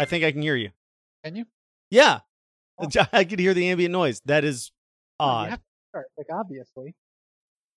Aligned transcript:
I 0.00 0.06
think 0.06 0.24
I 0.24 0.32
can 0.32 0.40
hear 0.40 0.56
you. 0.56 0.70
Can 1.24 1.36
you? 1.36 1.44
Yeah, 1.90 2.20
Oh. 2.78 2.88
I 3.12 3.24
could 3.24 3.38
hear 3.38 3.52
the 3.52 3.68
ambient 3.68 3.92
noise. 3.92 4.22
That 4.24 4.44
is 4.44 4.72
you 5.20 5.26
odd. 5.26 5.50
have 5.50 5.58
to 5.58 5.64
start, 5.90 6.06
like 6.16 6.28
obviously. 6.32 6.94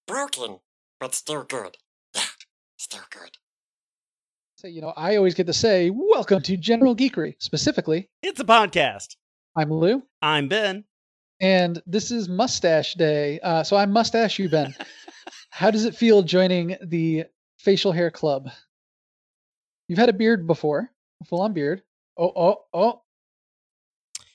Broken, 0.08 0.60
but 1.02 1.14
still 1.14 1.44
good. 1.44 1.76
Yeah, 2.16 2.22
still 2.78 3.02
good. 3.12 3.32
So 4.56 4.70
you 4.70 4.80
know, 4.80 4.94
I 4.96 5.18
always 5.18 5.34
get 5.36 5.48
to 5.48 5.54
say, 5.54 5.90
"Welcome 5.90 6.42
to 6.44 6.56
General 6.56 6.96
Geekery." 6.96 7.36
Specifically, 7.40 8.10
It's 8.22 8.40
a 8.40 8.46
podcast. 8.46 9.18
I'm 9.58 9.70
Lou, 9.74 10.02
I'm 10.22 10.48
Ben. 10.48 10.86
and 11.42 11.82
this 11.86 12.10
is 12.10 12.30
Mustache 12.30 12.94
Day. 12.94 13.42
Uh, 13.42 13.64
so 13.66 13.76
I'm 13.76 13.92
Mustache 13.92 14.40
you, 14.40 14.48
Ben. 14.48 14.74
How 15.50 15.70
does 15.72 15.84
it 15.84 15.94
feel 15.98 16.22
joining 16.22 16.78
the 16.82 17.26
facial 17.60 17.92
hair 17.92 18.10
club? 18.10 18.50
You've 19.90 20.00
had 20.00 20.08
a 20.08 20.14
beard 20.14 20.48
before, 20.48 20.90
a 21.22 21.26
full-on 21.26 21.52
beard. 21.52 21.84
Oh, 22.18 22.32
oh, 22.36 22.58
oh. 22.74 23.02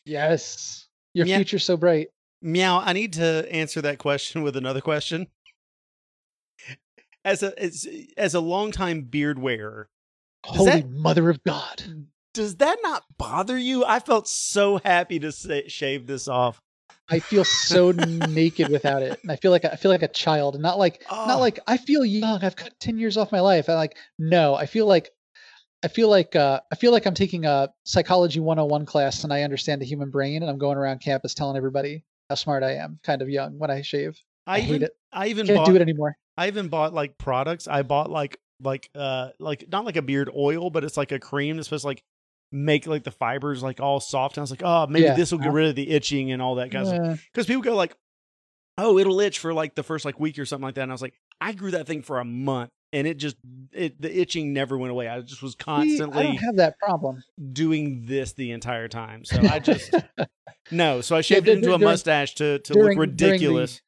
Yes, 0.04 0.86
your 1.14 1.26
Yeah. 1.26 1.36
future's 1.36 1.64
so 1.64 1.76
bright. 1.76 2.08
Meow. 2.40 2.80
I 2.80 2.92
need 2.92 3.14
to 3.14 3.46
answer 3.50 3.80
that 3.82 3.98
question 3.98 4.42
with 4.42 4.56
another 4.56 4.80
question. 4.80 5.26
As 7.24 7.42
a 7.42 7.58
as, 7.62 7.86
as 8.16 8.34
a 8.34 8.40
longtime 8.40 9.02
beard 9.02 9.38
wearer, 9.38 9.88
Holy 10.44 10.70
that- 10.70 10.88
Mother 10.90 11.28
of 11.30 11.42
God! 11.44 12.06
does 12.32 12.56
that 12.56 12.78
not 12.82 13.04
bother 13.18 13.58
you? 13.58 13.84
I 13.84 13.98
felt 14.00 14.28
so 14.28 14.78
happy 14.84 15.18
to 15.18 15.32
say, 15.32 15.66
shave 15.68 16.06
this 16.06 16.28
off. 16.28 16.60
I 17.10 17.18
feel 17.20 17.44
so 17.44 17.90
naked 17.90 18.68
without 18.70 19.02
it, 19.02 19.18
and 19.22 19.32
I 19.32 19.36
feel 19.36 19.50
like 19.50 19.64
I 19.64 19.76
feel 19.76 19.90
like 19.90 20.02
a 20.02 20.08
child, 20.08 20.54
and 20.54 20.62
not 20.62 20.78
like 20.78 21.04
Oh. 21.10 21.26
not 21.26 21.40
like 21.40 21.58
I 21.66 21.76
feel 21.76 22.04
young. 22.04 22.42
I've 22.42 22.56
cut 22.56 22.78
ten 22.80 22.98
years 22.98 23.16
off 23.16 23.32
my 23.32 23.40
life. 23.40 23.68
I 23.68 23.74
like 23.74 23.96
no. 24.18 24.54
I 24.54 24.66
feel 24.66 24.86
like 24.86 25.10
I 25.84 25.88
feel 25.88 26.08
like 26.08 26.34
uh, 26.34 26.60
I 26.72 26.74
feel 26.76 26.90
like 26.92 27.06
I'm 27.06 27.14
taking 27.14 27.44
a 27.44 27.68
psychology 27.84 28.40
101 28.40 28.84
class, 28.86 29.24
and 29.24 29.32
I 29.32 29.42
understand 29.42 29.80
the 29.80 29.86
human 29.86 30.10
brain, 30.10 30.42
and 30.42 30.50
I'm 30.50 30.58
going 30.58 30.76
around 30.76 31.00
campus 31.00 31.34
telling 31.34 31.56
everybody 31.56 32.04
how 32.28 32.34
smart 32.34 32.62
I 32.62 32.74
am. 32.76 32.98
Kind 33.04 33.22
of 33.22 33.28
young 33.28 33.58
when 33.58 33.70
I 33.70 33.82
shave. 33.82 34.20
I, 34.46 34.56
I, 34.56 34.60
hate 34.60 34.68
even, 34.70 34.82
it. 34.84 34.92
I 35.12 35.26
even 35.28 35.46
Can't 35.46 35.58
bought, 35.58 35.66
do 35.66 35.76
it 35.76 35.82
anymore. 35.82 36.16
I 36.36 36.48
even 36.48 36.68
bought 36.68 36.92
like 36.94 37.16
products. 37.18 37.68
I 37.68 37.82
bought 37.82 38.10
like 38.10 38.38
like 38.60 38.90
uh 38.96 39.28
like 39.38 39.66
not 39.70 39.84
like 39.84 39.96
a 39.96 40.02
beard 40.02 40.30
oil, 40.36 40.70
but 40.70 40.82
it's 40.82 40.96
like 40.96 41.12
a 41.12 41.20
cream 41.20 41.56
that's 41.56 41.68
supposed 41.68 41.82
to 41.82 41.88
like 41.88 42.02
make 42.50 42.86
like 42.86 43.04
the 43.04 43.10
fibers 43.12 43.62
like 43.62 43.78
all 43.78 44.00
soft. 44.00 44.36
And 44.36 44.40
I 44.40 44.44
was 44.44 44.50
like, 44.50 44.62
oh, 44.64 44.86
maybe 44.88 45.04
Yeah. 45.04 45.14
this 45.14 45.30
will 45.30 45.38
get 45.38 45.48
Uh-huh. 45.48 45.54
rid 45.56 45.68
of 45.68 45.76
the 45.76 45.90
itching 45.90 46.32
and 46.32 46.42
all 46.42 46.56
that 46.56 46.72
kind 46.72 46.88
of. 46.88 47.20
Because 47.32 47.46
people 47.46 47.62
go 47.62 47.76
like, 47.76 47.94
oh, 48.78 48.98
it'll 48.98 49.20
itch 49.20 49.38
for 49.38 49.52
like 49.54 49.74
the 49.74 49.82
first 49.82 50.04
like 50.04 50.18
week 50.18 50.38
or 50.38 50.44
something 50.46 50.64
like 50.64 50.74
that. 50.74 50.82
And 50.82 50.90
I 50.90 50.94
was 50.94 51.02
like, 51.02 51.14
I 51.40 51.52
grew 51.52 51.70
that 51.72 51.86
thing 51.86 52.02
for 52.02 52.18
a 52.18 52.24
month, 52.24 52.70
and 52.92 53.06
it 53.06 53.14
just 53.18 53.36
it 53.72 54.00
the 54.00 54.20
itching 54.20 54.52
never 54.52 54.76
went 54.78 54.90
away. 54.90 55.08
I 55.08 55.20
just 55.20 55.42
was 55.42 55.52
see, 55.52 55.58
I 55.60 55.62
constantly 55.64 56.36
have 56.36 56.56
that 56.56 56.78
problem. 56.78 57.22
doing 57.52 58.04
this 58.06 58.32
the 58.32 58.52
entire 58.52 58.88
time. 58.88 59.24
So 59.24 59.40
I 59.42 59.58
just 59.58 59.94
no. 60.70 61.00
So 61.00 61.16
I 61.16 61.20
shaved 61.20 61.46
dur- 61.46 61.52
it 61.52 61.58
into 61.58 61.74
a 61.74 61.78
mustache 61.78 62.34
to 62.36 62.58
to 62.60 62.72
during- 62.72 62.98
look 62.98 63.16
during 63.16 63.16
the- 63.16 63.36
ridiculous. 63.36 63.80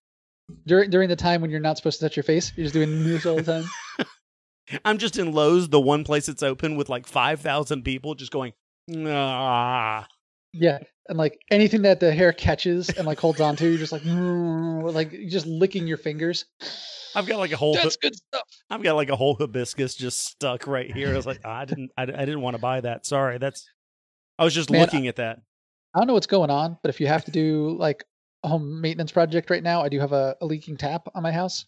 during 0.67 0.91
during 0.91 1.09
the 1.09 1.17
time 1.17 1.41
when 1.41 1.51
you're 1.51 1.61
not 1.61 1.77
supposed 1.77 2.01
to 2.01 2.07
touch 2.07 2.17
your 2.17 2.25
face, 2.25 2.53
you're 2.57 2.65
just 2.65 2.75
doing 2.75 3.05
this 3.05 3.25
all 3.27 3.37
the 3.37 3.42
time. 3.42 4.07
I'm 4.84 4.98
just 4.98 5.19
in 5.19 5.33
Lowe's, 5.33 5.69
the 5.69 5.81
one 5.81 6.05
place 6.05 6.27
that's 6.27 6.42
open 6.45 6.77
with 6.77 6.89
like 6.89 7.07
five 7.07 7.41
thousand 7.41 7.83
people, 7.83 8.14
just 8.14 8.31
going. 8.33 8.53
Ah. 9.07 10.07
Yeah, 10.53 10.79
and 11.09 11.19
like 11.19 11.41
anything 11.51 11.83
that 11.83 12.01
the 12.01 12.12
hair 12.12 12.33
catches 12.33 12.89
and 12.91 13.06
like 13.06 13.19
holds 13.19 13.41
onto, 13.41 13.67
you're 13.67 13.79
just 13.79 13.93
like 13.93 14.05
like 14.95 15.12
you're 15.12 15.31
just 15.31 15.47
licking 15.47 15.87
your 15.87 15.97
fingers. 15.97 16.45
I've 17.15 17.27
got 17.27 17.39
like 17.39 17.53
a 17.53 17.57
whole. 17.57 17.75
That's 17.75 17.97
good 17.97 18.15
stuff. 18.15 18.42
I've 18.69 18.83
got 18.83 18.95
like 18.95 19.11
a 19.11 19.17
whole 19.17 19.34
hibiscus 19.34 19.95
just 19.95 20.25
stuck 20.25 20.67
right 20.67 20.91
here. 20.91 21.12
I 21.12 21.17
was 21.17 21.27
like, 21.27 21.45
I 21.45 21.65
didn't, 21.65 21.91
I, 21.97 22.03
I 22.03 22.07
didn't 22.07 22.41
want 22.41 22.57
to 22.57 22.61
buy 22.61 22.81
that. 22.81 23.07
Sorry, 23.07 23.39
that's. 23.39 23.69
I 24.39 24.45
was 24.45 24.55
just 24.55 24.70
Man, 24.70 24.81
looking 24.81 25.07
at 25.07 25.17
that. 25.17 25.41
I 25.95 25.98
don't 25.98 26.07
know 26.07 26.14
what's 26.14 26.27
going 26.27 26.51
on, 26.51 26.79
but 26.83 26.89
if 26.89 27.01
you 27.01 27.08
have 27.08 27.24
to 27.24 27.30
do 27.30 27.77
like 27.79 28.05
a 28.45 28.48
home 28.48 28.80
maintenance 28.80 29.13
project 29.13 29.51
right 29.51 29.63
now, 29.63 29.83
I 29.83 29.89
do 29.89 29.98
have 29.98 30.13
a, 30.13 30.36
a 30.41 30.47
leaking 30.47 30.77
tap 30.77 31.08
on 31.14 31.23
my 31.23 31.33
house. 31.33 31.67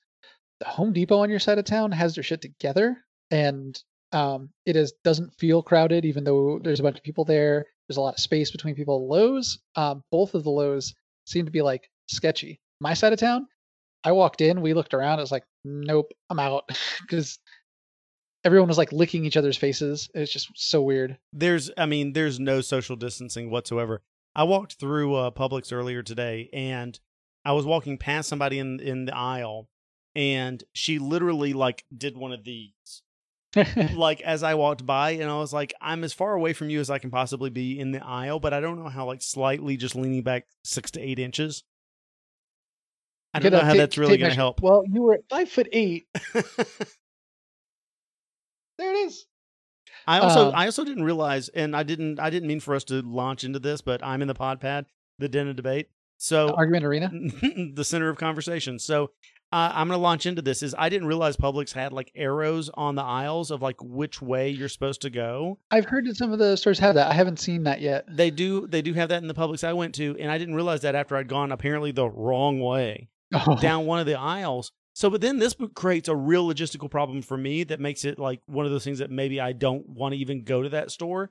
The 0.60 0.66
Home 0.66 0.92
Depot 0.92 1.18
on 1.18 1.30
your 1.30 1.40
side 1.40 1.58
of 1.58 1.64
town 1.64 1.90
has 1.92 2.14
their 2.14 2.22
shit 2.22 2.40
together, 2.40 2.96
and 3.30 3.78
um, 4.12 4.50
it 4.64 4.76
is 4.76 4.92
doesn't 5.02 5.34
feel 5.34 5.62
crowded, 5.62 6.04
even 6.04 6.24
though 6.24 6.60
there's 6.62 6.80
a 6.80 6.82
bunch 6.84 6.98
of 6.98 7.02
people 7.02 7.24
there. 7.24 7.66
There's 7.88 7.96
a 7.96 8.00
lot 8.00 8.14
of 8.14 8.20
space 8.20 8.50
between 8.50 8.74
people. 8.74 9.08
Lowe's, 9.08 9.58
um, 9.76 10.02
both 10.10 10.34
of 10.34 10.44
the 10.44 10.50
Lowe's 10.50 10.94
seem 11.26 11.44
to 11.44 11.50
be 11.50 11.62
like 11.62 11.88
sketchy. 12.08 12.60
My 12.80 12.94
side 12.94 13.12
of 13.12 13.18
town, 13.18 13.46
I 14.04 14.12
walked 14.12 14.40
in, 14.40 14.60
we 14.60 14.74
looked 14.74 14.94
around, 14.94 15.18
it 15.18 15.22
was 15.22 15.32
like, 15.32 15.44
nope, 15.64 16.10
I'm 16.30 16.40
out 16.40 16.64
because 17.02 17.38
everyone 18.44 18.68
was 18.68 18.78
like 18.78 18.92
licking 18.92 19.24
each 19.24 19.36
other's 19.36 19.56
faces. 19.56 20.08
It's 20.14 20.32
just 20.32 20.48
so 20.54 20.82
weird. 20.82 21.18
There's, 21.32 21.70
I 21.76 21.86
mean, 21.86 22.12
there's 22.12 22.40
no 22.40 22.60
social 22.60 22.96
distancing 22.96 23.50
whatsoever. 23.50 24.02
I 24.34 24.44
walked 24.44 24.74
through 24.74 25.14
uh, 25.14 25.30
Publix 25.30 25.72
earlier 25.72 26.02
today, 26.02 26.48
and 26.52 26.98
I 27.44 27.52
was 27.52 27.66
walking 27.66 27.98
past 27.98 28.28
somebody 28.28 28.58
in 28.58 28.80
in 28.80 29.04
the 29.04 29.14
aisle, 29.14 29.68
and 30.14 30.62
she 30.72 30.98
literally 30.98 31.52
like 31.52 31.84
did 31.94 32.16
one 32.16 32.32
of 32.32 32.44
these. 32.44 33.02
like 33.94 34.20
as 34.22 34.42
I 34.42 34.54
walked 34.54 34.84
by, 34.86 35.10
and 35.12 35.30
I 35.30 35.38
was 35.38 35.52
like, 35.52 35.74
I'm 35.80 36.04
as 36.04 36.12
far 36.12 36.32
away 36.34 36.52
from 36.52 36.70
you 36.70 36.80
as 36.80 36.90
I 36.90 36.98
can 36.98 37.10
possibly 37.10 37.50
be 37.50 37.78
in 37.78 37.92
the 37.92 38.04
aisle, 38.04 38.40
but 38.40 38.52
I 38.54 38.60
don't 38.60 38.78
know 38.82 38.88
how 38.88 39.06
like 39.06 39.22
slightly 39.22 39.76
just 39.76 39.94
leaning 39.94 40.22
back 40.22 40.46
six 40.64 40.90
to 40.92 41.00
eight 41.00 41.18
inches. 41.18 41.64
I 43.34 43.38
don't 43.38 43.50
Get 43.50 43.56
know 43.56 43.62
a 43.62 43.64
how 43.64 43.72
tape- 43.72 43.78
that's 43.78 43.98
really 43.98 44.18
going 44.18 44.30
to 44.30 44.36
help. 44.36 44.60
Well, 44.62 44.84
you 44.86 45.02
were 45.02 45.18
five 45.30 45.48
foot 45.50 45.68
eight. 45.72 46.06
There 48.78 48.90
it 48.92 48.96
is. 49.06 49.26
I 50.06 50.18
also 50.18 50.48
Um, 50.48 50.54
I 50.56 50.66
also 50.66 50.84
didn't 50.84 51.04
realize, 51.04 51.48
and 51.50 51.76
I 51.76 51.82
didn't 51.82 52.18
I 52.18 52.30
didn't 52.30 52.48
mean 52.48 52.60
for 52.60 52.74
us 52.74 52.84
to 52.84 53.02
launch 53.02 53.44
into 53.44 53.58
this, 53.58 53.80
but 53.80 54.02
I'm 54.02 54.22
in 54.22 54.28
the 54.28 54.34
pod 54.34 54.60
pad, 54.60 54.86
the 55.18 55.28
den 55.28 55.46
of 55.48 55.56
debate. 55.56 55.88
So 56.18 56.50
Argument 56.54 56.84
arena. 56.84 57.10
the 57.74 57.84
center 57.84 58.08
of 58.08 58.16
conversation. 58.16 58.78
So 58.78 59.10
uh, 59.52 59.70
I'm 59.74 59.86
going 59.88 59.98
to 59.98 60.02
launch 60.02 60.24
into 60.26 60.42
this. 60.42 60.62
Is 60.62 60.74
I 60.76 60.88
didn't 60.88 61.08
realize 61.08 61.36
Publix 61.36 61.72
had 61.72 61.92
like 61.92 62.10
arrows 62.14 62.70
on 62.74 62.94
the 62.94 63.02
aisles 63.02 63.50
of 63.50 63.60
like 63.60 63.76
which 63.82 64.22
way 64.22 64.48
you're 64.48 64.68
supposed 64.68 65.02
to 65.02 65.10
go. 65.10 65.58
I've 65.70 65.84
heard 65.84 66.06
that 66.06 66.16
some 66.16 66.32
of 66.32 66.38
the 66.38 66.56
stores 66.56 66.78
have 66.78 66.94
that. 66.94 67.10
I 67.10 67.14
haven't 67.14 67.38
seen 67.38 67.64
that 67.64 67.80
yet. 67.80 68.04
They 68.08 68.30
do 68.30 68.66
they 68.66 68.82
do 68.82 68.94
have 68.94 69.10
that 69.10 69.22
in 69.22 69.28
the 69.28 69.34
Publix 69.34 69.62
I 69.62 69.72
went 69.74 69.94
to, 69.96 70.16
and 70.18 70.30
I 70.30 70.38
didn't 70.38 70.54
realize 70.54 70.80
that 70.82 70.94
after 70.94 71.16
I'd 71.16 71.28
gone 71.28 71.52
apparently 71.52 71.92
the 71.92 72.08
wrong 72.08 72.60
way 72.60 73.08
Oh, 73.34 73.56
down 73.60 73.86
one 73.86 73.98
of 73.98 74.06
the 74.06 74.18
aisles. 74.18 74.72
So, 74.94 75.08
but 75.08 75.22
then 75.22 75.38
this 75.38 75.56
creates 75.74 76.08
a 76.08 76.16
real 76.16 76.46
logistical 76.46 76.90
problem 76.90 77.22
for 77.22 77.36
me 77.36 77.64
that 77.64 77.80
makes 77.80 78.04
it 78.04 78.18
like 78.18 78.40
one 78.46 78.66
of 78.66 78.72
those 78.72 78.84
things 78.84 78.98
that 78.98 79.10
maybe 79.10 79.40
I 79.40 79.52
don't 79.52 79.88
want 79.88 80.12
to 80.12 80.18
even 80.18 80.44
go 80.44 80.62
to 80.62 80.68
that 80.70 80.90
store. 80.90 81.30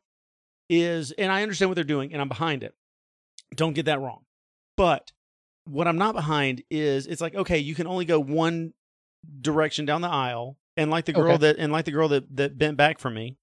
Is 0.69 1.11
and 1.11 1.31
I 1.31 1.43
understand 1.43 1.69
what 1.69 1.75
they're 1.75 1.83
doing, 1.83 2.13
and 2.13 2.21
I'm 2.21 2.29
behind 2.29 2.63
it. 2.63 2.73
Don't 3.55 3.73
get 3.73 3.85
that 3.85 3.99
wrong. 3.99 4.21
But 4.77 5.11
what 5.65 5.87
I'm 5.87 5.97
not 5.97 6.15
behind 6.15 6.63
is 6.69 7.07
it's 7.07 7.21
like 7.21 7.35
okay, 7.35 7.59
you 7.59 7.75
can 7.75 7.87
only 7.87 8.05
go 8.05 8.19
one 8.19 8.73
direction 9.41 9.85
down 9.85 10.01
the 10.01 10.07
aisle, 10.09 10.57
and 10.77 10.89
like 10.91 11.05
the 11.05 11.13
girl 11.13 11.33
Okay. 11.33 11.37
that 11.47 11.57
and 11.57 11.71
like 11.71 11.85
the 11.85 11.91
girl 11.91 12.07
that 12.09 12.35
that 12.35 12.57
bent 12.57 12.77
back 12.77 12.99
from 12.99 13.13
me, 13.13 13.37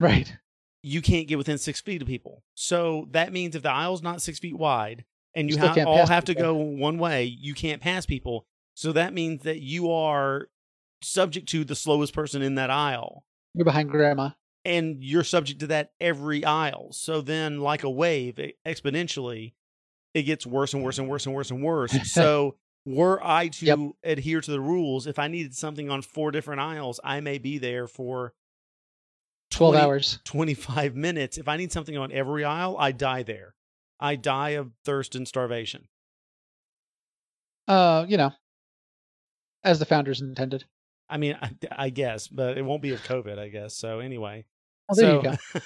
right. 0.00 0.36
you 0.82 1.02
can't 1.02 1.28
get 1.28 1.38
within 1.38 1.58
six 1.58 1.80
feet 1.80 2.02
of 2.02 2.08
people. 2.08 2.42
So 2.54 3.08
that 3.10 3.32
means 3.32 3.54
if 3.54 3.62
the 3.62 3.70
aisle's 3.70 4.02
not 4.02 4.22
six 4.22 4.38
feet 4.38 4.56
wide 4.56 5.04
and 5.34 5.48
You 5.50 5.56
you, 5.56 5.62
ha- 5.62 5.84
all 5.86 6.06
have 6.06 6.24
to 6.26 6.34
go 6.34 6.54
one 6.54 6.98
way, 6.98 7.24
you 7.24 7.54
can't 7.54 7.82
pass 7.82 8.06
people. 8.06 8.46
So 8.74 8.92
that 8.92 9.12
means 9.14 9.42
that 9.42 9.60
you 9.60 9.90
are 9.90 10.48
subject 11.02 11.48
to 11.50 11.64
the 11.64 11.76
slowest 11.76 12.12
person 12.14 12.42
in 12.42 12.54
that 12.56 12.70
aisle. 12.70 13.24
You're 13.54 13.64
behind 13.64 13.90
grandma. 13.90 14.30
And 14.64 15.04
you're 15.04 15.24
subject 15.24 15.60
to 15.60 15.66
that 15.68 15.92
every 16.00 16.44
aisle. 16.44 16.88
So 16.92 17.20
then, 17.20 17.60
like 17.60 17.84
a 17.84 17.90
wave, 17.90 18.40
exponentially, 18.66 19.52
it 20.14 20.22
gets 20.22 20.46
worse 20.46 20.72
and 20.72 20.82
worse 20.82 20.98
and 20.98 21.08
worse 21.08 21.26
and 21.26 21.34
worse 21.34 21.50
and 21.50 21.62
worse. 21.62 21.96
so, 22.12 22.56
were 22.86 23.20
I 23.22 23.48
to 23.48 23.66
Yep. 23.66 23.78
adhere 24.04 24.40
to 24.40 24.50
the 24.50 24.60
rules, 24.60 25.06
if 25.06 25.18
I 25.18 25.28
needed 25.28 25.54
something 25.54 25.90
on 25.90 26.02
four 26.02 26.30
different 26.30 26.60
aisles, 26.60 27.00
I 27.02 27.20
may 27.20 27.38
be 27.38 27.58
there 27.58 27.86
for 27.86 28.34
12 29.50 29.74
20 29.74 29.84
hours. 29.84 30.18
25 30.24 30.94
minutes. 30.96 31.38
If 31.38 31.48
I 31.48 31.56
need 31.56 31.72
something 31.72 31.96
on 31.96 32.12
every 32.12 32.44
aisle, 32.44 32.76
I 32.78 32.92
die 32.92 33.22
there. 33.22 33.54
I 34.00 34.16
die 34.16 34.50
of 34.50 34.72
thirst 34.84 35.14
and 35.14 35.26
starvation. 35.26 35.88
Uh, 37.66 38.04
you 38.06 38.18
know, 38.18 38.32
as 39.62 39.78
the 39.78 39.86
founders 39.86 40.20
intended. 40.20 40.64
I 41.08 41.16
mean, 41.16 41.38
I, 41.40 41.50
I 41.72 41.90
guess, 41.90 42.28
but 42.28 42.58
it 42.58 42.62
won't 42.62 42.82
be 42.82 42.92
of 42.92 43.02
COVID, 43.02 43.38
I 43.38 43.48
guess. 43.48 43.74
So 43.74 44.00
anyway. 44.00 44.44
Oh, 44.90 44.94
there 44.94 45.10
so, 45.10 45.16
you 45.16 45.22
go. 45.22 45.60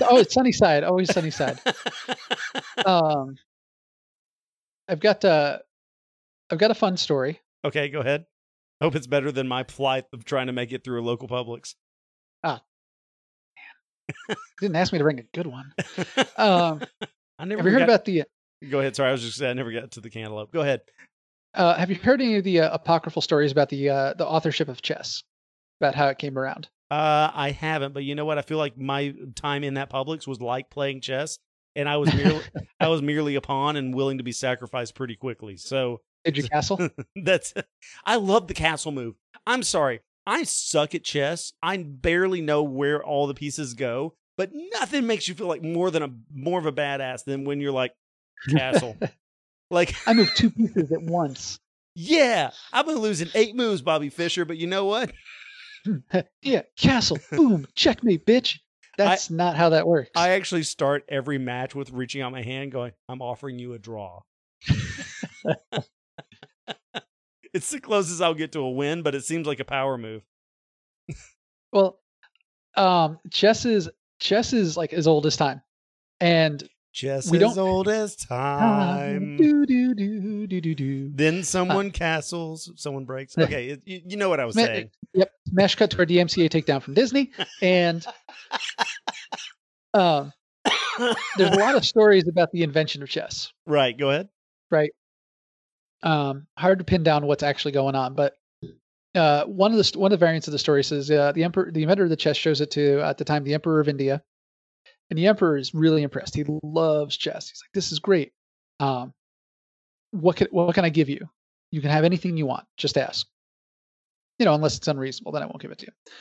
Oh, 0.08 0.18
it's 0.18 0.34
sunny 0.34 0.52
side. 0.52 0.84
Always 0.84 1.12
sunny 1.12 1.30
side. 1.30 1.58
Um, 2.84 3.36
I've 4.88 5.00
got 5.00 5.24
uh, 5.24 5.58
I've 6.50 6.58
got 6.58 6.70
a 6.70 6.74
fun 6.74 6.96
story. 6.96 7.40
okay, 7.64 7.88
go 7.88 8.00
ahead. 8.00 8.26
Hope 8.82 8.94
it's 8.94 9.06
better 9.06 9.32
than 9.32 9.48
my 9.48 9.62
plight 9.62 10.04
of 10.12 10.24
trying 10.24 10.48
to 10.48 10.52
make 10.52 10.72
it 10.72 10.84
through 10.84 11.00
a 11.00 11.04
local 11.04 11.28
Publix. 11.28 11.74
Ah, 12.44 12.62
didn't 14.60 14.76
ask 14.76 14.92
me 14.92 14.98
to 14.98 15.04
bring 15.04 15.18
a 15.18 15.24
good 15.34 15.46
one. 15.46 15.72
Um, 16.38 16.82
I 17.38 17.44
never 17.46 17.60
have 17.62 17.66
you 17.66 17.72
heard 17.72 17.78
got- 17.80 17.88
about 17.88 18.04
the? 18.04 18.24
Go 18.70 18.80
ahead. 18.80 18.94
Sorry, 18.96 19.08
I 19.08 19.12
was 19.12 19.22
just 19.22 19.38
saying 19.38 19.50
I 19.50 19.54
never 19.54 19.72
got 19.72 19.90
to 19.92 20.00
the 20.00 20.10
cantaloupe. 20.10 20.52
Go 20.52 20.60
ahead. 20.60 20.80
Uh, 21.54 21.74
have 21.76 21.88
you 21.90 21.96
heard 21.96 22.20
any 22.20 22.36
of 22.36 22.44
the 22.44 22.60
uh, 22.60 22.74
apocryphal 22.74 23.22
stories 23.22 23.52
about 23.52 23.68
the 23.70 23.88
uh, 23.90 24.14
the 24.14 24.26
authorship 24.26 24.68
of 24.68 24.82
chess? 24.82 25.22
About 25.80 25.94
how 25.94 26.06
it 26.08 26.18
came 26.18 26.38
around? 26.38 26.68
Uh, 26.90 27.30
I 27.34 27.50
haven't, 27.50 27.92
but 27.94 28.04
you 28.04 28.14
know 28.14 28.24
what? 28.24 28.38
I 28.38 28.42
feel 28.42 28.58
like 28.58 28.78
my 28.78 29.14
time 29.34 29.64
in 29.64 29.74
that 29.74 29.90
Publix 29.90 30.26
was 30.26 30.40
like 30.40 30.70
playing 30.70 31.00
chess, 31.02 31.38
and 31.76 31.88
I 31.88 31.96
was 31.98 32.12
merely 32.14 32.42
I 32.80 32.88
was 32.88 33.02
merely 33.02 33.36
a 33.36 33.40
pawn 33.40 33.76
and 33.76 33.94
willing 33.94 34.18
to 34.18 34.24
be 34.24 34.32
sacrificed 34.32 34.94
pretty 34.94 35.14
quickly. 35.14 35.56
So 35.56 36.00
Did 36.24 36.36
you 36.36 36.44
castle? 36.44 36.88
that's 37.16 37.54
I 38.04 38.16
love 38.16 38.48
the 38.48 38.54
castle 38.54 38.92
move. 38.92 39.14
I'm 39.46 39.62
sorry, 39.62 40.00
I 40.26 40.42
suck 40.42 40.94
at 40.94 41.04
chess. 41.04 41.52
I 41.62 41.76
barely 41.76 42.40
know 42.40 42.62
where 42.62 43.04
all 43.04 43.26
the 43.26 43.34
pieces 43.34 43.74
go, 43.74 44.14
but 44.36 44.50
nothing 44.72 45.06
makes 45.06 45.28
you 45.28 45.34
feel 45.34 45.46
like 45.46 45.62
more 45.62 45.90
than 45.90 46.02
a 46.02 46.10
more 46.34 46.58
of 46.58 46.66
a 46.66 46.72
badass 46.72 47.24
than 47.24 47.44
when 47.44 47.60
you're 47.60 47.72
like 47.72 47.92
castle. 48.50 48.96
like 49.70 49.94
I 50.06 50.14
move 50.14 50.32
two 50.34 50.50
pieces 50.50 50.90
at 50.90 51.02
once. 51.02 51.60
yeah, 51.94 52.50
I've 52.72 52.86
been 52.86 52.98
losing 52.98 53.28
eight 53.34 53.54
moves, 53.54 53.82
Bobby 53.82 54.08
Fischer, 54.08 54.44
but 54.44 54.56
you 54.56 54.66
know 54.66 54.86
what? 54.86 55.12
yeah, 56.42 56.62
castle. 56.76 57.18
Boom. 57.30 57.66
Checkmate, 57.74 58.26
bitch. 58.26 58.58
That's 58.96 59.30
not 59.30 59.56
how 59.56 59.70
that 59.70 59.86
works. 59.86 60.10
I 60.14 60.30
actually 60.30 60.62
start 60.62 61.04
every 61.08 61.38
match 61.38 61.74
with 61.74 61.90
reaching 61.90 62.22
out 62.22 62.32
my 62.32 62.42
hand, 62.42 62.72
going, 62.72 62.92
"I'm 63.08 63.20
offering 63.22 63.58
you 63.58 63.74
a 63.74 63.78
draw." 63.78 64.20
it's 67.52 67.70
the 67.70 67.80
closest 67.80 68.22
I'll 68.22 68.34
get 68.34 68.52
to 68.52 68.60
a 68.60 68.70
win, 68.70 69.02
but 69.02 69.14
it 69.14 69.24
seems 69.24 69.46
like 69.46 69.60
a 69.60 69.64
power 69.64 69.98
move. 69.98 70.22
well, 71.72 72.00
um, 72.76 73.18
chess 73.30 73.64
is 73.64 73.88
chess 74.18 74.52
is 74.52 74.76
like 74.76 74.92
as 74.92 75.06
old 75.06 75.26
as 75.26 75.36
time, 75.36 75.62
and 76.20 76.68
Chess 76.96 77.30
We 77.30 77.36
as 77.36 77.54
don't- 77.54 77.58
old 77.58 77.88
as 77.88 78.16
time. 78.16 79.36
do 79.36 79.66
do 79.66 79.94
do 79.94 80.46
do 80.46 80.60
do 80.62 80.74
do. 80.74 81.10
Then 81.14 81.42
someone 81.44 81.90
castles, 81.90 82.72
someone 82.76 83.04
breaks. 83.04 83.36
Okay, 83.36 83.68
it, 83.68 83.82
you, 83.84 84.00
you 84.06 84.16
know 84.16 84.30
what 84.30 84.40
I 84.40 84.46
was 84.46 84.56
Ma- 84.56 84.64
saying. 84.64 84.90
Yep. 85.12 85.30
Smash 85.48 85.74
cut 85.74 85.90
to 85.90 85.98
our 85.98 86.06
DMCA 86.06 86.48
takedown 86.48 86.80
from 86.80 86.94
Disney, 86.94 87.32
and 87.60 88.06
um, 89.92 90.32
there's 91.36 91.54
a 91.54 91.58
lot 91.58 91.74
of 91.74 91.84
stories 91.84 92.26
about 92.28 92.50
the 92.52 92.62
invention 92.62 93.02
of 93.02 93.10
chess. 93.10 93.52
right, 93.66 93.96
go 93.96 94.08
ahead. 94.10 94.28
right? 94.70 94.90
Um, 96.02 96.46
hard 96.56 96.78
to 96.78 96.84
pin 96.84 97.02
down 97.02 97.26
what's 97.26 97.42
actually 97.42 97.72
going 97.72 97.94
on, 97.94 98.14
but 98.14 98.36
uh, 99.14 99.44
one 99.44 99.72
of 99.72 99.76
the 99.78 99.98
one 99.98 100.12
of 100.12 100.18
the 100.18 100.24
variants 100.24 100.48
of 100.48 100.52
the 100.52 100.58
story 100.58 100.82
says 100.82 101.10
uh, 101.10 101.32
the 101.32 101.44
emperor, 101.44 101.70
the 101.70 101.82
inventor 101.82 102.04
of 102.04 102.10
the 102.10 102.16
chess, 102.16 102.38
shows 102.38 102.62
it 102.62 102.70
to 102.70 103.00
at 103.02 103.18
the 103.18 103.24
time 103.24 103.44
the 103.44 103.52
emperor 103.52 103.80
of 103.80 103.88
India, 103.90 104.22
and 105.10 105.18
the 105.18 105.26
emperor 105.26 105.56
is 105.56 105.74
really 105.74 106.02
impressed. 106.02 106.34
He 106.34 106.44
loves 106.62 107.16
chess. 107.16 107.48
He's 107.48 107.62
like, 107.62 107.72
"This 107.72 107.92
is 107.92 107.98
great. 107.98 108.32
Um, 108.80 109.14
what 110.10 110.36
can 110.36 110.48
what 110.50 110.74
can 110.74 110.84
I 110.84 110.88
give 110.88 111.08
you? 111.08 111.28
You 111.70 111.80
can 111.80 111.90
have 111.90 112.04
anything 112.04 112.36
you 112.36 112.46
want. 112.46 112.66
Just 112.76 112.98
ask. 112.98 113.26
You 114.38 114.44
know, 114.44 114.54
unless 114.54 114.76
it's 114.76 114.88
unreasonable, 114.88 115.32
then 115.32 115.42
I 115.42 115.46
won't 115.46 115.60
give 115.60 115.70
it 115.70 115.78
to 115.78 115.86
you." 115.86 116.12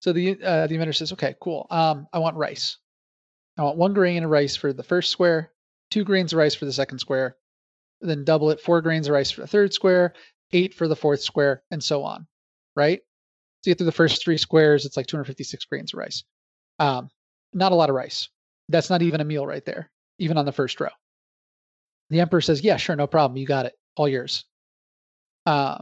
So 0.00 0.12
the 0.12 0.42
uh, 0.42 0.66
the 0.66 0.74
inventor 0.74 0.92
says, 0.92 1.12
"Okay, 1.12 1.34
cool. 1.40 1.66
Um, 1.70 2.06
I 2.12 2.18
want 2.18 2.36
rice. 2.36 2.78
I 3.58 3.62
want 3.62 3.78
one 3.78 3.94
grain 3.94 4.24
of 4.24 4.30
rice 4.30 4.56
for 4.56 4.72
the 4.72 4.82
first 4.82 5.10
square, 5.10 5.52
two 5.90 6.04
grains 6.04 6.32
of 6.32 6.38
rice 6.38 6.54
for 6.54 6.64
the 6.64 6.72
second 6.72 6.98
square, 6.98 7.36
then 8.00 8.24
double 8.24 8.50
it 8.50 8.60
four 8.60 8.80
grains 8.80 9.08
of 9.08 9.14
rice 9.14 9.30
for 9.30 9.42
the 9.42 9.46
third 9.46 9.72
square, 9.72 10.14
eight 10.52 10.74
for 10.74 10.88
the 10.88 10.96
fourth 10.96 11.20
square, 11.20 11.62
and 11.70 11.82
so 11.82 12.02
on. 12.02 12.26
Right? 12.74 13.00
So 13.62 13.70
you 13.70 13.74
get 13.74 13.78
through 13.78 13.86
the 13.86 13.92
first 13.92 14.24
three 14.24 14.38
squares, 14.38 14.86
it's 14.86 14.96
like 14.96 15.06
256 15.06 15.64
grains 15.66 15.92
of 15.92 15.98
rice. 15.98 16.24
Um, 16.78 17.10
not 17.52 17.72
a 17.72 17.74
lot 17.74 17.90
of 17.90 17.96
rice. 17.96 18.28
That's 18.68 18.90
not 18.90 19.02
even 19.02 19.20
a 19.20 19.24
meal 19.24 19.46
right 19.46 19.64
there, 19.64 19.90
even 20.18 20.36
on 20.36 20.46
the 20.46 20.52
first 20.52 20.80
row. 20.80 20.90
The 22.10 22.20
emperor 22.20 22.40
says, 22.40 22.62
"Yeah, 22.62 22.76
sure, 22.76 22.96
no 22.96 23.06
problem. 23.06 23.36
You 23.36 23.46
got 23.46 23.66
it. 23.66 23.74
All 23.96 24.08
yours." 24.08 24.44
Uh, 25.46 25.78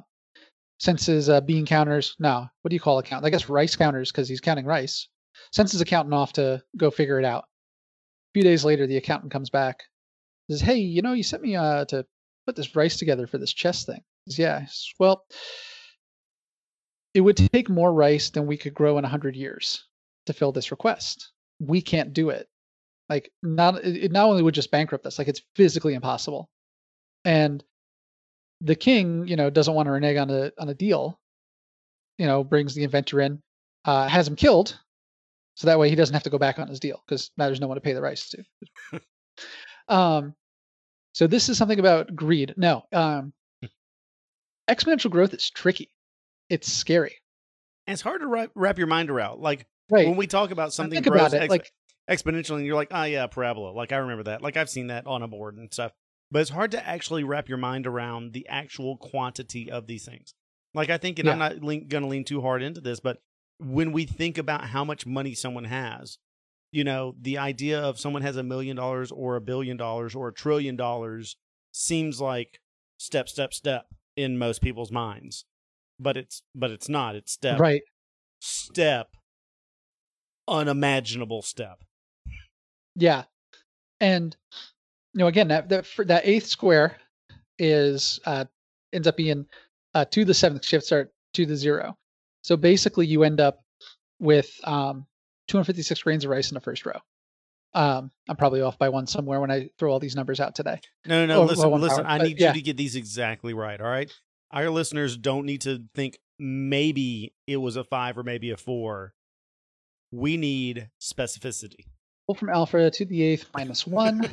senses 0.78 1.28
uh, 1.28 1.40
bean 1.40 1.66
counters. 1.66 2.16
No, 2.18 2.46
what 2.62 2.70
do 2.70 2.74
you 2.74 2.80
call 2.80 2.98
a 2.98 3.02
count? 3.02 3.24
I 3.24 3.30
guess 3.30 3.48
rice 3.48 3.76
counters 3.76 4.10
because 4.10 4.28
he's 4.28 4.40
counting 4.40 4.66
rice. 4.66 5.08
Sends 5.52 5.72
his 5.72 5.80
accountant 5.80 6.14
off 6.14 6.32
to 6.34 6.62
go 6.76 6.90
figure 6.90 7.18
it 7.18 7.24
out. 7.24 7.44
A 7.44 8.32
few 8.34 8.42
days 8.42 8.64
later, 8.64 8.86
the 8.86 8.96
accountant 8.96 9.32
comes 9.32 9.50
back 9.50 9.82
says, 10.50 10.60
"Hey, 10.60 10.78
you 10.78 11.02
know, 11.02 11.12
you 11.12 11.22
sent 11.22 11.42
me 11.42 11.56
uh, 11.56 11.84
to 11.86 12.04
put 12.46 12.56
this 12.56 12.74
rice 12.74 12.96
together 12.96 13.26
for 13.26 13.38
this 13.38 13.52
chess 13.52 13.84
thing." 13.84 14.02
Says, 14.28 14.38
yeah. 14.38 14.66
Says, 14.66 14.92
well, 14.98 15.24
it 17.14 17.20
would 17.20 17.36
take 17.36 17.68
more 17.68 17.92
rice 17.92 18.30
than 18.30 18.46
we 18.46 18.56
could 18.56 18.74
grow 18.74 18.98
in 18.98 19.04
hundred 19.04 19.36
years 19.36 19.84
to 20.26 20.32
fill 20.32 20.52
this 20.52 20.70
request. 20.70 21.30
We 21.60 21.82
can't 21.82 22.12
do 22.12 22.30
it. 22.30 22.48
Like, 23.08 23.30
not 23.42 23.84
it 23.84 24.12
not 24.12 24.26
only 24.26 24.42
would 24.42 24.54
just 24.54 24.70
bankrupt 24.70 25.06
us, 25.06 25.18
like 25.18 25.28
it's 25.28 25.42
physically 25.56 25.94
impossible. 25.94 26.48
And 27.24 27.62
the 28.60 28.74
king, 28.76 29.26
you 29.26 29.36
know, 29.36 29.50
doesn't 29.50 29.74
want 29.74 29.86
to 29.86 29.92
renege 29.92 30.16
on 30.16 30.30
a 30.30 30.52
on 30.58 30.68
a 30.68 30.74
deal. 30.74 31.18
You 32.18 32.26
know, 32.26 32.44
brings 32.44 32.74
the 32.74 32.84
inventor 32.84 33.20
in, 33.20 33.40
uh, 33.86 34.06
has 34.06 34.28
him 34.28 34.36
killed, 34.36 34.78
so 35.54 35.66
that 35.66 35.78
way 35.78 35.88
he 35.88 35.94
doesn't 35.94 36.12
have 36.12 36.22
to 36.24 36.30
go 36.30 36.38
back 36.38 36.58
on 36.58 36.68
his 36.68 36.80
deal 36.80 37.02
because 37.06 37.30
now 37.38 37.46
there's 37.46 37.60
no 37.60 37.66
one 37.66 37.76
to 37.76 37.80
pay 37.80 37.92
the 37.92 38.02
rice 38.02 38.28
to. 38.30 38.44
Um, 39.88 40.34
so 41.12 41.26
this 41.26 41.48
is 41.48 41.58
something 41.58 41.80
about 41.80 42.14
greed. 42.14 42.54
No, 42.56 42.84
um, 42.92 43.32
exponential 44.70 45.10
growth 45.10 45.34
is 45.34 45.50
tricky. 45.50 45.90
It's 46.48 46.72
scary, 46.72 47.16
And 47.86 47.92
it's 47.92 48.02
hard 48.02 48.20
to 48.22 48.26
wrap, 48.26 48.50
wrap 48.54 48.78
your 48.78 48.86
mind 48.86 49.10
around. 49.10 49.40
Like 49.40 49.66
right? 49.90 50.06
when 50.06 50.16
we 50.16 50.26
talk 50.26 50.50
about 50.50 50.72
something 50.72 51.02
think 51.02 51.06
grows 51.06 51.32
about 51.32 51.34
it, 51.34 51.42
ex- 51.42 51.50
like- 51.50 51.72
exponentially, 52.10 52.56
and 52.56 52.66
you're 52.66 52.76
like, 52.76 52.90
oh 52.90 53.04
yeah, 53.04 53.26
parabola. 53.26 53.70
Like 53.72 53.92
I 53.92 53.96
remember 53.96 54.24
that. 54.24 54.42
Like 54.42 54.56
I've 54.56 54.70
seen 54.70 54.88
that 54.88 55.06
on 55.06 55.22
a 55.22 55.28
board 55.28 55.56
and 55.56 55.72
stuff. 55.72 55.92
But 56.32 56.42
it's 56.42 56.50
hard 56.50 56.70
to 56.72 56.86
actually 56.86 57.24
wrap 57.24 57.48
your 57.48 57.58
mind 57.58 57.86
around 57.86 58.32
the 58.32 58.46
actual 58.48 58.96
quantity 58.96 59.70
of 59.70 59.86
these 59.86 60.04
things. 60.04 60.34
Like 60.74 60.88
I 60.88 60.98
think, 60.98 61.18
and 61.18 61.28
I'm 61.28 61.38
not 61.38 61.62
lean, 61.62 61.88
going 61.88 62.02
to 62.04 62.08
lean 62.08 62.24
too 62.24 62.40
hard 62.40 62.62
into 62.62 62.80
this, 62.80 63.00
but 63.00 63.18
when 63.58 63.92
we 63.92 64.06
think 64.06 64.38
about 64.38 64.64
how 64.66 64.84
much 64.84 65.06
money 65.06 65.34
someone 65.34 65.64
has, 65.64 66.18
you 66.72 66.84
know, 66.84 67.16
the 67.20 67.38
idea 67.38 67.80
of 67.80 67.98
someone 67.98 68.22
has 68.22 68.36
a 68.36 68.42
million 68.44 68.76
dollars 68.76 69.10
or 69.10 69.34
a 69.34 69.40
billion 69.40 69.76
dollars 69.76 70.14
or 70.14 70.28
a 70.28 70.32
trillion 70.32 70.76
dollars 70.76 71.36
seems 71.72 72.20
like 72.20 72.60
step, 72.96 73.28
step, 73.28 73.52
step 73.52 73.86
in 74.16 74.38
most 74.38 74.62
people's 74.62 74.92
minds. 74.92 75.44
But 75.98 76.16
it's 76.16 76.42
but 76.54 76.70
it's 76.70 76.88
not. 76.88 77.16
It's 77.16 77.32
step 77.32 77.58
right. 77.58 77.82
step, 78.40 79.08
unimaginable 80.50 81.42
step. 81.42 81.82
Yeah, 82.96 83.24
and 84.00 84.36
you 85.14 85.20
know, 85.20 85.26
again, 85.28 85.48
that 85.48 85.68
that 85.70 85.86
for 85.86 86.04
that 86.04 86.26
eighth 86.26 86.46
square 86.46 86.96
is 87.58 88.20
uh, 88.26 88.44
ends 88.92 89.06
up 89.06 89.16
being 89.16 89.46
uh, 89.94 90.04
to 90.06 90.24
the 90.24 90.34
seventh 90.34 90.64
shift 90.64 90.86
start 90.86 91.12
to 91.34 91.46
the 91.46 91.56
zero. 91.56 91.96
So 92.42 92.56
basically, 92.56 93.06
you 93.06 93.22
end 93.22 93.40
up 93.40 93.60
with 94.18 94.50
um, 94.64 95.06
256 95.48 96.02
grains 96.02 96.24
of 96.24 96.30
rice 96.30 96.50
in 96.50 96.54
the 96.54 96.60
first 96.60 96.86
row. 96.86 96.98
Um, 97.72 98.10
I'm 98.28 98.36
probably 98.36 98.62
off 98.62 98.78
by 98.78 98.88
one 98.88 99.06
somewhere 99.06 99.40
when 99.40 99.50
I 99.50 99.70
throw 99.78 99.92
all 99.92 100.00
these 100.00 100.16
numbers 100.16 100.40
out 100.40 100.54
today. 100.54 100.80
No, 101.06 101.26
no, 101.26 101.34
no. 101.34 101.42
Or- 101.42 101.46
listen, 101.46 101.70
one 101.70 101.80
listen. 101.80 102.06
I 102.06 102.18
but 102.18 102.26
need 102.26 102.40
yeah. 102.40 102.48
you 102.48 102.54
to 102.54 102.62
get 102.62 102.76
these 102.76 102.96
exactly 102.96 103.54
right. 103.54 103.80
All 103.80 103.86
right. 103.86 104.10
Our 104.52 104.70
listeners 104.70 105.16
don't 105.16 105.46
need 105.46 105.60
to 105.62 105.84
think 105.94 106.18
maybe 106.38 107.34
it 107.46 107.58
was 107.58 107.76
a 107.76 107.84
five 107.84 108.18
or 108.18 108.24
maybe 108.24 108.50
a 108.50 108.56
four. 108.56 109.14
We 110.12 110.36
need 110.36 110.90
specificity. 111.00 111.86
Pull 112.26 112.34
from 112.34 112.50
alpha 112.50 112.90
to 112.90 113.04
the 113.04 113.22
eighth 113.22 113.46
minus 113.54 113.86
one. 113.86 114.28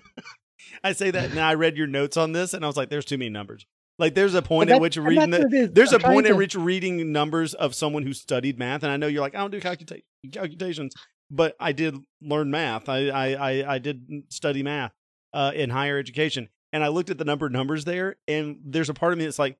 I 0.84 0.92
say 0.92 1.10
that 1.10 1.34
now. 1.34 1.48
I 1.48 1.54
read 1.54 1.76
your 1.76 1.86
notes 1.86 2.16
on 2.16 2.32
this, 2.32 2.54
and 2.54 2.64
I 2.64 2.68
was 2.68 2.76
like, 2.76 2.90
"There's 2.90 3.04
too 3.04 3.18
many 3.18 3.30
numbers." 3.30 3.66
Like, 3.98 4.14
there's 4.14 4.34
a 4.34 4.42
point 4.42 4.70
at 4.70 4.80
which 4.80 4.96
reading 4.96 5.30
the, 5.30 5.38
what 5.38 5.52
it 5.52 5.56
is. 5.56 5.70
there's 5.72 5.92
I'm 5.92 6.00
a 6.00 6.04
point 6.04 6.26
trying 6.26 6.34
at 6.34 6.38
which 6.38 6.54
reading 6.54 7.12
numbers 7.12 7.54
of 7.54 7.74
someone 7.74 8.02
who 8.02 8.12
studied 8.12 8.58
math, 8.58 8.82
and 8.82 8.92
I 8.92 8.96
know 8.96 9.06
you're 9.06 9.22
like, 9.22 9.34
I 9.34 9.38
don't 9.38 9.50
do 9.50 9.60
calculate 9.60 10.04
calculations, 10.32 10.94
but 11.30 11.56
I 11.58 11.72
did 11.72 11.96
learn 12.20 12.50
math. 12.50 12.88
I 12.88 13.08
I 13.08 13.32
I, 13.32 13.74
I 13.74 13.78
did 13.78 14.24
study 14.28 14.62
math 14.62 14.92
uh, 15.32 15.52
in 15.54 15.70
higher 15.70 15.98
education, 15.98 16.48
and 16.72 16.84
I 16.84 16.88
looked 16.88 17.10
at 17.10 17.18
the 17.18 17.24
number 17.24 17.46
of 17.46 17.52
numbers 17.52 17.84
there, 17.84 18.16
and 18.28 18.58
there's 18.64 18.90
a 18.90 18.94
part 18.94 19.12
of 19.12 19.18
me 19.18 19.24
that's 19.24 19.38
like, 19.38 19.56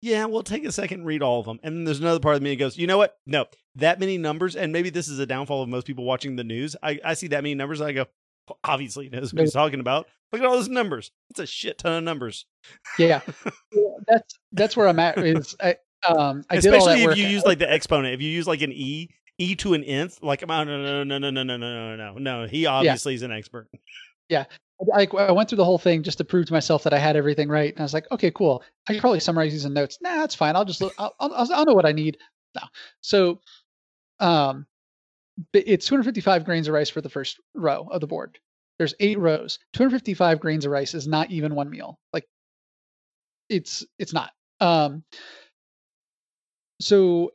yeah, 0.00 0.24
we'll 0.26 0.42
take 0.42 0.64
a 0.64 0.72
second 0.72 1.00
and 1.00 1.06
read 1.06 1.22
all 1.22 1.40
of 1.40 1.46
them, 1.46 1.58
and 1.62 1.76
then 1.76 1.84
there's 1.84 2.00
another 2.00 2.20
part 2.20 2.36
of 2.36 2.42
me 2.42 2.50
that 2.50 2.56
goes, 2.56 2.76
you 2.76 2.86
know 2.86 2.98
what? 2.98 3.18
No, 3.26 3.46
that 3.76 3.98
many 4.00 4.18
numbers, 4.18 4.56
and 4.56 4.72
maybe 4.72 4.90
this 4.90 5.08
is 5.08 5.18
a 5.18 5.26
downfall 5.26 5.62
of 5.62 5.68
most 5.68 5.86
people 5.86 6.04
watching 6.04 6.36
the 6.36 6.44
news. 6.44 6.76
I 6.82 7.00
I 7.04 7.14
see 7.14 7.28
that 7.28 7.42
many 7.42 7.54
numbers, 7.54 7.80
and 7.80 7.88
I 7.88 7.92
go, 7.92 8.06
well, 8.48 8.58
obviously 8.64 9.04
he 9.04 9.10
knows 9.10 9.32
what 9.32 9.40
he's 9.40 9.52
talking 9.52 9.80
about. 9.80 10.06
Look 10.32 10.42
at 10.42 10.46
all 10.46 10.54
those 10.54 10.68
numbers. 10.68 11.12
It's 11.30 11.40
a 11.40 11.46
shit 11.46 11.78
ton 11.78 11.92
of 11.92 12.04
numbers. 12.04 12.46
yeah, 12.98 13.20
Yeah, 13.72 13.82
that's 14.06 14.38
that's 14.52 14.76
where 14.76 14.88
I'm 14.88 14.98
at. 14.98 15.18
Is 15.18 15.56
I 15.60 15.76
um 16.06 16.44
I 16.50 16.56
Especially 16.56 17.02
if 17.04 17.16
you 17.16 17.26
use 17.26 17.44
like 17.44 17.58
the 17.58 17.70
exponent. 17.70 18.14
If 18.14 18.20
you 18.20 18.30
use 18.30 18.46
like 18.46 18.62
an 18.62 18.72
e, 18.72 19.10
e 19.38 19.54
to 19.56 19.74
an 19.74 19.84
nth, 19.84 20.22
like 20.22 20.44
oh, 20.48 20.64
no, 20.64 20.64
no, 20.64 21.04
no, 21.04 21.18
no, 21.18 21.30
no, 21.30 21.42
no, 21.42 21.56
no, 21.56 21.56
no, 21.56 21.96
no, 21.96 22.18
no. 22.18 22.46
He 22.46 22.66
obviously 22.66 23.14
is 23.14 23.22
an 23.22 23.32
expert. 23.32 23.68
I, 24.94 25.06
I 25.16 25.32
went 25.32 25.48
through 25.48 25.56
the 25.56 25.64
whole 25.64 25.78
thing 25.78 26.02
just 26.02 26.18
to 26.18 26.24
prove 26.24 26.46
to 26.46 26.52
myself 26.52 26.82
that 26.82 26.92
I 26.92 26.98
had 26.98 27.16
everything 27.16 27.48
right, 27.48 27.72
and 27.72 27.80
I 27.80 27.84
was 27.84 27.94
like, 27.94 28.10
okay, 28.12 28.30
cool. 28.30 28.62
I 28.88 28.92
could 28.92 29.00
probably 29.00 29.20
summarize 29.20 29.52
these 29.52 29.64
in 29.64 29.72
notes. 29.72 29.98
Nah, 30.02 30.16
that's 30.16 30.34
fine. 30.34 30.54
I'll 30.54 30.64
just 30.64 30.80
look. 30.80 30.94
I'll, 30.98 31.14
I'll, 31.18 31.52
I'll 31.52 31.64
know 31.64 31.74
what 31.74 31.86
I 31.86 31.92
need. 31.92 32.18
No, 32.54 32.62
so 33.00 33.40
um, 34.20 34.66
it's 35.52 35.86
255 35.86 36.44
grains 36.44 36.68
of 36.68 36.74
rice 36.74 36.90
for 36.90 37.00
the 37.00 37.08
first 37.08 37.40
row 37.54 37.88
of 37.90 38.00
the 38.00 38.06
board. 38.06 38.38
There's 38.78 38.94
eight 39.00 39.18
rows. 39.18 39.58
255 39.72 40.40
grains 40.40 40.66
of 40.66 40.72
rice 40.72 40.94
is 40.94 41.06
not 41.06 41.30
even 41.30 41.54
one 41.54 41.70
meal. 41.70 41.98
Like, 42.12 42.26
it's 43.48 43.84
it's 43.98 44.12
not. 44.12 44.32
Um, 44.60 45.04
so 46.80 47.32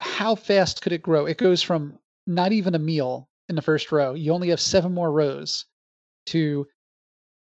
how 0.00 0.34
fast 0.34 0.80
could 0.80 0.92
it 0.92 1.02
grow? 1.02 1.26
It 1.26 1.36
goes 1.36 1.62
from 1.62 1.98
not 2.26 2.52
even 2.52 2.74
a 2.74 2.78
meal 2.78 3.28
in 3.48 3.56
the 3.56 3.62
first 3.62 3.92
row. 3.92 4.14
You 4.14 4.32
only 4.32 4.48
have 4.48 4.60
seven 4.60 4.94
more 4.94 5.12
rows 5.12 5.66
to 6.26 6.66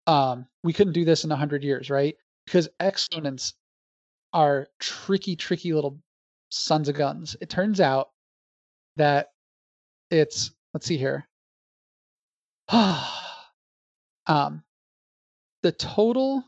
um 0.07 0.47
we 0.65 0.73
couldn't 0.73 0.93
do 0.93 1.05
this 1.05 1.25
in 1.25 1.33
a 1.33 1.37
hundred 1.37 1.65
years, 1.65 1.91
right? 1.91 2.17
Because 2.45 2.69
exponents 2.81 3.55
are 4.33 4.69
tricky, 4.81 5.37
tricky 5.37 5.73
little 5.73 5.99
sons 6.51 6.89
of 6.89 6.97
guns. 6.97 7.37
It 7.41 7.51
turns 7.51 7.81
out 7.81 8.11
that 8.97 9.29
it's 10.11 10.53
let's 10.75 10.87
see 10.87 10.97
here. 10.97 11.27
um 14.27 14.63
the 15.63 15.73
total 15.73 16.45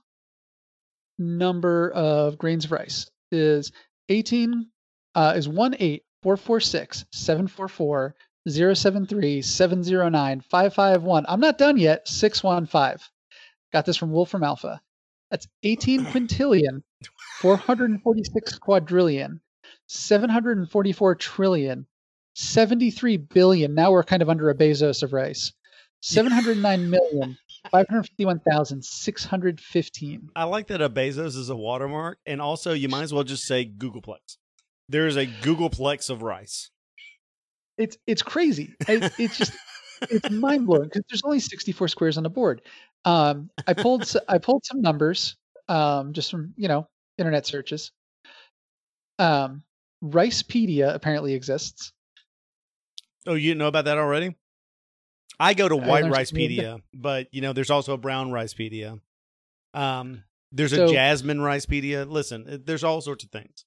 number 1.18 1.90
of 1.92 2.38
grains 2.38 2.64
of 2.64 2.72
rice 2.72 3.10
is 3.30 3.72
18 4.08 4.66
uh, 5.14 5.34
is 5.36 5.48
1 5.48 5.76
8 5.78 6.02
446 6.22 7.04
744 7.12 8.14
073 8.46 9.42
709 9.42 10.40
551. 10.40 11.24
I'm 11.28 11.40
not 11.40 11.58
done 11.58 11.78
yet. 11.78 12.06
615. 12.06 12.98
Got 13.72 13.86
this 13.86 13.96
from 13.96 14.12
Wolfram 14.12 14.44
Alpha. 14.44 14.80
That's 15.30 15.48
18 15.62 16.04
quintillion, 16.06 16.82
446 17.40 18.58
quadrillion, 18.58 19.40
744 19.86 21.14
trillion, 21.16 21.86
73 22.34 23.16
billion. 23.16 23.74
Now 23.74 23.90
we're 23.90 24.04
kind 24.04 24.22
of 24.22 24.28
under 24.28 24.50
a 24.50 24.54
Bezos 24.54 25.02
of 25.02 25.12
rice. 25.12 25.52
709 26.02 26.90
million, 27.14 27.36
551,615. 27.70 30.28
I 30.36 30.44
like 30.44 30.66
that 30.68 30.82
a 30.82 30.90
Bezos 30.90 31.36
is 31.36 31.48
a 31.48 31.56
watermark, 31.56 32.18
and 32.26 32.42
also 32.42 32.72
you 32.72 32.88
might 32.88 33.02
as 33.02 33.14
well 33.14 33.24
just 33.24 33.44
say 33.44 33.64
Googolplex. 33.64 34.36
There 34.88 35.06
is 35.06 35.16
a 35.16 35.26
Googolplex 35.26 36.10
of 36.10 36.22
rice. 36.22 36.70
It's 37.78 37.96
it's 38.06 38.22
crazy. 38.22 38.74
It's, 38.88 39.18
it's 39.18 39.36
just 39.38 39.52
it's 40.10 40.30
mind 40.30 40.66
blowing 40.66 40.84
because 40.84 41.02
there's 41.08 41.22
only 41.24 41.40
64 41.40 41.88
squares 41.88 42.16
on 42.16 42.22
the 42.22 42.30
board. 42.30 42.62
Um, 43.04 43.50
I 43.66 43.74
pulled 43.74 44.10
I 44.28 44.38
pulled 44.38 44.64
some 44.64 44.80
numbers 44.80 45.36
um, 45.68 46.12
just 46.12 46.30
from 46.30 46.54
you 46.56 46.68
know 46.68 46.88
internet 47.18 47.46
searches. 47.46 47.92
Um, 49.18 49.62
Ricepedia 50.02 50.94
apparently 50.94 51.34
exists. 51.34 51.92
Oh, 53.26 53.34
you 53.34 53.54
know 53.54 53.68
about 53.68 53.86
that 53.86 53.98
already? 53.98 54.34
I 55.40 55.54
go 55.54 55.68
to 55.68 55.76
white 55.76 56.04
learned 56.04 56.14
something 56.14 56.48
new 56.48 56.60
Ricepedia, 56.62 56.82
but 56.92 57.28
you 57.32 57.40
know, 57.40 57.52
there's 57.52 57.70
also 57.70 57.94
a 57.94 57.98
brown 57.98 58.30
Ricepedia. 58.30 59.00
Um, 59.72 60.22
there's 60.52 60.72
a 60.72 60.76
So- 60.76 60.92
jasmine 60.92 61.38
Ricepedia. 61.38 62.08
Listen, 62.08 62.62
there's 62.64 62.84
all 62.84 63.00
sorts 63.00 63.24
of 63.24 63.30
things. 63.30 63.64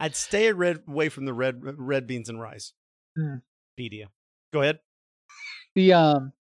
I'd 0.00 0.14
stay 0.14 0.52
red, 0.52 0.84
away 0.86 1.08
from 1.08 1.24
the 1.24 1.34
red 1.34 1.60
red 1.62 2.06
beans 2.06 2.28
and 2.28 2.40
rice. 2.40 2.72
Mm. 3.18 3.42
Pedia. 3.78 4.06
Go 4.52 4.62
ahead. 4.62 4.78
The 5.74 5.92
um 5.92 6.32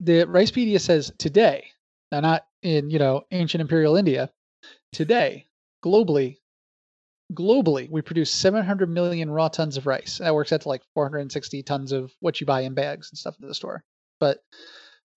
the 0.00 0.24
Ricepedia 0.26 0.80
says 0.80 1.12
today, 1.18 1.66
now 2.12 2.20
not 2.20 2.46
in 2.62 2.90
you 2.90 2.98
know 2.98 3.24
ancient 3.30 3.60
imperial 3.60 3.96
India, 3.96 4.30
today 4.92 5.46
globally, 5.84 6.38
globally 7.32 7.88
we 7.90 8.02
produce 8.02 8.32
700 8.32 8.88
million 8.88 9.30
raw 9.30 9.48
tons 9.48 9.76
of 9.76 9.86
rice. 9.86 10.18
That 10.18 10.34
works 10.34 10.52
out 10.52 10.62
to 10.62 10.68
like 10.68 10.82
460 10.94 11.62
tons 11.62 11.92
of 11.92 12.12
what 12.20 12.40
you 12.40 12.46
buy 12.46 12.62
in 12.62 12.74
bags 12.74 13.10
and 13.10 13.18
stuff 13.18 13.36
at 13.40 13.46
the 13.46 13.54
store. 13.54 13.84
But 14.20 14.38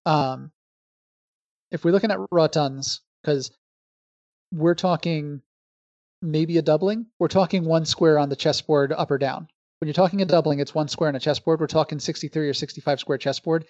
um, 0.06 0.52
if 1.72 1.84
we're 1.84 1.92
looking 1.92 2.12
at 2.12 2.20
raw 2.32 2.48
tons, 2.48 3.02
because 3.22 3.52
we're 4.52 4.76
talking 4.76 5.42
maybe 6.22 6.58
a 6.58 6.62
doubling, 6.62 7.08
we're 7.20 7.28
talking 7.28 7.66
one 7.66 7.86
square 7.86 8.20
on 8.20 8.30
the 8.30 8.36
chessboard 8.36 8.92
up 8.92 9.10
or 9.10 9.18
down. 9.18 9.48
When 9.82 9.88
you're 9.88 9.94
talking 9.96 10.22
a 10.22 10.26
doubling, 10.26 10.60
it's 10.60 10.76
one 10.76 10.88
square 10.88 11.08
on 11.08 11.16
a 11.16 11.20
chessboard. 11.20 11.60
We're 11.60 11.66
talking 11.66 12.00
63 12.00 12.48
or 12.48 12.54
65 12.54 13.00
square 13.00 13.18
chessboard. 13.18 13.66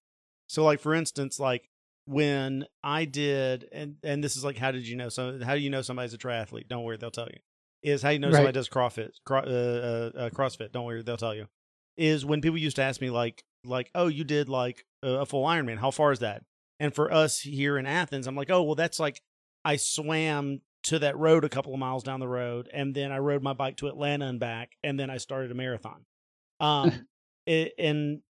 So, 0.48 0.64
like 0.64 0.80
for 0.80 0.94
instance, 0.94 1.40
like 1.40 1.68
when 2.06 2.66
I 2.84 3.06
did, 3.06 3.68
and 3.72 3.96
and 4.04 4.24
this 4.24 4.36
is 4.38 4.44
like, 4.44 4.58
how 4.58 4.72
did 4.72 4.88
you 4.88 4.96
know? 4.96 5.10
So, 5.10 5.40
how 5.44 5.56
do 5.56 5.62
you 5.62 5.70
know 5.70 5.82
somebody's 5.82 6.14
a 6.14 6.18
triathlete? 6.18 6.68
Don't 6.68 6.84
worry, 6.84 6.98
they'll 6.98 7.12
tell 7.12 7.28
you. 7.28 7.40
Is 7.84 8.02
how 8.02 8.10
you 8.10 8.20
know 8.20 8.28
Right. 8.30 8.36
somebody 8.36 8.54
does 8.54 8.70
CrossFit, 8.70 9.12
cro- 9.26 9.40
uh, 9.42 10.12
uh, 10.16 10.20
uh, 10.20 10.30
CrossFit. 10.30 10.72
Don't 10.72 10.86
worry, 10.86 11.02
they'll 11.04 11.18
tell 11.18 11.36
you. 11.36 11.48
Is 11.98 12.26
when 12.26 12.42
people 12.42 12.58
used 12.58 12.76
to 12.78 12.82
ask 12.84 13.00
me 13.02 13.10
like, 13.10 13.44
like, 13.64 13.90
oh, 13.96 14.08
you 14.08 14.24
did 14.24 14.50
like 14.50 14.86
a, 15.04 15.10
a 15.10 15.26
full 15.26 15.46
Ironman. 15.46 15.78
How 15.78 15.92
far 15.92 16.12
is 16.12 16.20
that? 16.20 16.44
And 16.80 16.94
for 16.94 17.12
us 17.14 17.40
here 17.40 17.78
in 17.78 17.86
Athens, 17.86 18.28
I'm 18.28 18.36
like, 18.36 18.50
oh, 18.50 18.64
well, 18.64 18.76
that's 18.76 19.00
like 19.00 19.22
I 19.64 19.76
swam 19.78 20.62
to 20.84 21.00
that 21.00 21.18
road 21.18 21.44
a 21.46 21.50
couple 21.50 21.74
of 21.74 21.80
miles 21.80 22.04
down 22.04 22.20
the 22.20 22.28
road, 22.28 22.70
and 22.74 22.94
then 22.94 23.12
I 23.12 23.18
rode 23.20 23.42
my 23.42 23.54
bike 23.54 23.78
to 23.78 23.88
Atlanta 23.88 24.28
and 24.28 24.40
back, 24.40 24.72
and 24.84 25.00
then 25.00 25.10
I 25.10 25.18
started 25.18 25.52
a 25.52 25.56
marathon. 25.56 26.06
Um, 26.62 27.08
it, 27.46 27.74
and 27.78 28.22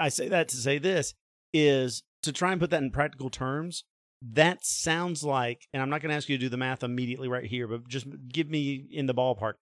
I 0.00 0.08
say 0.08 0.28
that 0.30 0.48
to 0.48 0.56
say 0.56 0.78
this 0.78 1.14
is 1.52 2.02
to 2.22 2.32
try 2.32 2.52
and 2.52 2.60
put 2.60 2.70
that 2.70 2.82
in 2.82 2.90
practical 2.90 3.30
terms. 3.30 3.84
That 4.20 4.64
sounds 4.64 5.22
like, 5.22 5.68
and 5.72 5.80
I'm 5.80 5.90
not 5.90 6.00
going 6.00 6.10
to 6.10 6.16
ask 6.16 6.28
you 6.28 6.36
to 6.36 6.44
do 6.44 6.48
the 6.48 6.56
math 6.56 6.82
immediately 6.82 7.28
right 7.28 7.44
here, 7.44 7.68
but 7.68 7.86
just 7.88 8.06
give 8.28 8.50
me 8.50 8.86
in 8.90 9.06
the 9.06 9.14
ballpark. 9.14 9.54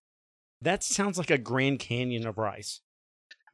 That 0.62 0.82
sounds 0.82 1.18
like 1.18 1.30
a 1.30 1.36
Grand 1.36 1.78
Canyon 1.78 2.26
of 2.26 2.38
rice. 2.38 2.80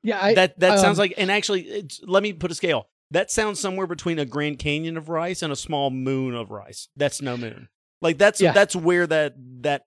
Yeah, 0.05 0.19
I, 0.21 0.35
that 0.35 0.59
that 0.61 0.79
sounds 0.79 0.99
um, 0.99 1.03
like, 1.03 1.15
and 1.17 1.31
actually, 1.31 1.63
it's, 1.63 2.01
let 2.05 2.23
me 2.23 2.33
put 2.33 2.51
a 2.51 2.55
scale. 2.55 2.89
That 3.11 3.31
sounds 3.31 3.61
somewhere 3.61 3.87
between 3.87 4.19
a 4.19 4.25
Grand 4.25 4.59
Canyon 4.59 4.97
of 4.97 5.09
rice 5.09 5.43
and 5.43 5.53
a 5.53 5.57
small 5.57 5.91
moon 5.91 6.35
of 6.35 6.51
rice. 6.51 6.89
That's 6.97 7.21
no 7.21 7.37
moon. 7.37 7.69
Like 8.01 8.19
that's 8.19 8.41
Yeah. 8.41 8.53
that's 8.53 8.75
where 8.75 9.07
that 9.07 9.35
that 9.63 9.85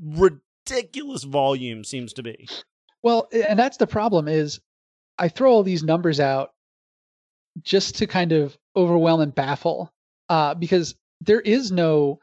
ridiculous 0.00 1.24
volume 1.24 1.84
seems 1.84 2.12
to 2.14 2.22
be. 2.22 2.48
Well, 3.02 3.28
and 3.32 3.58
that's 3.58 3.78
the 3.78 3.86
problem 3.86 4.28
is 4.28 4.60
I 5.18 5.28
throw 5.28 5.52
all 5.52 5.62
these 5.62 5.82
numbers 5.82 6.20
out 6.20 6.52
just 7.60 7.96
to 7.96 8.06
kind 8.06 8.32
of 8.32 8.56
overwhelm 8.76 9.20
and 9.20 9.34
baffle 9.34 9.92
uh, 10.28 10.54
because 10.54 10.94
there 11.20 11.40
is 11.40 11.70
no 11.70 12.18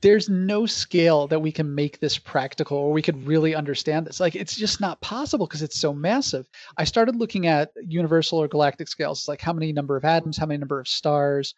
there's 0.00 0.28
no 0.28 0.66
scale 0.66 1.26
that 1.26 1.40
we 1.40 1.50
can 1.50 1.74
make 1.74 1.98
this 1.98 2.18
practical 2.18 2.76
or 2.76 2.92
we 2.92 3.02
could 3.02 3.26
really 3.26 3.54
understand 3.54 4.06
this. 4.06 4.20
Like 4.20 4.36
it's 4.36 4.54
just 4.54 4.80
not 4.80 5.00
possible 5.00 5.46
because 5.46 5.62
it's 5.62 5.80
so 5.80 5.92
massive. 5.92 6.46
I 6.76 6.84
started 6.84 7.16
looking 7.16 7.46
at 7.46 7.72
universal 7.82 8.38
or 8.38 8.48
galactic 8.48 8.86
scales 8.88 9.26
like 9.26 9.40
how 9.40 9.52
many 9.52 9.72
number 9.72 9.96
of 9.96 10.04
atoms 10.04 10.36
how 10.36 10.46
many 10.46 10.58
number 10.58 10.78
of 10.78 10.86
stars. 10.86 11.54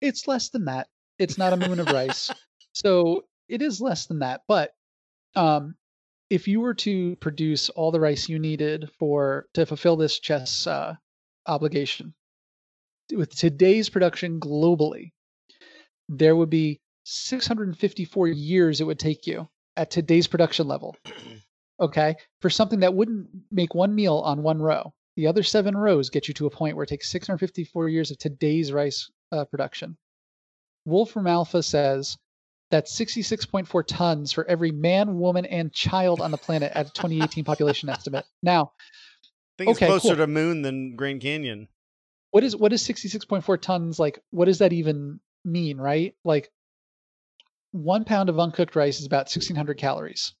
It's 0.00 0.26
less 0.26 0.48
than 0.48 0.64
that. 0.64 0.88
It's 1.18 1.38
not 1.38 1.52
a 1.52 1.56
moon 1.56 1.80
of 1.80 1.90
rice. 1.90 2.30
So 2.74 3.24
it 3.48 3.60
is 3.60 3.80
less 3.80 4.06
than 4.06 4.20
that 4.20 4.42
but 4.46 4.72
um 5.34 5.74
if 6.30 6.46
you 6.46 6.60
were 6.60 6.74
to 6.74 7.16
produce 7.16 7.70
all 7.70 7.90
the 7.90 7.98
rice 7.98 8.28
you 8.28 8.38
needed 8.38 8.88
for 8.98 9.46
to 9.54 9.66
fulfill 9.66 9.96
this 9.96 10.20
chess 10.20 10.66
uh, 10.66 10.94
obligation. 11.48 12.14
With 13.14 13.34
today's 13.34 13.88
production 13.88 14.38
globally 14.38 15.12
there 16.10 16.34
would 16.34 16.48
be 16.48 16.80
654 17.04 18.28
years 18.28 18.80
it 18.80 18.84
would 18.84 18.98
take 18.98 19.26
you 19.26 19.48
at 19.76 19.90
today's 19.90 20.26
production 20.26 20.66
level 20.66 20.96
okay? 21.80 22.16
For 22.40 22.50
something 22.50 22.80
that 22.80 22.94
wouldn't 22.94 23.28
make 23.50 23.74
one 23.74 23.94
meal 23.94 24.18
on 24.18 24.42
one 24.42 24.60
row. 24.60 24.92
The 25.16 25.26
other 25.26 25.42
seven 25.42 25.76
rows 25.76 26.10
get 26.10 26.28
you 26.28 26.34
to 26.34 26.46
a 26.46 26.50
point 26.50 26.76
where 26.76 26.84
it 26.84 26.88
takes 26.88 27.10
654 27.10 27.88
years 27.88 28.10
of 28.10 28.18
today's 28.18 28.72
rice 28.72 29.10
uh, 29.32 29.44
production. 29.44 29.96
Wolfram 30.84 31.26
alpha 31.26 31.62
says 31.62 32.16
that's 32.70 32.96
66.4 32.98 33.84
tons 33.86 34.32
for 34.32 34.44
every 34.44 34.70
man, 34.70 35.18
woman, 35.18 35.44
and 35.46 35.72
child 35.72 36.20
on 36.20 36.30
the 36.30 36.36
planet 36.36 36.72
at 36.74 36.86
a 36.86 36.92
2018 36.92 37.44
population 37.44 37.88
estimate. 37.88 38.26
Now, 38.42 38.72
think 39.58 39.70
Okay, 39.70 39.86
it's 39.86 39.90
closer 39.90 40.16
cool. 40.16 40.24
to 40.24 40.26
moon 40.26 40.62
than 40.62 40.96
Grand 40.96 41.20
Canyon. 41.20 41.68
what 42.30 42.44
is 42.44 42.56
what 42.56 42.72
is 42.72 42.82
66.4 42.86 43.60
tons 43.60 43.98
like? 43.98 44.20
What 44.30 44.44
does 44.46 44.58
that 44.58 44.72
even 44.72 45.20
mean, 45.44 45.78
right? 45.78 46.14
Like 46.24 46.48
one 47.72 48.04
pound 48.04 48.28
of 48.28 48.38
uncooked 48.38 48.74
rice 48.76 49.00
is 49.00 49.06
about 49.06 49.26
1600 49.26 49.76
calories. 49.76 50.34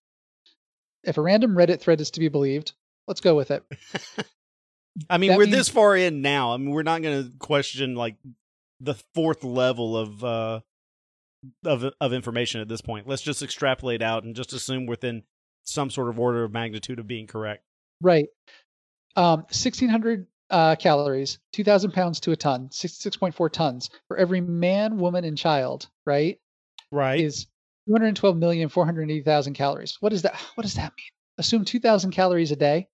If 1.04 1.16
a 1.18 1.22
random 1.22 1.54
Reddit 1.54 1.80
thread 1.80 2.00
is 2.00 2.10
to 2.12 2.20
be 2.20 2.28
believed, 2.28 2.72
let's 3.06 3.20
go 3.20 3.36
with 3.36 3.50
it. 3.50 3.62
I 5.10 5.18
mean, 5.18 5.30
That 5.30 5.38
we're 5.38 5.44
means- 5.44 5.56
this 5.56 5.68
far 5.68 5.96
in 5.96 6.22
now. 6.22 6.52
I 6.52 6.56
mean, 6.56 6.70
we're 6.70 6.82
not 6.82 7.02
going 7.02 7.24
to 7.24 7.30
question 7.38 7.94
like 7.94 8.16
the 8.80 8.94
fourth 9.14 9.44
level 9.44 9.96
of 9.96 10.22
uh 10.24 10.60
of 11.64 11.84
of 12.00 12.12
information 12.12 12.60
at 12.60 12.68
this 12.68 12.80
point. 12.80 13.06
Let's 13.06 13.22
just 13.22 13.42
extrapolate 13.42 14.02
out 14.02 14.24
and 14.24 14.34
just 14.34 14.52
assume 14.52 14.86
within 14.86 15.22
some 15.64 15.90
sort 15.90 16.08
of 16.08 16.18
order 16.18 16.44
of 16.44 16.52
magnitude 16.52 16.98
of 16.98 17.06
being 17.06 17.26
correct. 17.26 17.62
Right. 18.00 18.26
Um, 19.16 19.40
1600 19.40 20.26
uh, 20.50 20.76
calories, 20.76 21.38
2000 21.52 21.92
pounds 21.92 22.20
to 22.20 22.32
a 22.32 22.36
ton, 22.36 22.68
66.4 22.68 23.50
tons 23.52 23.90
for 24.06 24.16
every 24.16 24.40
man, 24.40 24.96
woman, 24.98 25.24
and 25.24 25.36
child, 25.36 25.88
right? 26.06 26.38
Right. 26.90 27.20
Is 27.20 27.46
212,480,000 27.88 29.54
calories. 29.54 29.96
What 30.00 30.10
does 30.10 30.22
that 30.22 30.36
what 30.54 30.62
does 30.62 30.74
that 30.74 30.92
mean? 30.96 31.10
Assume 31.38 31.64
2000 31.64 32.10
calories 32.10 32.50
a 32.50 32.56
day. 32.56 32.88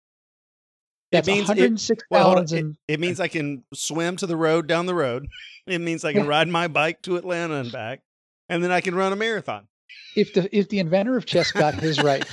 That's 1.12 1.26
means 1.28 1.48
it- 1.50 1.58
106 1.58 2.04
well, 2.10 2.34
pounds 2.34 2.52
it, 2.52 2.64
and 2.64 2.76
it 2.88 2.98
means 3.00 3.20
I 3.20 3.28
can 3.28 3.64
swim 3.72 4.16
to 4.16 4.26
the 4.26 4.36
road 4.36 4.66
down 4.66 4.86
the 4.86 4.94
road. 4.94 5.28
It 5.66 5.80
means 5.80 6.04
I 6.04 6.12
can 6.12 6.22
Yeah. 6.24 6.28
ride 6.30 6.48
my 6.48 6.68
bike 6.68 7.02
to 7.02 7.16
Atlanta 7.16 7.54
and 7.56 7.70
back, 7.70 8.00
and 8.48 8.62
then 8.64 8.70
I 8.72 8.80
can 8.80 8.94
run 8.94 9.12
a 9.12 9.16
marathon. 9.16 9.68
if 10.16 10.32
the 10.32 10.48
if 10.56 10.68
the 10.68 10.78
inventor 10.80 11.16
of 11.16 11.24
chess 11.26 11.52
got 11.52 11.74
his 11.74 12.02
right 12.02 12.26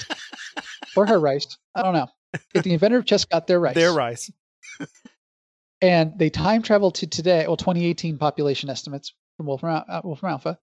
or 0.95 1.05
her 1.05 1.19
rice, 1.19 1.57
I 1.75 1.83
don't 1.83 1.93
know. 1.93 2.07
If 2.53 2.63
the 2.63 2.73
inventor 2.73 2.97
of 2.97 3.05
chess 3.05 3.25
got 3.25 3.47
their 3.47 3.59
rice, 3.59 3.75
Their 3.75 3.93
rice. 3.93 4.31
and 5.81 6.17
they 6.17 6.29
time 6.29 6.61
traveled 6.61 6.95
to 6.95 7.07
today, 7.07 7.45
well, 7.47 7.57
2018 7.57 8.17
population 8.17 8.69
estimates 8.69 9.13
from 9.37 9.47
Wolfram, 9.47 9.83
uh, 9.87 10.01
Wolfram 10.03 10.33
Alpha, 10.33 10.59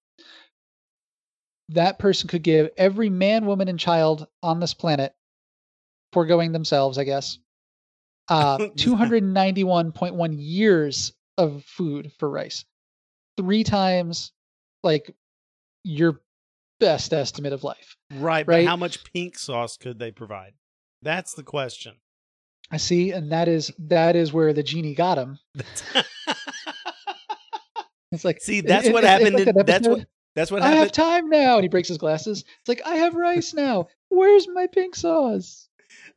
that 1.71 1.99
person 1.99 2.29
could 2.29 2.43
give 2.43 2.71
every 2.77 3.11
man, 3.11 3.47
woman, 3.47 3.69
and 3.69 3.79
child 3.79 4.27
on 4.43 4.61
this 4.61 4.75
planet, 4.75 5.15
foregoing 6.13 6.53
themselves, 6.53 6.99
I 6.99 7.05
guess, 7.05 7.39
uh, 8.29 8.59
291.1 8.59 10.37
years 10.39 11.13
of 11.37 11.65
food 11.65 12.13
for 12.19 12.29
rice. 12.29 12.65
Three 13.37 13.65
times, 13.65 14.33
like, 14.83 15.15
your 15.85 16.21
best 16.81 17.13
estimate 17.13 17.53
of 17.53 17.65
life. 17.65 17.97
Right. 18.13 18.45
But 18.47 18.53
Right. 18.53 18.67
how 18.67 18.77
much 18.77 19.05
pink 19.05 19.39
sauce 19.39 19.77
could 19.77 19.99
they 19.99 20.11
provide? 20.11 20.55
That's 21.03 21.35
the 21.35 21.43
question. 21.43 21.95
I 22.71 22.77
see, 22.77 23.13
and 23.13 23.33
that 23.33 23.49
is 23.49 23.73
that 23.79 24.15
is 24.17 24.33
where 24.33 24.53
the 24.53 24.63
genie 24.63 24.95
got 24.95 25.19
him. 25.19 25.39
It's 28.11 28.25
like 28.25 28.41
See, 28.41 28.63
that's 28.63 28.87
it- 28.87 28.93
what 28.93 29.05
it's 29.05 29.11
happened. 29.11 29.35
like 29.35 29.47
in, 29.49 29.55
that 29.55 29.67
that's 29.67 29.87
what 29.87 30.07
that's 30.35 30.51
what 30.51 30.63
I 30.63 30.71
have 30.71 30.93
time 30.93 31.29
now, 31.29 31.57
and 31.57 31.63
he 31.65 31.69
breaks 31.69 31.89
his 31.89 31.99
glasses. 31.99 32.43
It's 32.61 32.69
like 32.69 32.81
I 32.87 32.97
have 32.97 33.15
rice 33.15 33.53
now. 33.53 33.89
Where's 34.09 34.49
my 34.49 34.67
pink 34.67 34.95
sauce? 34.95 35.69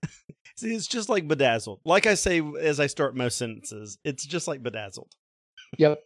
See, 0.56 0.74
it's 0.74 0.88
just 0.88 1.10
like 1.10 1.28
bedazzled. 1.28 1.82
Like 1.84 2.06
I 2.08 2.14
say 2.14 2.42
as 2.62 2.80
I 2.80 2.88
start 2.88 3.16
most 3.16 3.38
sentences, 3.38 3.98
it's 4.06 4.26
just 4.26 4.48
like 4.48 4.64
bedazzled. 4.64 5.12
Yep. 5.78 6.00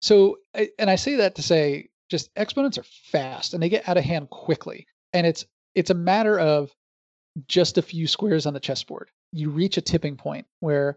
So, 0.00 0.36
and 0.78 0.88
I 0.90 0.96
say 0.96 1.16
that 1.16 1.34
to 1.36 1.42
say, 1.42 1.88
just 2.08 2.30
exponents 2.36 2.78
are 2.78 2.84
fast 3.10 3.52
and 3.54 3.60
they 3.62 3.68
get 3.68 3.88
out 3.88 3.96
of 3.96 4.04
hand 4.04 4.30
quickly, 4.30 4.86
and 5.12 5.26
it's 5.26 5.44
it's 5.74 5.90
a 5.90 5.94
matter 5.94 6.38
of 6.38 6.70
just 7.48 7.78
a 7.78 7.82
few 7.82 8.06
squares 8.06 8.46
on 8.46 8.54
the 8.54 8.60
chessboard. 8.60 9.10
You 9.32 9.50
reach 9.50 9.76
a 9.76 9.82
tipping 9.82 10.16
point 10.16 10.46
where 10.60 10.96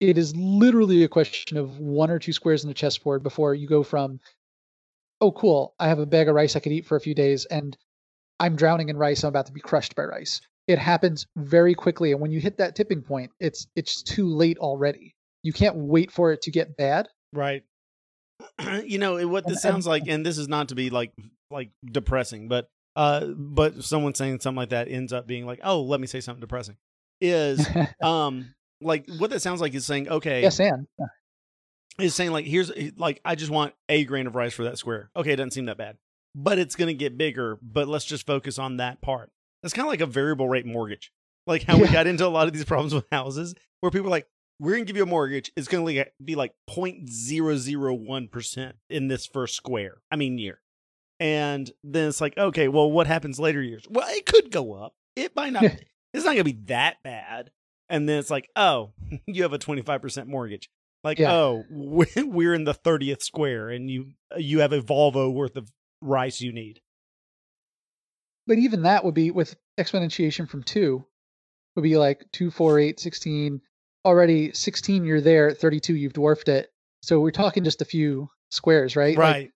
it 0.00 0.16
is 0.16 0.34
literally 0.36 1.04
a 1.04 1.08
question 1.08 1.56
of 1.56 1.78
one 1.78 2.10
or 2.10 2.18
two 2.18 2.32
squares 2.32 2.64
on 2.64 2.68
the 2.68 2.74
chessboard 2.74 3.22
before 3.22 3.54
you 3.54 3.66
go 3.66 3.82
from, 3.82 4.20
oh, 5.20 5.32
cool, 5.32 5.74
I 5.78 5.88
have 5.88 5.98
a 5.98 6.06
bag 6.06 6.28
of 6.28 6.34
rice 6.34 6.56
I 6.56 6.60
could 6.60 6.72
eat 6.72 6.86
for 6.86 6.96
a 6.96 7.00
few 7.00 7.14
days, 7.14 7.44
and 7.44 7.76
I'm 8.38 8.56
drowning 8.56 8.88
in 8.88 8.96
rice. 8.96 9.22
I'm 9.22 9.28
about 9.28 9.46
to 9.46 9.52
be 9.52 9.60
crushed 9.60 9.94
by 9.94 10.04
rice. 10.04 10.40
It 10.66 10.78
happens 10.78 11.26
very 11.36 11.74
quickly, 11.74 12.12
and 12.12 12.20
when 12.20 12.30
you 12.30 12.40
hit 12.40 12.58
that 12.58 12.74
tipping 12.74 13.02
point, 13.02 13.30
it's 13.40 13.66
it's 13.76 14.02
too 14.02 14.28
late 14.28 14.58
already. 14.58 15.14
You 15.42 15.52
can't 15.52 15.76
wait 15.76 16.10
for 16.10 16.32
it 16.32 16.42
to 16.42 16.50
get 16.50 16.76
bad. 16.76 17.08
Right. 17.32 17.64
you 18.84 18.98
know 18.98 19.26
what 19.28 19.46
this 19.46 19.62
sounds 19.62 19.86
like, 19.86 20.04
and 20.06 20.24
this 20.24 20.38
is 20.38 20.48
not 20.48 20.68
to 20.68 20.74
be 20.74 20.90
like 20.90 21.12
like 21.50 21.70
depressing, 21.84 22.48
but 22.48 22.68
uh, 22.96 23.26
but 23.26 23.84
someone 23.84 24.14
saying 24.14 24.40
something 24.40 24.56
like 24.56 24.70
that 24.70 24.88
ends 24.88 25.12
up 25.12 25.26
being 25.26 25.46
like, 25.46 25.60
oh, 25.62 25.82
let 25.82 26.00
me 26.00 26.06
say 26.06 26.20
something 26.20 26.40
depressing. 26.40 26.76
Is 27.20 27.66
um 28.02 28.54
like 28.80 29.06
what 29.18 29.30
that 29.30 29.40
sounds 29.40 29.60
like 29.60 29.74
is 29.74 29.84
saying, 29.86 30.08
okay, 30.08 30.42
yes, 30.42 30.58
and 30.58 30.86
is 31.98 32.14
saying 32.14 32.32
like 32.32 32.46
here's 32.46 32.72
like 32.96 33.20
I 33.24 33.34
just 33.34 33.50
want 33.50 33.74
a 33.88 34.04
grain 34.04 34.26
of 34.26 34.34
rice 34.34 34.54
for 34.54 34.64
that 34.64 34.78
square. 34.78 35.10
Okay, 35.14 35.32
it 35.32 35.36
doesn't 35.36 35.52
seem 35.52 35.66
that 35.66 35.78
bad, 35.78 35.98
but 36.34 36.58
it's 36.58 36.76
gonna 36.76 36.94
get 36.94 37.18
bigger. 37.18 37.58
But 37.62 37.88
let's 37.88 38.04
just 38.04 38.26
focus 38.26 38.58
on 38.58 38.78
that 38.78 39.00
part. 39.00 39.30
That's 39.62 39.74
kind 39.74 39.86
of 39.86 39.90
like 39.90 40.00
a 40.00 40.06
variable 40.06 40.48
rate 40.48 40.66
mortgage, 40.66 41.12
like 41.46 41.62
how 41.62 41.78
we 41.78 41.88
got 41.88 42.06
into 42.06 42.26
a 42.26 42.28
lot 42.28 42.46
of 42.46 42.52
these 42.52 42.64
problems 42.66 42.94
with 42.94 43.04
houses, 43.12 43.54
where 43.80 43.90
people 43.90 44.08
are 44.08 44.10
like, 44.10 44.26
"We're 44.58 44.72
gonna 44.72 44.84
give 44.84 44.96
you 44.96 45.02
a 45.02 45.06
mortgage. 45.06 45.52
It's 45.56 45.68
gonna 45.68 45.84
like, 45.84 46.12
be 46.24 46.34
like 46.34 46.54
0.001 46.68 48.30
percent 48.30 48.76
in 48.88 49.08
this 49.08 49.26
first 49.26 49.54
square. 49.54 49.98
I 50.10 50.16
mean 50.16 50.38
year." 50.38 50.60
And 51.20 51.70
then 51.84 52.08
it's 52.08 52.20
like, 52.20 52.36
okay, 52.38 52.66
well, 52.68 52.90
what 52.90 53.06
happens 53.06 53.38
later 53.38 53.62
years? 53.62 53.84
Well, 53.88 54.08
it 54.10 54.24
could 54.26 54.50
go 54.50 54.72
up. 54.72 54.94
It 55.16 55.36
might 55.36 55.52
not. 55.52 55.64
It's 56.12 56.24
not 56.24 56.32
gonna 56.32 56.42
be 56.44 56.58
that 56.66 56.96
bad. 57.04 57.50
And 57.88 58.08
then 58.08 58.18
it's 58.18 58.30
like, 58.30 58.48
oh, 58.56 58.92
you 59.26 59.42
have 59.42 59.52
a 59.52 59.58
25% 59.58 60.26
mortgage. 60.26 60.68
Like, 61.04 61.18
Yeah. 61.18 61.32
oh, 61.32 61.64
we- 61.70 62.06
we're 62.16 62.54
in 62.54 62.64
the 62.64 62.74
30th 62.74 63.22
square 63.22 63.68
and 63.68 63.90
you 63.90 64.12
you 64.36 64.60
have 64.60 64.72
a 64.72 64.80
Volvo 64.80 65.32
worth 65.32 65.56
of 65.56 65.70
rice 66.02 66.40
you 66.40 66.52
need. 66.52 66.80
but 68.46 68.58
even 68.58 68.82
that 68.82 69.04
would 69.04 69.14
be 69.14 69.30
with 69.30 69.56
exponentiation 69.78 70.48
from 70.48 70.62
two 70.62 71.04
would 71.76 71.82
be 71.82 71.96
like 71.96 72.24
2 72.32 72.50
4 72.50 72.78
8 72.78 73.00
16 73.00 73.60
already 74.04 74.52
16 74.52 75.04
you're 75.04 75.20
there 75.20 75.52
32 75.52 75.94
you've 75.94 76.12
dwarfed 76.12 76.48
it 76.48 76.68
so 77.02 77.20
we're 77.20 77.30
talking 77.30 77.64
just 77.64 77.82
a 77.82 77.84
few 77.84 78.28
squares 78.50 78.96
right 78.96 79.16
Like, 79.16 79.32
Right. 79.34 79.50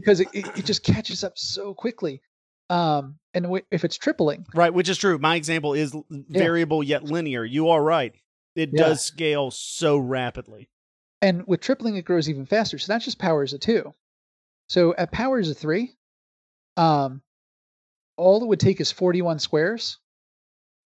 Because 0.00 0.20
it, 0.20 0.28
it, 0.32 0.64
just 0.64 0.82
catches 0.84 1.24
up 1.24 1.36
so 1.38 1.74
quickly 1.74 2.20
um 2.70 3.18
and 3.34 3.44
w- 3.44 3.64
if 3.70 3.84
it's 3.84 3.96
tripling 3.96 4.44
right, 4.54 4.72
which 4.74 4.88
is 4.88 4.98
true. 4.98 5.18
My 5.18 5.36
example 5.36 5.72
is 5.74 5.94
variable 6.10 6.82
yet 6.82 7.04
linear. 7.04 7.44
You 7.44 7.68
are 7.70 7.82
right. 7.82 8.14
It 8.54 8.70
Yeah. 8.72 8.82
does 8.88 9.04
scale 9.04 9.50
so 9.50 9.96
rapidly. 9.98 10.68
and 11.22 11.46
with 11.46 11.60
tripling 11.60 11.96
it 11.96 12.04
grows 12.04 12.28
even 12.28 12.46
faster 12.46 12.78
so 12.78 12.92
that's 12.92 13.04
just 13.04 13.18
powers 13.18 13.52
of 13.52 13.60
two 13.60 13.94
so 14.68 14.94
at 14.96 15.10
powers 15.12 15.48
of 15.50 15.56
three 15.56 15.94
um 16.76 17.22
all 18.16 18.42
it 18.42 18.46
would 18.46 18.60
take 18.60 18.80
is 18.80 18.92
41 18.92 19.38
squares 19.38 19.98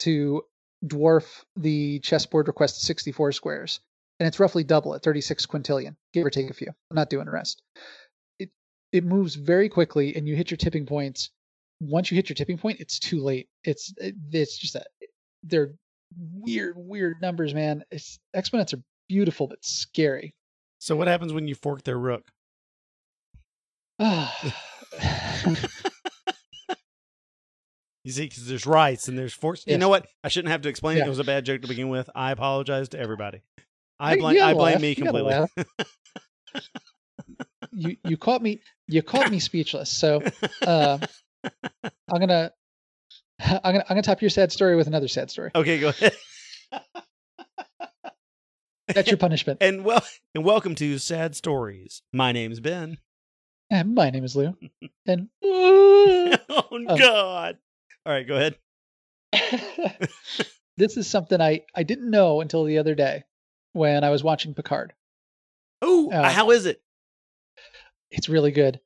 to 0.01 0.42
dwarf 0.85 1.44
the 1.57 1.98
chessboard 2.01 2.48
request 2.48 2.79
to 2.81 2.85
64 2.87 3.33
squares 3.33 3.81
and 4.20 4.27
it's 4.27 4.40
roughly 4.40 4.64
double 4.64 4.94
at 4.94 5.03
36 5.03 5.46
quintillion 5.46 5.96
give 6.12 6.25
or 6.27 6.31
take 6.31 6.51
a 6.51 6.55
few 6.55 6.68
i'm 6.90 6.94
not 6.94 7.11
doing 7.11 7.25
the 7.27 7.31
rest 7.33 7.62
it 8.92 8.98
it 8.98 9.05
moves 9.05 9.35
very 9.35 9.68
quickly 9.68 10.14
and 10.16 10.28
you 10.28 10.37
hit 10.37 10.50
your 10.50 10.59
tipping 10.59 10.87
points 10.87 11.31
once 11.81 12.11
you 12.11 12.14
hit 12.16 12.28
your 12.28 12.35
tipping 12.35 12.59
point 12.59 12.78
it's 12.81 12.98
too 12.98 13.20
late 13.20 13.48
it's 13.64 13.92
it's 13.98 14.59
just 14.59 14.74
that 14.74 14.87
they're 15.42 15.74
weird 16.35 16.74
weird 16.76 17.20
numbers 17.20 17.55
man 17.55 17.83
it's 17.90 18.18
exponents 18.35 18.72
are 18.74 18.83
beautiful 19.09 19.46
but 19.48 19.59
scary 19.64 20.35
So 20.78 20.94
what 20.96 21.09
happens 21.09 21.33
when 21.33 21.48
you 21.48 21.55
fork 21.55 21.83
their 21.85 21.98
rook? 21.98 22.28
You 28.05 28.11
see, 28.11 28.24
because 28.24 28.46
there's 28.48 28.66
rights 28.66 29.07
and 29.07 29.16
there's 29.16 29.33
forks. 29.33 29.64
You 29.64 29.72
Yes. 29.72 29.81
know 29.81 29.88
what? 29.88 30.09
I 30.24 30.28
shouldn't 30.28 30.50
have 30.50 30.62
to 30.62 30.68
explain 30.68 30.96
it. 30.96 31.00
Yeah. 31.00 31.07
It 31.07 31.11
was 31.11 31.20
a 31.20 31.24
bad 31.24 31.44
joke 31.44 31.62
to 31.62 31.68
begin 31.68 31.88
with. 31.88 32.11
I 32.16 32.33
apologize 32.33 32.88
to 32.90 32.98
everybody. 32.98 33.42
I 34.00 34.16
blame 34.16 34.42
I 34.42 34.55
blame 34.55 34.72
laugh. 34.74 34.83
me 34.83 34.94
completely. 34.96 35.35
you 37.72 37.96
you 38.04 38.16
caught 38.16 38.42
me 38.42 38.61
you 38.87 39.02
caught 39.02 39.30
me 39.30 39.38
speechless. 39.38 39.90
So 39.90 40.22
uh, 40.66 40.98
I'm 41.42 42.20
gonna 42.20 42.52
I'm 43.40 43.61
gonna 43.62 43.78
I'm 43.80 43.88
gonna 43.88 44.02
top 44.02 44.20
your 44.20 44.30
sad 44.30 44.52
story 44.52 44.76
with 44.76 44.87
another 44.87 45.08
sad 45.08 45.30
story. 45.30 45.50
Okay, 45.54 45.80
go 45.80 45.88
ahead. 45.88 46.14
That's 48.88 49.08
your 49.08 49.16
punishment. 49.16 49.58
and 49.62 49.85
well 49.85 50.04
and 50.35 50.44
welcome 50.44 50.74
to 50.76 50.98
Sad 50.98 51.35
Stories. 51.35 52.02
My 52.12 52.32
name's 52.32 52.61
Ben. 52.61 52.98
And 53.70 53.94
my 53.94 54.11
name 54.11 54.24
is 54.24 54.37
Lou. 54.37 54.54
And 55.06 55.28
oh 55.42 56.37
Oh. 56.50 56.96
God! 56.98 57.58
All 58.04 58.12
right, 58.12 58.26
go 58.26 58.37
ahead. 58.37 58.56
this 60.76 60.96
is 60.96 61.08
something 61.08 61.40
I 61.40 61.62
I 61.74 61.82
didn't 61.85 62.11
know 62.11 62.40
until 62.40 62.64
the 62.64 62.78
other 62.78 62.94
day 62.94 63.24
when 63.72 64.04
I 64.04 64.11
was 64.11 64.22
watching 64.22 64.54
Picard. 64.54 64.92
Oh, 65.80 66.11
Uh, 66.11 66.28
how 66.30 66.50
is 66.50 66.66
it? 66.66 66.80
It's 68.12 68.29
really 68.29 68.53
good. 68.53 68.81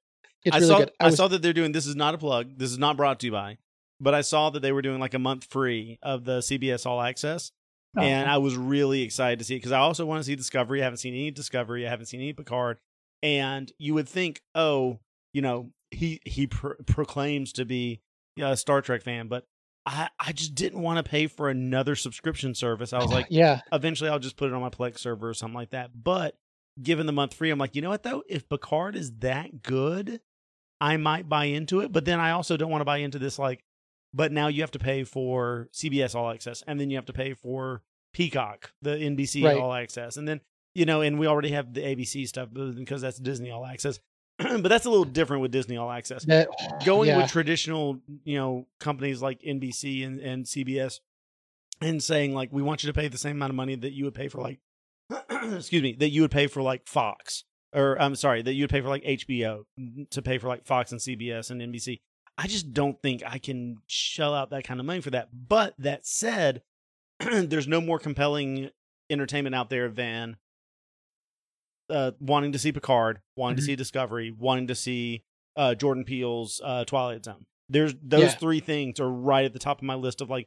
It's 0.44 0.54
I 0.54 0.60
really 0.60 0.68
saw 0.68 0.78
good. 0.78 0.92
I, 1.00 1.06
was, 1.06 1.16
saw 1.16 1.28
that 1.28 1.42
they're 1.42 1.52
doing. 1.52 1.72
This 1.72 1.86
is 1.86 1.96
not 1.96 2.14
a 2.14 2.18
plug. 2.18 2.56
This 2.56 2.70
is 2.70 2.78
not 2.78 2.96
brought 2.96 3.20
to 3.20 3.26
you 3.26 3.32
by. 3.32 3.58
But 4.00 4.14
I 4.14 4.20
saw 4.20 4.50
that 4.50 4.60
they 4.60 4.72
were 4.72 4.82
doing 4.82 5.00
like 5.00 5.14
a 5.14 5.18
month 5.18 5.44
free 5.50 5.98
of 6.02 6.24
the 6.24 6.38
CBS 6.38 6.86
All 6.86 7.00
Access, 7.00 7.50
oh, 7.96 8.02
and 8.02 8.30
I 8.30 8.38
was 8.38 8.56
really 8.56 9.02
excited 9.02 9.38
to 9.38 9.44
see 9.44 9.56
it 9.56 9.58
because 9.58 9.72
I 9.72 9.78
also 9.78 10.04
want 10.04 10.20
to 10.20 10.24
see 10.24 10.36
Discovery. 10.36 10.82
I 10.82 10.84
haven't 10.84 10.98
seen 10.98 11.14
any 11.14 11.30
Discovery. 11.30 11.86
I 11.86 11.90
haven't 11.90 12.06
seen 12.06 12.20
any 12.20 12.32
Picard. 12.32 12.78
and 13.22 13.72
you 13.78 13.94
would 13.94 14.08
think, 14.08 14.42
oh, 14.54 15.00
you 15.32 15.42
know, 15.42 15.70
he 15.90 16.20
he 16.26 16.46
pr- 16.46 16.74
proclaims 16.86 17.52
to 17.54 17.64
be 17.64 18.02
a 18.38 18.56
Star 18.56 18.82
Trek 18.82 19.02
fan, 19.02 19.28
but 19.28 19.44
I 19.86 20.10
I 20.20 20.32
just 20.32 20.54
didn't 20.54 20.82
want 20.82 20.98
to 20.98 21.10
pay 21.10 21.26
for 21.26 21.48
another 21.48 21.96
subscription 21.96 22.54
service. 22.54 22.92
I 22.92 22.98
was 22.98 23.10
like, 23.12 23.26
yeah, 23.30 23.62
eventually 23.72 24.10
I'll 24.10 24.18
just 24.18 24.36
put 24.36 24.48
it 24.48 24.54
on 24.54 24.60
my 24.60 24.68
Plex 24.70 24.98
server 24.98 25.30
or 25.30 25.34
something 25.34 25.56
like 25.56 25.70
that. 25.70 25.90
But 26.04 26.36
given 26.82 27.06
the 27.06 27.12
month 27.12 27.34
free, 27.34 27.50
I'm 27.50 27.58
like, 27.58 27.74
you 27.74 27.82
know 27.82 27.90
what 27.90 28.02
though? 28.02 28.22
If 28.28 28.48
Picard 28.48 28.96
is 28.96 29.12
that 29.18 29.62
good, 29.62 30.20
I 30.80 30.96
might 30.96 31.28
buy 31.28 31.46
into 31.46 31.80
it. 31.80 31.92
But 31.92 32.04
then 32.04 32.20
I 32.20 32.32
also 32.32 32.56
don't 32.56 32.70
want 32.70 32.80
to 32.80 32.86
buy 32.86 32.98
into 32.98 33.18
this 33.18 33.38
like, 33.38 33.64
but 34.12 34.32
now 34.32 34.48
you 34.48 34.62
have 34.62 34.70
to 34.72 34.78
pay 34.78 35.04
for 35.04 35.68
CBS 35.72 36.14
All 36.14 36.30
Access, 36.30 36.62
and 36.66 36.80
then 36.80 36.90
you 36.90 36.96
have 36.96 37.06
to 37.06 37.12
pay 37.12 37.34
for 37.34 37.82
Peacock, 38.12 38.72
the 38.82 38.90
NBC 38.90 39.44
Right. 39.44 39.58
All 39.58 39.72
Access, 39.72 40.16
and 40.16 40.26
then 40.26 40.40
you 40.74 40.84
know, 40.84 41.00
and 41.00 41.18
we 41.18 41.26
already 41.26 41.50
have 41.50 41.72
the 41.72 41.80
ABC 41.80 42.28
stuff 42.28 42.48
because 42.52 43.00
that's 43.00 43.18
Disney 43.18 43.50
All 43.50 43.64
Access. 43.64 43.98
but 44.38 44.68
that's 44.68 44.84
a 44.84 44.90
little 44.90 45.06
different 45.06 45.40
with 45.40 45.50
Disney 45.50 45.78
All 45.78 45.90
Access 45.90 46.24
that, 46.26 46.48
going 46.84 47.08
yeah. 47.08 47.18
with 47.18 47.30
traditional, 47.30 47.98
you 48.24 48.36
know, 48.36 48.66
companies 48.78 49.22
like 49.22 49.40
NBC 49.40 50.06
and, 50.06 50.20
and 50.20 50.44
CBS 50.44 51.00
and 51.80 52.02
saying 52.02 52.34
like 52.34 52.52
we 52.52 52.62
want 52.62 52.82
you 52.82 52.88
to 52.88 52.98
pay 52.98 53.08
the 53.08 53.18
same 53.18 53.36
amount 53.36 53.50
of 53.50 53.56
money 53.56 53.74
that 53.74 53.92
you 53.92 54.04
would 54.04 54.14
pay 54.14 54.28
for 54.28 54.40
like 54.40 54.58
excuse 55.30 55.82
me, 55.82 55.92
that 55.98 56.10
you 56.10 56.22
would 56.22 56.30
pay 56.30 56.46
for 56.46 56.62
like 56.62 56.86
Fox 56.88 57.44
or 57.74 58.00
I'm 58.00 58.14
sorry, 58.16 58.42
that 58.42 58.54
you 58.54 58.62
would 58.64 58.70
pay 58.70 58.80
for 58.80 58.88
like 58.88 59.04
HBO 59.04 59.64
to 60.10 60.22
pay 60.22 60.38
for 60.38 60.48
like 60.48 60.64
Fox 60.66 60.92
and 60.92 61.00
CBS 61.00 61.50
and 61.50 61.60
NBC. 61.60 61.98
I 62.38 62.46
just 62.46 62.72
don't 62.72 63.00
think 63.02 63.22
I 63.26 63.38
can 63.38 63.78
shell 63.86 64.34
out 64.34 64.50
that 64.50 64.64
kind 64.64 64.78
of 64.80 64.86
money 64.86 65.00
for 65.00 65.10
that. 65.10 65.28
But 65.48 65.74
that 65.78 66.06
said, 66.06 66.62
there's 67.20 67.68
no 67.68 67.80
more 67.80 67.98
compelling 67.98 68.70
entertainment 69.10 69.54
out 69.54 69.70
there 69.70 69.88
than 69.88 70.36
uh, 71.88 72.12
wanting 72.20 72.52
to 72.52 72.58
see 72.58 72.72
Picard, 72.72 73.20
wanting 73.36 73.56
to 73.56 73.62
Mhm. 73.62 73.66
see 73.66 73.76
Discovery, 73.76 74.30
wanting 74.30 74.66
to 74.68 74.74
see 74.74 75.22
uh, 75.56 75.74
Jordan 75.74 76.04
Peele's 76.04 76.60
uh, 76.62 76.84
Twilight 76.84 77.24
Zone. 77.24 77.46
There's 77.70 77.94
those 78.02 78.32
Yeah. 78.32 78.36
three 78.38 78.60
things 78.60 79.00
are 79.00 79.10
right 79.10 79.44
at 79.44 79.52
the 79.54 79.58
top 79.58 79.78
of 79.78 79.84
my 79.84 79.94
list 79.94 80.20
of 80.20 80.28
like, 80.28 80.46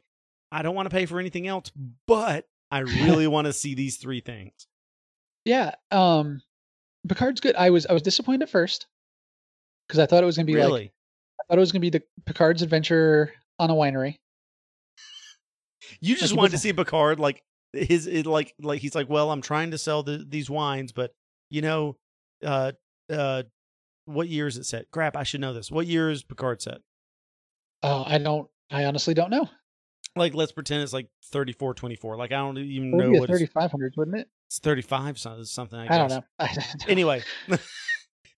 I 0.52 0.62
don't 0.62 0.74
want 0.76 0.88
to 0.88 0.94
pay 0.94 1.06
for 1.06 1.18
anything 1.18 1.46
else, 1.48 1.72
but 2.06 2.46
I 2.70 2.80
really 2.80 3.26
want 3.26 3.46
to 3.46 3.52
see 3.52 3.74
these 3.74 3.96
three 3.96 4.20
things. 4.20 4.52
Yeah, 5.46 5.74
um, 5.90 6.42
Picard's 7.08 7.40
good. 7.40 7.56
I 7.56 7.70
was 7.70 7.86
I 7.86 7.94
was 7.94 8.02
disappointed 8.02 8.42
at 8.42 8.50
first 8.50 8.86
because 9.88 9.98
I 9.98 10.04
thought 10.04 10.22
it 10.22 10.26
was 10.26 10.36
gonna 10.36 10.44
be 10.44 10.54
like 10.54 10.92
I 11.40 11.42
thought 11.48 11.56
it 11.56 11.60
was 11.60 11.72
gonna 11.72 11.80
be 11.80 11.88
the 11.88 12.02
Picard's 12.26 12.60
adventure 12.60 13.32
on 13.58 13.70
a 13.70 13.72
winery. 13.72 14.16
you 16.02 16.14
just 16.16 16.32
he 16.32 16.36
wanted 16.36 16.50
to 16.50 16.58
see 16.58 16.74
Picard 16.74 17.18
like 17.18 17.42
his 17.72 18.06
it, 18.06 18.26
like 18.26 18.54
like 18.60 18.80
he's 18.80 18.94
like, 18.94 19.08
well, 19.08 19.30
I'm 19.30 19.40
trying 19.40 19.70
to 19.70 19.78
sell 19.78 20.02
the, 20.02 20.24
these 20.28 20.50
wines, 20.50 20.92
but 20.92 21.12
you 21.48 21.62
know, 21.62 21.96
uh, 22.44 22.72
uh, 23.10 23.44
what 24.04 24.28
year 24.28 24.46
is 24.46 24.56
it 24.58 24.64
set? 24.64 24.90
Crap, 24.90 25.16
I 25.16 25.22
should 25.22 25.40
know 25.40 25.54
this. 25.54 25.70
What 25.70 25.86
year 25.86 26.10
is 26.10 26.22
Picard 26.22 26.60
set? 26.60 26.78
Oh, 27.82 28.04
I 28.06 28.18
don't. 28.18 28.48
I 28.70 28.84
honestly 28.84 29.14
don't 29.14 29.30
know. 29.30 29.48
Like, 30.16 30.34
let's 30.34 30.52
pretend 30.52 30.82
it's 30.82 30.92
like 30.92 31.08
34, 31.26 31.74
24. 31.74 32.16
Like, 32.16 32.32
I 32.32 32.36
don't 32.38 32.58
even 32.58 32.90
know 32.90 33.10
what 33.20 33.28
3500, 33.28 33.94
wouldn't 33.96 34.16
it? 34.18 34.28
it's 34.48 34.58
35 34.58 35.18
something. 35.18 35.78
I, 35.78 35.84
I, 35.84 35.98
don't 35.98 36.08
guess. 36.08 36.18
know. 36.18 36.24
I 36.40 36.46
don't 36.46 36.56
know. 36.56 36.86
anyway 36.88 37.22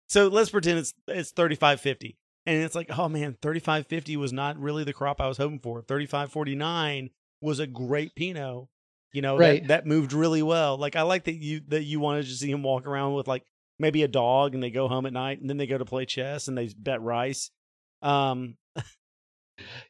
so 0.09 0.27
let's 0.27 0.49
pretend 0.49 0.79
it's 0.79 0.93
it's 1.07 1.31
3550 1.31 2.17
and 2.45 2.63
it's 2.63 2.75
like 2.75 2.97
oh 2.99 3.07
man 3.07 3.37
3550 3.41 4.17
was 4.17 4.33
not 4.33 4.57
really 4.59 4.83
the 4.83 4.91
crop 4.93 5.21
i 5.21 5.27
was 5.27 5.37
hoping 5.37 5.59
for 5.59 5.81
3549 5.81 7.09
was 7.41 7.59
a 7.59 7.67
great 7.67 8.13
pinot 8.15 8.65
you 9.13 9.21
know 9.21 9.37
Right. 9.37 9.61
that, 9.61 9.67
that 9.83 9.85
moved 9.87 10.11
really 10.11 10.43
well 10.43 10.77
like 10.77 10.95
i 10.97 11.01
like 11.03 11.23
that 11.25 11.35
you 11.35 11.61
that 11.69 11.83
you 11.83 11.99
wanted 12.01 12.25
to 12.25 12.31
see 12.31 12.51
him 12.51 12.63
walk 12.63 12.85
around 12.85 13.13
with 13.13 13.27
like 13.29 13.43
maybe 13.79 14.03
a 14.03 14.07
dog 14.09 14.53
and 14.53 14.61
they 14.61 14.69
go 14.71 14.87
home 14.89 15.05
at 15.05 15.13
night 15.13 15.39
and 15.39 15.49
then 15.49 15.55
they 15.57 15.67
go 15.67 15.77
to 15.77 15.85
play 15.85 16.05
chess 16.05 16.47
and 16.49 16.57
they 16.57 16.69
bet 16.77 17.01
rice 17.01 17.49
um 18.01 18.57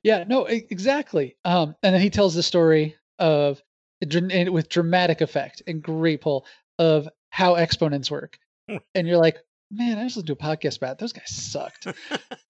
Yeah, 0.03 0.23
no, 0.27 0.49
e- 0.49 0.67
exactly. 0.69 1.35
Um, 1.45 1.75
and 1.83 1.93
then 1.93 2.01
he 2.01 2.09
tells 2.09 2.33
the 2.35 2.43
story 2.43 2.95
of 3.19 3.61
and 4.01 4.49
with 4.49 4.69
dramatic 4.69 5.21
effect 5.21 5.61
and 5.67 5.81
great 5.81 6.21
pull 6.21 6.45
of 6.79 7.07
how 7.29 7.55
exponents 7.55 8.09
work, 8.09 8.39
and 8.95 9.07
you're 9.07 9.17
like, 9.17 9.37
man, 9.71 9.97
I 9.97 10.03
just 10.03 10.17
listened 10.17 10.27
to 10.27 10.33
a 10.33 10.35
podcast 10.35 10.77
about 10.77 10.93
it. 10.93 10.97
those 10.97 11.13
guys 11.13 11.29
sucked. 11.29 11.87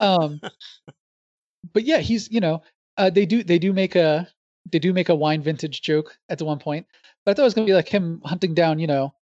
um, 0.00 0.40
but 1.72 1.84
yeah, 1.84 1.98
he's 1.98 2.30
you 2.30 2.40
know, 2.40 2.62
uh, 2.96 3.10
they 3.10 3.26
do 3.26 3.42
they 3.42 3.58
do 3.58 3.72
make 3.72 3.96
a 3.96 4.28
they 4.70 4.78
do 4.78 4.92
make 4.92 5.08
a 5.08 5.14
wine 5.14 5.42
vintage 5.42 5.82
joke 5.82 6.16
at 6.28 6.38
the 6.38 6.44
one 6.44 6.58
point, 6.58 6.86
but 7.24 7.32
I 7.32 7.34
thought 7.34 7.42
it 7.42 7.44
was 7.44 7.54
gonna 7.54 7.66
be 7.66 7.74
like 7.74 7.88
him 7.88 8.22
hunting 8.24 8.54
down, 8.54 8.78
you 8.78 8.86
know. 8.86 9.14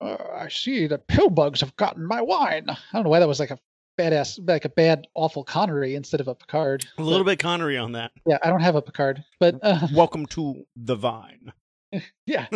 Uh, 0.00 0.16
I 0.34 0.48
see 0.48 0.86
that 0.86 1.08
pill 1.08 1.28
bugs 1.28 1.60
have 1.60 1.76
gotten 1.76 2.06
my 2.06 2.22
wine. 2.22 2.64
I 2.70 2.76
don't 2.92 3.04
know 3.04 3.10
why 3.10 3.20
that 3.20 3.28
was 3.28 3.40
like 3.40 3.50
a 3.50 3.58
badass, 3.98 4.38
like 4.46 4.64
a 4.64 4.68
bad, 4.68 5.06
awful 5.14 5.44
Connery 5.44 5.94
instead 5.94 6.20
of 6.20 6.28
a 6.28 6.34
Picard. 6.34 6.86
a 6.98 7.02
little 7.02 7.24
bit 7.24 7.38
connery 7.38 7.76
on 7.76 7.92
that 7.92 8.12
Yeah, 8.26 8.38
I 8.42 8.48
don't 8.48 8.60
have 8.60 8.76
a 8.76 8.82
Picard, 8.82 9.24
but 9.38 9.58
uh, 9.62 9.88
welcome 9.94 10.26
to 10.26 10.64
the 10.76 10.96
vine 10.96 11.52
yeah, 12.26 12.46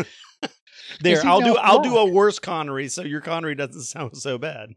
there 1.00 1.20
i'll 1.26 1.40
do 1.40 1.56
i'll 1.56 1.82
do 1.82 1.96
a 1.96 2.08
worse 2.08 2.38
connery 2.38 2.86
so 2.86 3.02
your 3.02 3.20
connery 3.20 3.56
doesn't 3.56 3.82
sound 3.82 4.16
so 4.16 4.38
bad 4.38 4.74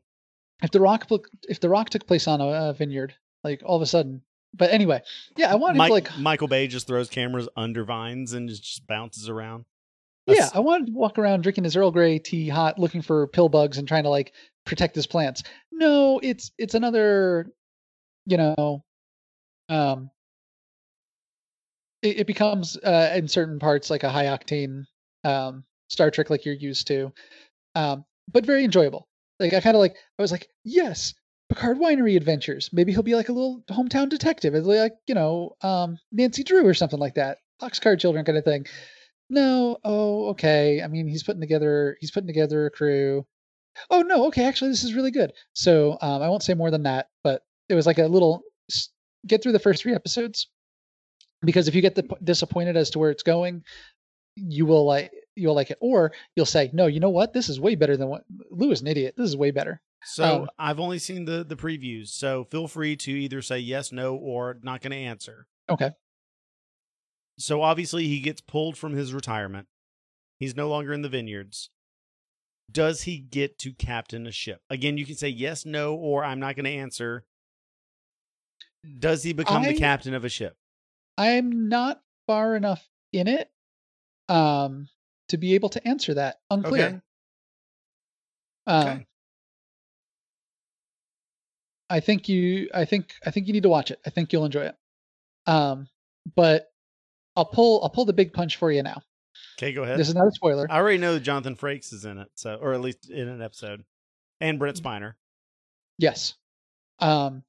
if 0.64 0.72
the 0.72 0.82
rock 0.82 1.08
if 1.48 1.60
the 1.60 1.70
rock 1.70 1.90
took 1.90 2.08
place 2.08 2.28
on 2.28 2.42
a, 2.42 2.48
uh 2.48 2.74
vineyard, 2.74 3.14
like 3.44 3.62
all 3.66 3.76
of 3.76 3.82
a 3.82 3.86
sudden. 3.86 4.22
But 4.54 4.72
anyway, 4.72 5.02
yeah, 5.36 5.52
I 5.52 5.56
wanted 5.56 5.78
Mike, 5.78 5.90
to 5.90 5.94
like 5.94 6.18
Michael 6.18 6.48
Bay 6.48 6.68
just 6.68 6.88
throws 6.88 7.10
cameras 7.10 7.48
under 7.56 7.84
vines 7.84 8.34
and 8.34 8.50
just, 8.50 8.64
just 8.64 8.88
bounces 8.88 9.30
around. 9.30 9.66
yeah, 10.26 10.50
I 10.54 10.60
wanted 10.60 10.88
to 10.88 10.94
walk 10.94 11.20
around 11.20 11.42
drinking 11.42 11.66
his 11.66 11.76
Earl 11.76 11.92
Grey 11.92 12.18
tea 12.20 12.50
hot, 12.50 12.80
looking 12.80 13.02
for 13.02 13.28
pill 13.28 13.50
bugs 13.50 13.78
and 13.78 13.88
trying 13.88 14.04
to 14.04 14.10
like 14.10 14.34
protect 14.66 14.96
his 14.96 15.06
plants. 15.06 15.44
No, 15.78 16.20
it's 16.24 16.52
it's 16.58 16.74
another, 16.74 17.52
you 18.26 18.38
know, 18.38 18.84
um, 19.70 20.10
it, 22.02 22.22
it 22.22 22.28
becomes 22.28 22.78
uh, 22.78 23.14
in 23.16 23.28
certain 23.28 23.60
parts 23.60 23.90
like 23.90 24.04
a 24.04 24.10
high 24.10 24.26
octane 24.26 24.86
um 25.24 25.64
Star 25.90 26.12
Trek 26.12 26.30
like 26.30 26.46
you're 26.46 26.56
used 26.56 26.88
to, 26.88 27.14
um, 27.76 28.06
but 28.32 28.46
very 28.46 28.64
enjoyable. 28.64 29.08
Like 29.40 29.54
I 29.54 29.62
kind 29.62 29.76
of 29.76 29.80
like 29.82 29.96
I 30.18 30.22
was 30.22 30.32
like 30.32 30.48
yes. 30.64 31.14
Picard 31.50 31.78
Winery 31.80 32.18
Adventures. 32.18 32.70
Maybe 32.74 32.92
he'll 32.92 33.04
be 33.04 33.16
like 33.16 33.30
a 33.30 33.34
little 33.34 33.64
hometown 33.70 34.10
detective, 34.10 34.54
like 34.66 34.94
you 35.08 35.16
know, 35.16 35.56
um, 35.62 35.98
Nancy 36.12 36.44
Drew 36.44 36.66
or 36.68 36.74
something 36.74 37.00
like 37.00 37.16
that, 37.16 37.38
Boxcar 37.62 37.98
Children 38.00 38.26
kind 38.26 38.38
of 38.38 38.44
thing. 38.44 38.66
No, 39.30 39.78
oh, 39.84 40.30
okay. 40.32 40.82
I 40.82 40.88
mean, 40.88 41.08
he's 41.08 41.24
putting 41.24 41.42
together 41.42 41.98
he's 42.02 42.12
putting 42.12 42.28
together 42.28 42.66
a 42.66 42.72
crew. 42.72 43.26
Oh 43.90 44.02
no, 44.02 44.28
okay. 44.28 44.46
Actually, 44.46 44.72
this 44.72 44.84
is 44.84 44.94
really 44.94 45.12
good. 45.12 45.34
So 45.54 45.98
um, 46.02 46.22
I 46.22 46.30
won't 46.30 46.44
say 46.44 46.54
more 46.54 46.72
than 46.72 46.84
that, 46.84 47.10
but 47.24 47.44
it 47.70 47.76
was 47.76 47.86
like 47.86 47.98
a 47.98 48.08
little 48.08 48.44
get 49.26 49.44
through 49.44 49.52
the 49.52 49.60
first 49.60 49.84
three 49.84 49.94
episodes 49.94 50.48
because 51.42 51.68
if 51.68 51.76
you 51.76 51.82
get 51.82 51.96
the, 51.96 52.08
disappointed 52.24 52.78
as 52.78 52.90
to 52.92 53.00
where 53.00 53.12
it's 53.12 53.24
going, 53.24 53.64
you 54.36 54.66
will 54.66 54.86
like 54.86 55.12
you'll 55.36 55.56
like 55.56 55.72
it, 55.72 55.78
or 55.82 56.12
you'll 56.36 56.46
say, 56.46 56.70
no, 56.74 56.88
you 56.88 57.00
know 57.00 57.10
what? 57.10 57.34
This 57.34 57.50
is 57.50 57.60
way 57.60 57.76
better 57.76 57.98
than 57.98 58.08
what 58.08 58.24
Lou 58.50 58.72
is 58.72 58.82
an 58.82 58.88
idiot. 58.88 59.16
This 59.18 59.30
is 59.30 59.38
way 59.38 59.52
better. 59.52 59.82
So 60.04 60.24
Um, 60.24 60.50
I've 60.58 60.80
only 60.80 61.00
seen 61.00 61.26
the 61.26 61.44
the 61.44 61.56
previews. 61.56 62.08
So 62.10 62.46
feel 62.46 62.68
free 62.68 62.96
to 62.98 63.12
either 63.12 63.42
say 63.42 63.60
yes, 63.60 63.92
no, 63.92 64.16
or 64.16 64.58
not 64.64 64.82
going 64.82 64.92
to 64.92 64.98
answer. 64.98 65.48
Okay. 65.70 65.92
So 67.40 67.62
obviously 67.62 68.08
he 68.08 68.20
gets 68.20 68.42
pulled 68.42 68.78
from 68.78 68.94
his 68.94 69.14
retirement. 69.14 69.68
He's 70.40 70.56
no 70.56 70.70
longer 70.70 70.94
in 70.94 71.02
the 71.02 71.10
vineyards. 71.10 71.70
Does 72.72 73.04
he 73.04 73.18
get 73.20 73.58
to 73.60 73.72
captain 73.74 74.28
a 74.28 74.32
ship? 74.32 74.62
Again, 74.70 74.98
you 74.98 75.06
can 75.06 75.16
say 75.16 75.30
yes, 75.30 75.66
no, 75.66 75.96
or 75.96 76.24
I'm 76.24 76.40
not 76.40 76.56
going 76.56 76.66
to 76.66 76.72
answer. 76.72 77.26
Does 79.00 79.24
he 79.24 79.34
become 79.34 79.64
I- 79.64 79.70
the 79.74 79.78
captain 79.78 80.14
of 80.14 80.26
a 80.26 80.30
ship? 80.30 80.56
I'm 81.18 81.68
not 81.68 82.02
far 82.28 82.56
enough 82.56 82.88
in 83.12 83.28
it 83.28 83.50
um, 84.30 84.88
to 85.30 85.38
be 85.38 85.56
able 85.56 85.70
to 85.70 85.88
answer 85.88 86.14
that. 86.14 86.40
Unclear. 86.52 86.86
Okay. 86.86 87.00
Um, 88.68 88.88
Okay. 88.90 89.08
I 91.90 92.02
think 92.02 92.28
you 92.28 92.70
I 92.74 92.84
think 92.84 93.14
I 93.26 93.32
think 93.32 93.48
you 93.48 93.54
need 93.54 93.64
to 93.64 93.70
watch 93.70 93.92
it. 93.92 94.00
I 94.06 94.10
think 94.10 94.34
you'll 94.34 94.44
enjoy 94.46 94.66
it. 94.66 94.76
Um 95.46 95.88
but 96.36 96.68
I'll 97.38 97.46
pull 97.46 97.82
I'll 97.82 97.90
pull 97.90 98.04
the 98.04 98.12
big 98.12 98.34
punch 98.34 98.58
for 98.58 98.70
you 98.72 98.84
now. 98.84 99.02
Okay, 99.58 99.74
go 99.74 99.84
ahead. 99.84 99.98
This 100.00 100.08
is 100.10 100.16
not 100.16 100.28
a 100.28 100.32
spoiler. 100.32 100.68
I 100.70 100.78
already 100.78 100.98
know 101.00 101.14
that 101.16 101.22
Jonathan 101.22 101.56
Frakes 101.56 101.92
is 101.94 102.06
in 102.06 102.18
it, 102.20 102.30
so 102.36 102.56
or 102.62 102.74
at 102.74 102.82
least 102.82 103.10
in 103.10 103.28
an 103.28 103.42
episode, 103.42 103.84
and 104.40 104.60
Brent 104.60 104.82
Spiner. 104.82 105.16
Yes. 105.98 106.36
Um 107.00 107.44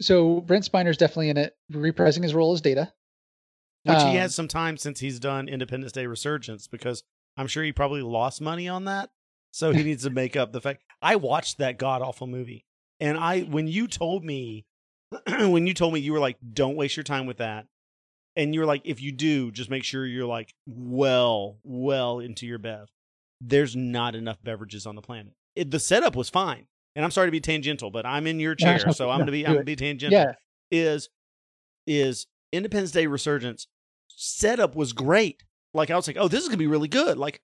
so 0.00 0.40
Brent 0.40 0.64
Spiner's 0.64 0.96
definitely 0.96 1.30
in 1.30 1.36
it, 1.36 1.54
reprising 1.72 2.22
his 2.22 2.34
role 2.34 2.52
as 2.52 2.60
Data. 2.60 2.92
Which 3.84 3.98
he 3.98 4.10
Um, 4.10 4.16
has 4.16 4.34
some 4.34 4.48
time 4.48 4.76
since 4.76 5.00
he's 5.00 5.18
done 5.20 5.48
Independence 5.48 5.92
Day 5.92 6.06
Resurgence 6.06 6.66
because 6.68 7.02
I'm 7.36 7.46
sure 7.48 7.64
he 7.64 7.72
probably 7.72 8.02
lost 8.02 8.40
money 8.40 8.68
on 8.68 8.84
that. 8.84 9.10
So 9.50 9.72
he 9.72 9.82
needs 9.82 10.04
to 10.04 10.10
make 10.10 10.36
up 10.36 10.52
the 10.52 10.60
fact. 10.60 10.82
I 11.02 11.16
watched 11.16 11.58
that 11.58 11.78
god 11.78 12.00
awful 12.00 12.26
movie. 12.26 12.64
And 13.00 13.18
I 13.18 13.40
when 13.42 13.66
you 13.68 13.86
told 13.88 14.24
me 14.24 14.64
when 15.28 15.66
you 15.66 15.74
told 15.74 15.92
me 15.92 16.00
you 16.00 16.12
were 16.12 16.20
like, 16.20 16.38
don't 16.52 16.76
waste 16.76 16.96
your 16.96 17.04
time 17.04 17.26
with 17.26 17.38
that. 17.38 17.66
And 18.36 18.54
you're 18.54 18.66
like, 18.66 18.82
if 18.84 19.00
you 19.02 19.12
do, 19.12 19.50
just 19.50 19.68
make 19.70 19.84
sure 19.84 20.06
you're 20.06 20.26
like 20.26 20.54
well, 20.66 21.58
well 21.64 22.18
into 22.20 22.46
your 22.46 22.58
Bev. 22.58 22.88
there's 23.40 23.76
not 23.76 24.14
enough 24.14 24.38
beverages 24.42 24.86
on 24.86 24.94
the 24.96 25.02
planet. 25.02 25.34
It, 25.54 25.70
the 25.70 25.80
setup 25.80 26.16
was 26.16 26.30
fine, 26.30 26.66
and 26.96 27.04
I'm 27.04 27.10
sorry 27.10 27.26
to 27.26 27.32
be 27.32 27.40
tangential, 27.40 27.90
but 27.90 28.06
I'm 28.06 28.26
in 28.26 28.40
your 28.40 28.54
chair, 28.56 28.78
so 28.92 29.10
I'm 29.10 29.18
No, 29.18 29.24
gonna 29.24 29.32
be 29.32 29.46
I'm 29.46 29.52
gonna 29.54 29.64
be 29.64 29.76
tangential. 29.76 30.18
Yeah. 30.18 30.32
Is 30.70 31.08
is 31.86 32.26
Independence 32.52 32.90
Day 32.92 33.06
Resurgence 33.06 33.66
setup 34.08 34.74
was 34.76 34.92
great. 34.92 35.42
Like 35.74 35.90
I 35.90 35.96
was 35.96 36.06
like, 36.06 36.16
oh, 36.18 36.28
this 36.28 36.42
is 36.42 36.48
gonna 36.48 36.56
be 36.58 36.66
really 36.66 36.88
good. 36.88 37.18
Like 37.18 37.42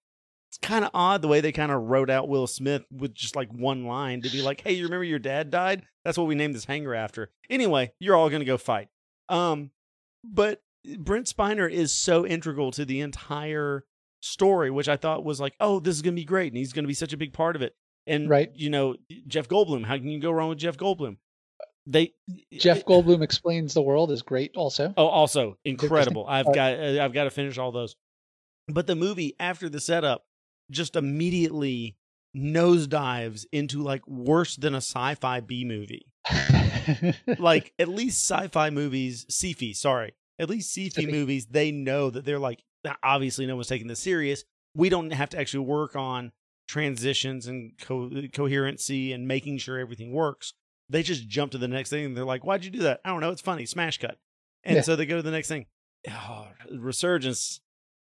it's 0.51 0.59
kind 0.59 0.85
of 0.85 0.91
odd 0.95 1.21
the 1.21 1.29
way 1.29 1.43
they 1.43 1.53
kind 1.53 1.71
of 1.73 1.83
wrote 1.83 2.09
out 2.09 2.29
Will 2.29 2.47
Smith 2.47 2.85
with 2.91 3.13
just 3.15 3.37
like 3.37 3.51
one 3.53 3.85
line 3.85 4.23
to 4.23 4.31
be 4.31 4.41
like, 4.41 4.63
hey, 4.63 4.73
you 4.73 4.85
remember 4.85 5.05
your 5.05 5.19
dad 5.19 5.51
died? 5.51 5.83
That's 6.05 6.17
what 6.17 6.27
we 6.27 6.35
named 6.35 6.55
this 6.55 6.65
hangar 6.65 6.95
after. 6.95 7.31
Anyway, 7.51 7.93
you're 7.99 8.17
all 8.17 8.31
gonna 8.31 8.47
go 8.47 8.57
fight. 8.57 8.89
Um, 9.29 9.71
but 10.25 10.63
Brent 10.99 11.27
Spiner 11.27 11.71
is 11.71 11.93
so 11.93 12.27
integral 12.27 12.71
to 12.73 12.85
the 12.85 13.01
entire 13.01 13.85
story, 14.21 14.71
which 14.71 14.89
I 14.89 14.97
thought 14.97 15.25
was 15.25 15.41
like, 15.41 15.55
oh, 15.61 15.81
this 15.81 15.95
is 15.95 16.03
gonna 16.03 16.15
be 16.17 16.25
great, 16.25 16.53
and 16.53 16.57
he's 16.59 16.73
gonna 16.73 16.89
be 16.89 16.95
such 16.95 17.13
a 17.13 17.17
big 17.17 17.33
part 17.33 17.57
of 17.57 17.63
it. 17.63 17.75
And 18.07 18.29
Right. 18.29 18.51
you 18.55 18.71
know, 18.71 18.97
Jeff 19.27 19.49
Goldblum. 19.49 19.85
How 19.85 19.97
can 19.97 20.09
you 20.09 20.19
go 20.21 20.31
wrong 20.31 20.49
with 20.49 20.59
Jeff 20.59 20.77
Goldblum? 20.77 21.19
They 21.87 22.13
Jeff 22.53 22.85
Goldblum 22.85 23.23
explains 23.23 23.75
the 23.75 23.83
world 23.83 24.11
is 24.11 24.23
great. 24.23 24.53
Also, 24.57 24.93
Oh, 24.97 25.07
also 25.07 25.57
incredible. 25.65 26.27
I've 26.27 26.47
Uh, 26.47 26.53
got 26.53 26.79
uh, 26.79 27.03
I've 27.05 27.13
got 27.13 27.25
to 27.25 27.31
finish 27.31 27.57
all 27.59 27.73
those. 27.73 27.97
But 28.67 28.87
the 28.87 28.95
movie 28.95 29.35
after 29.41 29.69
the 29.71 29.81
setup 29.81 30.25
just 30.71 30.97
immediately 30.97 31.97
nosedives 32.37 33.47
into 33.53 33.83
like 33.83 34.07
worse 34.07 34.57
than 34.57 34.75
a 34.75 34.79
sci-fi 34.83 35.41
B 35.41 35.65
movie. 35.65 36.07
Like 37.39 37.73
at 37.79 37.89
least 37.89 38.25
sci-fi 38.31 38.71
movies, 38.71 39.27
sci-fi, 39.29 39.73
sorry, 39.75 40.15
at 40.39 40.49
least 40.51 40.73
Sci-fi. 40.75 41.07
movies, 41.07 41.47
they 41.47 41.71
know 41.71 42.11
that 42.11 42.25
they're 42.25 42.39
like 42.39 42.63
obviously 43.03 43.47
no 43.47 43.57
one's 43.57 43.67
taking 43.69 43.89
this 43.89 44.01
serious. 44.01 44.45
We 44.75 44.89
don't 44.89 45.11
have 45.13 45.31
to 45.31 45.39
actually 45.39 45.65
work 45.67 45.97
on 45.97 46.33
transitions 46.69 47.47
and 47.47 47.73
co- 47.81 48.11
uh, 48.15 48.23
coherency 48.33 49.13
and 49.13 49.27
making 49.27 49.59
sure 49.59 49.79
everything 49.79 50.13
works. 50.13 50.53
They 50.91 51.03
just 51.03 51.29
jump 51.29 51.53
to 51.53 51.59
the 51.59 51.69
next 51.69 51.91
thing 51.91 52.05
and 52.05 52.17
they're 52.17 52.25
like, 52.25 52.45
"Why'd 52.45 52.65
you 52.65 52.71
do 52.71 52.81
that?" 52.81 53.01
I 53.05 53.09
don't 53.11 53.21
know. 53.21 53.31
It's 53.31 53.43
funny. 53.43 53.67
Smash 53.67 53.99
cut. 53.99 54.19
And 54.65 54.77
Yeah. 54.77 54.83
so 54.83 54.97
they 54.97 55.07
go 55.07 55.17
to 55.17 55.23
the 55.23 55.31
next 55.31 55.49
thing. 55.49 55.67
Oh, 56.11 56.49
resurgence 56.71 57.61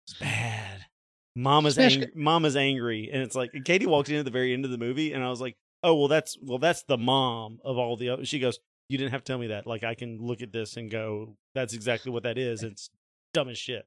is 0.09 0.15
bad. 0.15 0.87
Mama's 1.35 1.79
ang- 1.79 2.11
Mama's 2.15 2.57
angry, 2.57 3.09
and 3.13 3.23
it's 3.23 3.35
like 3.35 3.51
Katie 3.65 3.87
walked 3.87 4.09
in 4.11 4.17
at 4.17 4.25
the 4.25 4.31
very 4.31 4.53
end 4.53 4.65
of 4.65 4.71
the 4.71 4.79
movie, 4.79 5.13
and 5.13 5.25
I 5.25 5.31
was 5.31 5.41
like, 5.41 5.57
"Oh, 5.83 5.95
well, 5.95 6.09
that's 6.09 6.37
well, 6.43 6.59
that's 6.59 6.83
the 6.83 6.99
mom 6.99 7.59
of 7.65 7.79
all 7.79 7.97
the." 7.97 8.11
Other. 8.11 8.25
She 8.27 8.39
goes, 8.39 8.59
"You 8.89 8.99
didn't 8.99 9.13
have 9.13 9.23
to 9.25 9.33
tell 9.33 9.39
me 9.39 9.49
that. 9.49 9.67
Like, 9.67 9.85
I 9.85 9.95
can 9.95 10.19
look 10.21 10.43
at 10.43 10.53
this 10.53 10.77
and 10.77 10.91
go, 10.91 11.37
that's 11.55 11.75
exactly 11.75 12.13
what 12.13 12.23
that 12.25 12.39
is. 12.39 12.63
It's 12.63 12.91
dumb 13.35 13.49
as 13.49 13.59
shit." 13.59 13.87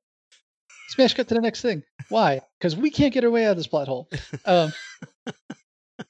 smash 0.89 1.13
cut 1.15 1.27
to 1.27 1.33
the 1.33 1.41
next 1.41 1.61
thing. 1.61 1.81
Why? 2.09 2.41
Because 2.59 2.75
we 2.75 2.91
can't 2.91 3.11
get 3.13 3.23
our 3.23 3.31
way 3.31 3.45
out 3.45 3.51
of 3.51 3.57
this 3.57 3.67
plot 3.67 3.87
hole. 3.87 4.07
Um, 4.45 4.71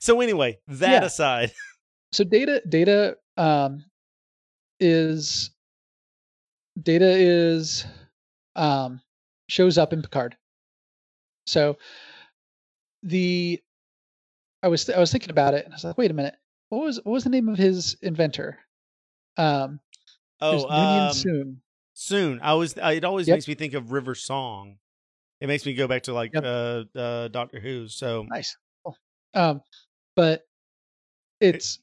So 0.00 0.20
anyway, 0.20 0.58
that 0.68 1.02
Yeah. 1.02 1.06
aside, 1.06 1.52
so 2.12 2.24
data 2.24 2.62
data 2.68 3.16
um, 3.36 3.84
is 4.78 5.50
data 6.80 7.08
is 7.08 7.86
um, 8.54 9.00
shows 9.48 9.78
up 9.78 9.92
in 9.92 10.02
Picard. 10.02 10.36
So 11.46 11.78
the 13.02 13.62
I 14.62 14.68
was 14.68 14.88
I 14.90 14.98
was 14.98 15.10
thinking 15.12 15.30
about 15.30 15.54
it 15.54 15.64
and 15.64 15.72
I 15.72 15.76
was 15.76 15.84
like, 15.84 15.96
wait 15.98 16.10
a 16.10 16.14
minute, 16.14 16.36
what 16.68 16.82
was 16.84 16.96
what 17.04 17.12
was 17.12 17.24
the 17.24 17.30
name 17.30 17.48
of 17.48 17.56
his 17.58 17.96
inventor? 18.02 18.58
Um, 19.36 19.80
oh, 20.40 20.68
um, 20.68 21.12
Soon. 21.12 21.60
soon. 21.94 22.40
I 22.42 22.54
was. 22.54 22.76
I, 22.78 22.92
it 22.92 23.04
always 23.04 23.28
Yep. 23.28 23.36
makes 23.36 23.48
me 23.48 23.54
think 23.54 23.74
of 23.74 23.92
River 23.92 24.14
Song. 24.14 24.78
It 25.40 25.46
makes 25.48 25.66
me 25.66 25.74
go 25.74 25.86
back 25.86 26.04
to 26.04 26.14
like 26.14 26.32
Yep. 26.34 26.44
uh, 26.44 26.98
uh, 26.98 27.28
Doctor 27.28 27.60
Who. 27.60 27.88
So 27.88 28.24
Nice. 28.28 28.56
Cool. 28.84 28.96
Um, 29.34 29.60
but 30.14 30.42
it's 31.40 31.78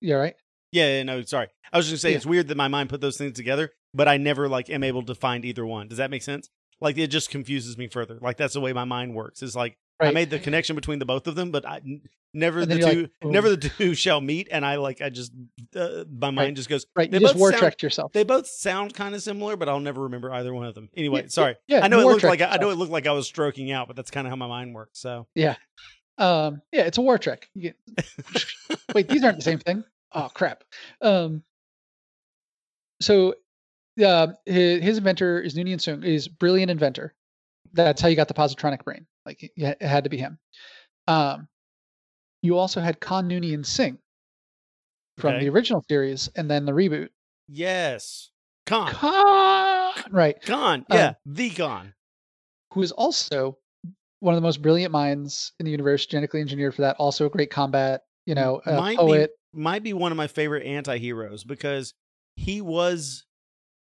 yeah, 0.00 0.16
right. 0.16 0.34
Yeah, 0.72 0.98
yeah, 0.98 1.02
no, 1.02 1.22
sorry. 1.22 1.48
I 1.72 1.76
was 1.78 1.86
just 1.88 1.92
gonna 1.92 1.98
say 2.00 2.10
Yeah. 2.10 2.16
it's 2.18 2.26
weird 2.26 2.48
that 2.48 2.56
my 2.56 2.68
mind 2.68 2.90
put 2.90 3.00
those 3.00 3.16
things 3.16 3.32
together, 3.34 3.70
but 3.94 4.08
I 4.08 4.18
never 4.18 4.48
like 4.48 4.68
am 4.70 4.84
able 4.84 5.02
to 5.04 5.14
find 5.14 5.44
either 5.44 5.64
one. 5.66 5.88
Does 5.88 5.98
that 5.98 6.10
make 6.10 6.22
sense? 6.22 6.48
Like 6.80 6.98
it 6.98 7.08
just 7.08 7.30
confuses 7.30 7.76
me 7.78 7.88
further. 7.88 8.18
Like 8.20 8.36
that's 8.36 8.54
the 8.54 8.60
way 8.60 8.72
my 8.72 8.84
mind 8.84 9.14
works. 9.14 9.42
It's 9.42 9.54
like 9.56 9.76
I 10.00 10.10
made 10.12 10.30
the 10.30 10.38
connection 10.38 10.76
between 10.76 10.98
the 10.98 11.04
both 11.04 11.26
of 11.26 11.34
them, 11.34 11.50
but 11.50 11.66
I 11.66 11.80
never 12.32 12.64
the 12.64 12.78
two 12.78 13.08
like, 13.22 13.32
never 13.32 13.50
the 13.50 13.56
two 13.56 13.94
shall 13.94 14.20
meet. 14.20 14.48
And 14.50 14.64
I 14.64 14.76
like 14.76 15.00
I 15.00 15.10
just 15.10 15.32
uh, 15.76 16.04
my 16.10 16.30
mind 16.30 16.56
just 16.56 16.68
goes. 16.68 16.86
Right. 16.96 17.10
They 17.10 17.18
You 17.18 17.22
just 17.22 17.34
both 17.34 17.40
war 17.40 17.50
sound- 17.50 17.60
tracked 17.60 17.82
yourself. 17.82 18.12
They 18.12 18.24
both 18.24 18.46
sound 18.46 18.94
kind 18.94 19.14
of 19.14 19.22
similar, 19.22 19.56
but 19.56 19.68
I'll 19.68 19.80
never 19.80 20.02
remember 20.02 20.32
either 20.32 20.54
one 20.54 20.66
of 20.66 20.74
them. 20.74 20.88
Anyway, 20.96 21.22
Yeah, 21.22 21.28
sorry. 21.28 21.56
yeah, 21.68 21.80
I 21.84 21.88
know 21.88 22.00
it 22.00 22.04
looked 22.06 22.24
like 22.24 22.38
tracked 22.38 22.54
I 22.54 22.56
know 22.62 22.70
it 22.70 22.76
looked 22.76 22.92
like 22.92 23.06
I 23.06 23.12
was 23.12 23.26
stroking 23.26 23.70
out, 23.72 23.86
but 23.88 23.96
that's 23.96 24.10
kind 24.10 24.26
of 24.26 24.30
how 24.30 24.36
my 24.36 24.46
mind 24.46 24.74
works. 24.74 24.98
So 25.00 25.26
yeah, 25.34 25.56
Um, 26.18 26.62
yeah, 26.72 26.82
it's 26.82 26.98
a 26.98 27.02
war 27.02 27.18
trick. 27.18 27.48
Get, 27.58 27.76
wait, 28.94 29.08
these 29.08 29.22
aren't 29.24 29.38
the 29.38 29.44
same 29.44 29.58
thing. 29.58 29.84
Oh 30.12 30.30
crap. 30.34 30.64
Um, 31.00 31.42
so, 33.00 33.34
uh, 34.04 34.28
his, 34.46 34.82
his 34.82 34.98
inventor 34.98 35.40
is 35.40 35.54
Noonien 35.56 35.76
Soong. 35.76 36.04
Is 36.04 36.28
brilliant 36.28 36.70
inventor. 36.70 37.14
That's 37.72 38.00
how 38.00 38.08
you 38.08 38.16
got 38.16 38.28
the 38.28 38.34
positronic 38.34 38.84
brain. 38.84 39.06
Like 39.26 39.42
it, 39.42 39.52
it 39.56 39.82
had 39.82 40.04
to 40.04 40.10
be 40.10 40.16
him. 40.18 40.38
Um, 41.06 41.48
you 42.42 42.56
also 42.56 42.80
had 42.80 43.00
Khan 43.00 43.28
Noonien 43.28 43.64
Singh 43.64 43.98
from 45.18 45.34
Okay. 45.34 45.44
the 45.44 45.48
original 45.50 45.84
series, 45.88 46.28
and 46.36 46.50
then 46.50 46.64
the 46.64 46.72
reboot. 46.72 47.08
yes, 47.48 48.30
Con, 48.66 48.90
Khan, 48.92 49.92
right? 50.10 50.40
Con, 50.42 50.86
Um, 50.88 50.96
yeah, 50.96 51.14
the 51.26 51.50
Con. 51.50 51.94
Who 52.74 52.82
is 52.82 52.92
also 52.92 53.58
one 54.20 54.34
of 54.34 54.36
the 54.40 54.46
most 54.46 54.62
brilliant 54.62 54.92
minds 54.92 55.52
in 55.58 55.64
the 55.64 55.70
universe, 55.72 56.06
genetically 56.06 56.40
engineered 56.40 56.74
for 56.74 56.82
that. 56.82 56.96
Also 56.98 57.26
a 57.26 57.30
great 57.30 57.50
combat, 57.50 58.02
you 58.26 58.34
know, 58.34 58.60
a 58.66 58.76
might 58.76 58.96
poet. 58.98 59.30
be 59.54 59.60
might 59.60 59.82
be 59.82 59.92
one 59.92 60.12
of 60.12 60.16
my 60.16 60.26
favorite 60.28 60.64
anti-heroes 60.64 61.42
because 61.44 61.94
he 62.36 62.60
was 62.60 63.24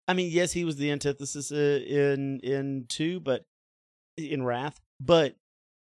I 0.08 0.13
mean, 0.13 0.32
yes, 0.32 0.52
he 0.54 0.65
was 0.65 0.78
the 0.78 0.92
antithesis 0.92 1.52
uh, 1.52 1.56
in 1.86 2.39
in 2.42 2.86
2, 2.89 3.20
but 3.20 3.44
in 4.23 4.43
Wrath, 4.43 4.79
but 4.99 5.36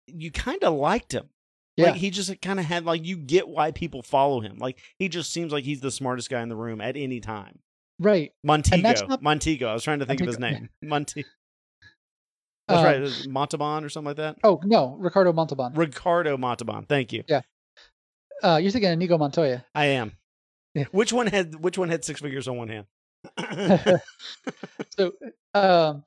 you 0.07 0.31
kind 0.31 0.63
of 0.63 0.73
liked 0.73 1.13
him. 1.13 1.29
Yeah. 1.77 1.87
Like 1.87 1.95
he 1.95 2.09
just 2.09 2.41
kind 2.41 2.59
of 2.59 2.65
had 2.65 2.85
like 2.85 3.05
you 3.05 3.17
get 3.17 3.47
why 3.47 3.71
people 3.71 4.01
follow 4.01 4.39
him. 4.39 4.57
Like 4.59 4.79
he 4.97 5.09
just 5.09 5.33
seems 5.33 5.51
like 5.51 5.63
he's 5.65 5.81
the 5.81 5.91
smartest 5.91 6.29
guy 6.29 6.41
in 6.41 6.49
the 6.49 6.55
room 6.55 6.79
at 6.79 6.95
any 6.95 7.19
time. 7.19 7.59
Right. 7.99 8.31
Montego. 8.43 9.07
not- 9.07 9.21
Montego. 9.21 9.67
I 9.67 9.73
was 9.73 9.83
trying 9.83 9.99
to 9.99 10.05
think 10.05 10.21
of 10.21 10.27
his 10.27 10.39
Montego, 10.39 10.59
name. 10.61 10.69
Monte. 10.89 11.25
That's 12.67 12.79
Um, 12.79 12.85
right. 12.85 13.27
Montalban 13.29 13.83
or 13.83 13.89
something 13.89 14.07
like 14.07 14.17
that. 14.17 14.37
Oh 14.43 14.59
no, 14.63 14.95
Ricardo 14.99 15.33
Montalban. 15.33 15.73
Ricardo 15.75 16.37
Montalban. 16.37 16.85
Thank 16.87 17.13
you. 17.13 17.23
Yeah. 17.27 17.41
Uh, 18.43 18.57
you're 18.61 18.71
thinking 18.71 18.89
of 18.89 18.93
Inigo 18.93 19.17
Montoya. 19.17 19.65
I 19.73 19.85
am. 19.85 20.13
Yeah. 20.73 20.85
Which 20.91 21.13
one 21.13 21.27
had 21.27 21.55
which 21.63 21.77
one 21.77 21.89
had 21.89 22.03
six 22.03 22.21
figures 22.21 22.47
on 22.47 22.57
one 22.57 22.67
hand? 22.69 22.85
so, 24.97 25.11
um, 25.53 26.03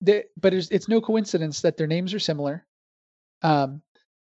they, 0.00 0.24
but 0.40 0.54
it's, 0.54 0.68
it's 0.70 0.88
no 0.88 1.00
coincidence 1.00 1.60
that 1.62 1.76
their 1.76 1.86
names 1.86 2.14
are 2.14 2.18
similar, 2.18 2.66
um, 3.42 3.82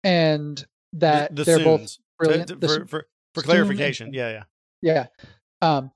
and 0.04 0.64
that 0.94 1.34
the, 1.34 1.44
the 1.44 1.44
they're 1.44 1.64
both 1.64 1.96
brilliant. 2.18 2.48
To- 2.48 2.56
The 2.56 2.68
for, 2.68 2.86
for, 2.86 3.06
for 3.34 3.42
clarification, 3.42 4.12
yeah, 4.12 4.30
yeah. 4.30 4.42
yeah, 4.82 5.06
um, 5.62 5.90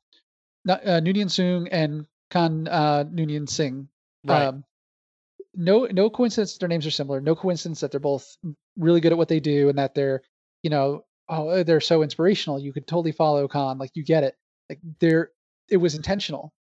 not, 0.64 0.86
uh, 0.86 1.00
Noonien 1.00 1.26
Soong 1.26 1.68
and 1.70 2.06
Khan 2.30 2.68
uh, 2.68 3.04
Noonien 3.04 3.48
Singh. 3.48 3.88
Right. 4.24 4.46
Um, 4.46 4.64
no, 5.54 5.86
no 5.90 6.10
coincidence 6.10 6.58
their 6.58 6.68
names 6.68 6.86
are 6.86 6.90
similar. 6.90 7.20
No 7.20 7.34
coincidence 7.34 7.80
that 7.80 7.90
they're 7.90 7.98
both 8.00 8.36
really 8.76 9.00
good 9.00 9.12
at 9.12 9.18
what 9.18 9.28
they 9.28 9.40
do, 9.40 9.68
and 9.68 9.78
that 9.78 9.94
they're, 9.94 10.22
you 10.62 10.70
know, 10.70 11.04
oh, 11.28 11.62
they're 11.62 11.80
so 11.80 12.02
inspirational. 12.02 12.58
You 12.58 12.72
could 12.72 12.86
totally 12.86 13.12
follow 13.12 13.48
Khan. 13.48 13.78
Like 13.78 13.90
you 13.94 14.04
get 14.04 14.22
it. 14.24 14.36
Like 14.68 14.78
they're, 15.00 15.30
it 15.68 15.78
was 15.78 15.94
intentional. 15.94 16.52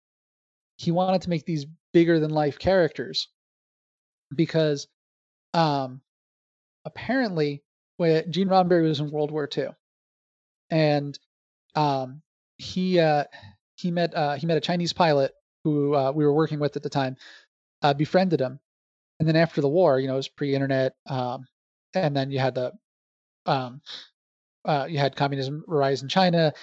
He 0.80 0.92
wanted 0.92 1.24
to 1.24 1.30
make 1.30 1.46
these 1.46 1.66
bigger 1.92 2.22
than 2.22 2.32
life 2.32 2.58
characters 2.58 3.28
because, 4.34 4.88
um, 5.54 6.00
apparently, 6.86 7.64
when 7.98 8.32
Gene 8.32 8.48
Roddenberry 8.48 8.88
was 8.88 9.02
in 9.02 9.12
World 9.12 9.30
War 9.30 9.48
II, 9.56 9.68
and 10.70 11.20
um, 11.76 12.22
he 12.58 12.98
uh, 12.98 13.26
he 13.76 13.92
met 13.92 14.16
uh, 14.16 14.36
he 14.36 14.48
met 14.48 14.56
a 14.56 14.62
Chinese 14.62 14.94
pilot 14.94 15.34
who 15.66 15.94
uh, 15.94 16.14
we 16.14 16.24
were 16.24 16.34
working 16.34 16.60
with 16.60 16.78
at 16.78 16.84
the 16.84 16.90
time, 16.90 17.18
uh, 17.82 17.94
befriended 17.94 18.40
him, 18.40 18.58
and 19.20 19.28
then 19.28 19.36
after 19.36 19.60
the 19.60 19.68
war, 19.68 20.00
you 20.00 20.08
know, 20.08 20.14
it 20.14 20.18
was 20.18 20.30
pre-internet, 20.30 20.94
um, 21.08 21.46
and 21.94 22.16
then 22.16 22.32
you 22.32 22.40
had 22.40 22.56
the 22.56 22.72
um, 23.46 23.82
uh, 24.64 24.88
you 24.90 24.98
had 24.98 25.18
communism 25.18 25.62
rise 25.68 26.04
in 26.04 26.08
China. 26.08 26.54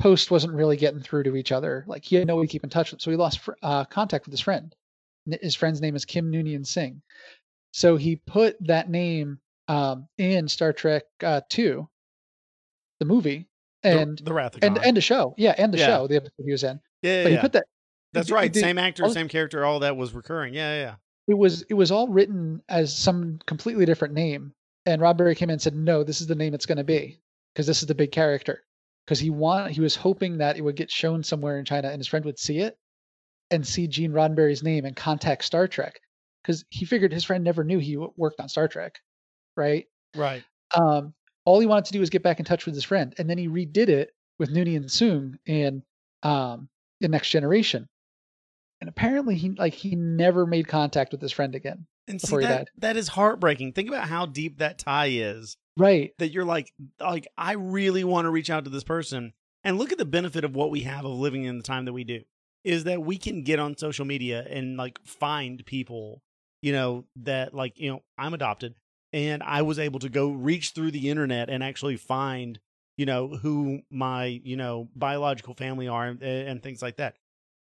Post 0.00 0.30
wasn't 0.30 0.54
really 0.54 0.76
getting 0.76 1.00
through 1.00 1.24
to 1.24 1.36
each 1.36 1.52
other. 1.52 1.84
Like 1.86 2.04
he 2.04 2.16
had 2.16 2.26
no 2.26 2.36
way 2.36 2.44
to 2.46 2.50
keep 2.50 2.64
in 2.64 2.70
touch 2.70 2.90
with, 2.90 3.00
so 3.00 3.10
he 3.10 3.16
lost 3.16 3.38
fr- 3.40 3.52
uh, 3.62 3.84
contact 3.84 4.24
with 4.26 4.32
his 4.32 4.40
friend. 4.40 4.74
His 5.42 5.54
friend's 5.54 5.80
name 5.80 5.94
is 5.94 6.04
Kim 6.04 6.32
Noonien 6.32 6.66
Singh. 6.66 7.02
So 7.72 7.96
he 7.96 8.16
put 8.16 8.56
that 8.66 8.88
name 8.90 9.38
um, 9.68 10.08
in 10.18 10.48
Star 10.48 10.72
Trek 10.72 11.04
uh, 11.22 11.42
Two, 11.48 11.88
the 12.98 13.04
movie, 13.06 13.46
and 13.84 14.18
the, 14.18 14.32
Wrath 14.32 14.56
of 14.56 14.64
and 14.64 14.78
and 14.78 14.96
a 14.98 15.00
show, 15.00 15.34
yeah, 15.36 15.54
and 15.56 15.72
the 15.72 15.78
Yeah. 15.78 15.86
show, 15.86 16.06
the 16.06 16.16
episode 16.16 16.32
he 16.44 16.50
was 16.52 16.64
in. 16.64 16.80
yeah, 17.02 17.10
yeah, 17.18 17.22
But 17.22 17.28
he 17.28 17.34
yeah. 17.36 17.40
put 17.42 17.52
that. 17.52 17.64
That's 18.12 18.28
he- 18.28 18.34
right. 18.34 18.52
he- 18.54 18.60
Same 18.60 18.78
actor, 18.78 19.04
all- 19.04 19.10
same 19.10 19.28
character. 19.28 19.64
All 19.64 19.80
that 19.80 19.96
was 19.96 20.12
recurring. 20.14 20.54
Yeah, 20.54 20.74
yeah. 20.74 20.94
it 21.28 21.34
was 21.38 21.62
it 21.68 21.74
was 21.74 21.92
all 21.92 22.08
written 22.08 22.62
as 22.68 22.96
some 22.96 23.38
completely 23.46 23.84
different 23.84 24.14
name, 24.14 24.52
and 24.86 25.00
Roddenberry 25.02 25.36
came 25.36 25.50
in 25.50 25.54
and 25.54 25.62
said, 25.62 25.76
"No, 25.76 26.02
this 26.02 26.20
is 26.22 26.26
the 26.26 26.34
name 26.34 26.54
it's 26.54 26.66
going 26.66 26.78
to 26.78 26.84
be 26.84 27.20
because 27.54 27.66
this 27.66 27.82
is 27.82 27.86
the 27.86 27.94
big 27.94 28.10
character." 28.12 28.64
Because 29.10 29.18
he 29.18 29.30
want 29.30 29.72
he 29.72 29.80
was 29.80 29.96
hoping 29.96 30.38
that 30.38 30.56
it 30.56 30.62
would 30.62 30.76
get 30.76 30.88
shown 30.88 31.24
somewhere 31.24 31.58
in 31.58 31.64
China, 31.64 31.88
and 31.88 31.98
his 31.98 32.06
friend 32.06 32.24
would 32.24 32.38
see 32.38 32.60
it 32.60 32.78
and 33.50 33.66
see 33.66 33.88
Gene 33.88 34.12
Roddenberry's 34.12 34.62
name 34.62 34.84
and 34.84 34.94
contact 34.94 35.44
Star 35.44 35.66
Trek, 35.66 35.98
because 36.40 36.64
he 36.70 36.84
figured 36.84 37.12
his 37.12 37.24
friend 37.24 37.42
never 37.42 37.64
knew 37.64 37.80
he 37.80 37.96
worked 37.96 38.38
on 38.38 38.48
Star 38.48 38.68
Trek, 38.68 39.00
right? 39.56 39.86
Right. 40.14 40.44
Um, 40.76 41.12
all 41.44 41.58
he 41.58 41.66
wanted 41.66 41.86
to 41.86 41.92
do 41.92 41.98
was 41.98 42.08
get 42.08 42.22
back 42.22 42.38
in 42.38 42.44
touch 42.44 42.66
with 42.66 42.76
his 42.76 42.84
friend, 42.84 43.12
and 43.18 43.28
then 43.28 43.36
he 43.36 43.48
redid 43.48 43.88
it 43.88 44.12
with 44.38 44.54
Noonien 44.54 44.76
and 44.76 44.86
Soong 44.86 45.34
in 45.44 45.82
um, 46.22 46.68
the 47.00 47.08
Next 47.08 47.30
Generation. 47.30 47.88
And 48.80 48.88
apparently, 48.88 49.34
he 49.34 49.50
like 49.50 49.74
he 49.74 49.96
never 49.96 50.46
made 50.46 50.68
contact 50.68 51.10
with 51.10 51.20
his 51.20 51.32
friend 51.32 51.56
again. 51.56 51.84
And 52.10 52.20
see 52.20 52.38
that, 52.38 52.68
that 52.78 52.96
is 52.96 53.08
heartbreaking. 53.08 53.72
Think 53.72 53.88
about 53.88 54.08
how 54.08 54.26
deep 54.26 54.58
that 54.58 54.78
tie 54.78 55.10
is. 55.10 55.56
Right. 55.76 56.12
That 56.18 56.32
you're 56.32 56.44
like, 56.44 56.72
like 57.00 57.28
I 57.38 57.52
really 57.52 58.04
want 58.04 58.26
to 58.26 58.30
reach 58.30 58.50
out 58.50 58.64
to 58.64 58.70
this 58.70 58.84
person. 58.84 59.32
And 59.62 59.78
look 59.78 59.92
at 59.92 59.98
the 59.98 60.04
benefit 60.04 60.44
of 60.44 60.54
what 60.54 60.70
we 60.70 60.80
have 60.80 61.04
of 61.04 61.12
living 61.12 61.44
in 61.44 61.58
the 61.58 61.62
time 61.62 61.84
that 61.84 61.92
we 61.92 62.04
do. 62.04 62.22
Is 62.64 62.84
that 62.84 63.02
we 63.02 63.16
can 63.16 63.42
get 63.42 63.58
on 63.58 63.78
social 63.78 64.04
media 64.04 64.46
and 64.48 64.76
like 64.76 64.98
find 65.06 65.64
people, 65.64 66.22
you 66.60 66.72
know, 66.72 67.06
that 67.16 67.54
like, 67.54 67.78
you 67.78 67.90
know, 67.90 68.02
I'm 68.18 68.34
adopted 68.34 68.74
and 69.12 69.42
I 69.42 69.62
was 69.62 69.78
able 69.78 69.98
to 70.00 70.10
go 70.10 70.30
reach 70.30 70.70
through 70.70 70.90
the 70.90 71.08
internet 71.08 71.48
and 71.48 71.64
actually 71.64 71.96
find, 71.96 72.60
you 72.98 73.06
know, 73.06 73.28
who 73.28 73.80
my, 73.90 74.26
you 74.26 74.56
know, 74.56 74.88
biological 74.94 75.54
family 75.54 75.88
are 75.88 76.06
and, 76.06 76.22
and 76.22 76.62
things 76.62 76.82
like 76.82 76.96
that. 76.96 77.16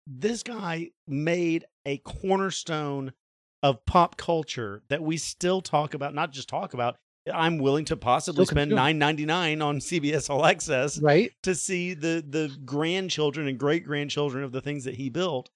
This 0.07 0.43
guy 0.43 0.91
made 1.07 1.65
a 1.87 1.99
cornerstone 1.99 3.13
of 3.63 3.85
pop 3.87 4.17
culture 4.17 4.83
that 4.89 5.03
we 5.03 5.17
still 5.17 5.61
talk 5.61 5.95
about, 5.95 6.15
not 6.15 6.33
just 6.33 6.49
talk 6.49 6.75
about. 6.75 6.97
I'm 7.33 7.59
willing 7.59 7.85
to 7.87 7.97
possibly 7.97 8.45
Still 8.47 8.55
spend 8.55 8.71
nine 8.71 8.99
ninety 8.99 9.27
nine 9.27 9.61
on 9.61 9.81
CBS 9.81 10.31
All 10.31 10.47
Access 10.47 10.99
Right. 10.99 11.31
to 11.43 11.55
see 11.55 11.93
the 11.93 12.25
the 12.27 12.57
grandchildren 12.65 13.47
and 13.49 13.59
great 13.59 13.85
grandchildren 13.85 14.45
of 14.45 14.53
the 14.53 14.63
things 14.63 14.85
that 14.85 14.95
he 14.95 15.11
built. 15.11 15.51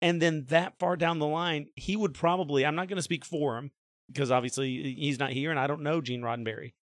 And 0.00 0.22
then 0.22 0.44
that 0.50 0.78
far 0.78 0.94
down 0.96 1.18
the 1.18 1.26
line, 1.26 1.70
he 1.74 1.96
would 1.96 2.14
probably 2.14 2.64
I'm 2.64 2.76
not 2.76 2.86
going 2.88 2.98
to 2.98 3.02
speak 3.02 3.24
for 3.24 3.58
him 3.58 3.72
because 4.06 4.30
obviously 4.30 4.94
he's 4.94 5.18
not 5.18 5.30
here 5.32 5.50
and 5.50 5.58
I 5.58 5.66
don't 5.66 5.82
know 5.82 6.00
Gene 6.00 6.22
Roddenberry. 6.22 6.74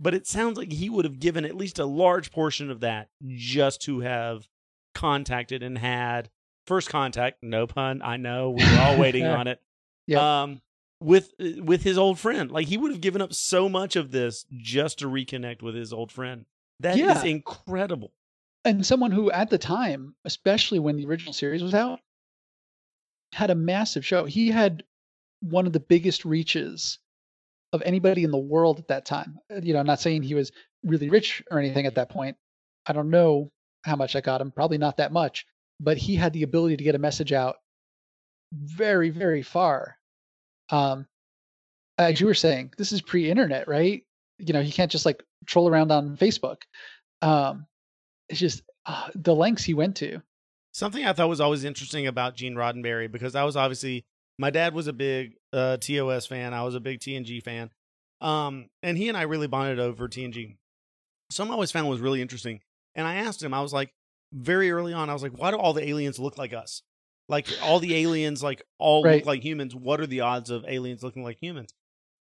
But 0.00 0.12
it 0.14 0.26
sounds 0.26 0.58
like 0.58 0.72
he 0.72 0.90
would 0.90 1.04
have 1.04 1.20
given 1.20 1.44
at 1.44 1.54
least 1.54 1.78
a 1.78 1.84
large 1.86 2.32
portion 2.32 2.70
of 2.70 2.80
that 2.80 3.10
just 3.28 3.80
to 3.82 4.00
have 4.00 4.48
contacted 4.92 5.62
and 5.62 5.78
had 5.78 6.30
first 6.66 6.88
contact, 6.88 7.38
no 7.42 7.66
pun, 7.68 8.02
I 8.02 8.16
know, 8.16 8.50
we 8.50 8.64
were 8.64 8.80
all 8.80 8.98
waiting 8.98 9.24
on 9.26 9.46
it. 9.46 9.60
Yep. 10.06 10.20
Um 10.20 10.60
with 11.00 11.32
with 11.58 11.82
his 11.82 11.98
old 11.98 12.18
friend. 12.18 12.50
Like 12.50 12.66
he 12.68 12.76
would 12.76 12.90
have 12.92 13.00
given 13.00 13.20
up 13.22 13.32
so 13.34 13.68
much 13.68 13.96
of 13.96 14.10
this 14.10 14.46
just 14.56 14.98
to 15.00 15.06
reconnect 15.06 15.62
with 15.62 15.74
his 15.74 15.92
old 15.92 16.10
friend. 16.12 16.46
That 16.80 16.96
is 16.96 17.00
Yeah. 17.00 17.24
incredible. 17.24 18.12
and 18.66 18.84
someone 18.86 19.10
who 19.10 19.30
at 19.30 19.50
the 19.50 19.58
time, 19.58 20.14
especially 20.24 20.78
when 20.78 20.96
the 20.96 21.04
original 21.04 21.34
series 21.34 21.62
was 21.62 21.74
out, 21.74 22.00
had 23.32 23.50
a 23.50 23.54
massive 23.54 24.06
show. 24.06 24.24
He 24.24 24.48
had 24.50 24.84
one 25.40 25.66
of 25.66 25.72
the 25.74 25.80
biggest 25.80 26.24
reaches 26.24 26.98
of 27.74 27.82
anybody 27.82 28.24
in 28.24 28.30
the 28.30 28.38
world 28.38 28.78
at 28.78 28.88
that 28.88 29.04
time. 29.04 29.38
Uh, 29.52 29.60
You 29.62 29.74
know, 29.74 29.80
I'm 29.80 29.86
not 29.86 30.00
saying 30.00 30.22
he 30.22 30.34
was 30.34 30.50
really 30.82 31.10
rich 31.10 31.42
or 31.50 31.58
anything 31.58 31.86
at 31.86 31.96
that 31.96 32.08
point. 32.08 32.36
I 32.86 32.92
don't 32.92 33.10
know 33.10 33.50
how 33.84 33.96
much 33.96 34.16
I 34.16 34.20
got 34.22 34.40
him, 34.40 34.50
probably 34.50 34.78
not 34.78 34.96
that 34.98 35.12
much, 35.12 35.44
but 35.80 35.98
he 35.98 36.14
had 36.14 36.32
the 36.32 36.42
ability 36.44 36.76
to 36.78 36.84
get 36.84 36.94
a 36.94 36.98
message 36.98 37.32
out 37.32 37.56
very, 38.54 39.10
very 39.10 39.42
far. 39.42 39.96
Um, 40.70 41.06
as 41.98 42.20
you 42.20 42.26
were 42.26 42.34
saying, 42.34 42.72
this 42.76 42.92
is 42.92 43.00
pre-internet, 43.00 43.68
right? 43.68 44.04
You 44.38 44.52
know, 44.52 44.60
you 44.60 44.72
can't 44.72 44.90
just 44.90 45.06
like 45.06 45.22
troll 45.46 45.68
around 45.68 45.92
on 45.92 46.16
Facebook. 46.16 46.62
Um, 47.22 47.66
it's 48.28 48.40
just 48.40 48.62
uh, 48.86 49.08
the 49.14 49.34
lengths 49.34 49.64
he 49.64 49.74
went 49.74 49.96
to. 49.96 50.20
Something 50.72 51.04
I 51.04 51.12
thought 51.12 51.28
was 51.28 51.40
always 51.40 51.64
interesting 51.64 52.06
about 52.06 52.34
Gene 52.34 52.54
Roddenberry 52.54 53.10
because 53.10 53.34
I 53.36 53.44
was 53.44 53.56
obviously 53.56 54.04
my 54.38 54.50
dad 54.50 54.74
was 54.74 54.88
a 54.88 54.92
big 54.92 55.36
uh, 55.52 55.76
TOS 55.76 56.26
fan. 56.26 56.52
I 56.52 56.62
was 56.62 56.74
a 56.74 56.80
big 56.80 56.98
TNG 56.98 57.42
fan, 57.42 57.70
um, 58.20 58.68
and 58.82 58.98
he 58.98 59.08
and 59.08 59.16
I 59.16 59.22
really 59.22 59.46
bonded 59.46 59.78
over 59.78 60.08
TNG. 60.08 60.56
Something 61.30 61.52
I 61.52 61.54
always 61.54 61.70
found 61.70 61.88
was 61.88 62.00
really 62.00 62.20
interesting, 62.20 62.60
and 62.96 63.06
I 63.06 63.16
asked 63.16 63.42
him. 63.42 63.54
I 63.54 63.62
was 63.62 63.72
like, 63.72 63.92
very 64.32 64.70
early 64.72 64.92
on, 64.92 65.08
I 65.08 65.12
was 65.12 65.22
like, 65.22 65.38
why 65.38 65.52
do 65.52 65.56
all 65.56 65.72
the 65.72 65.88
aliens 65.88 66.18
look 66.18 66.36
like 66.36 66.52
us? 66.52 66.82
Like 67.28 67.48
all 67.62 67.80
the 67.80 67.94
aliens, 67.96 68.42
like 68.42 68.62
all 68.78 69.02
Right. 69.02 69.16
look 69.16 69.26
like 69.26 69.42
humans. 69.42 69.74
What 69.74 70.00
are 70.00 70.06
the 70.06 70.20
odds 70.20 70.50
of 70.50 70.64
aliens 70.68 71.02
looking 71.02 71.22
like 71.22 71.38
humans? 71.40 71.72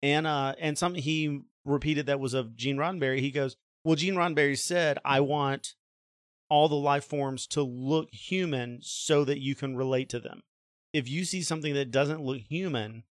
And 0.02 0.26
uh, 0.28 0.56
and 0.60 0.78
something 0.78 1.02
he 1.02 1.42
repeated 1.66 2.06
that 2.08 2.20
was 2.20 2.34
of 2.34 2.56
Gene 2.56 2.78
Roddenberry. 2.78 3.20
He 3.20 3.32
goes, 3.32 3.56
well, 3.84 3.96
Gene 3.96 4.16
Roddenberry 4.16 4.58
said, 4.58 4.98
I 5.04 5.20
want 5.22 5.76
all 6.50 6.70
the 6.70 6.76
life 6.76 7.06
forms 7.06 7.48
to 7.48 7.64
look 7.64 8.10
human 8.14 8.80
so 8.82 9.24
that 9.26 9.40
you 9.40 9.56
can 9.56 9.76
relate 9.76 10.10
to 10.10 10.20
them. 10.20 10.44
If 10.94 11.10
you 11.10 11.26
see 11.26 11.42
something 11.42 11.74
that 11.74 11.90
doesn't 11.92 12.22
look 12.22 12.38
human, 12.38 13.04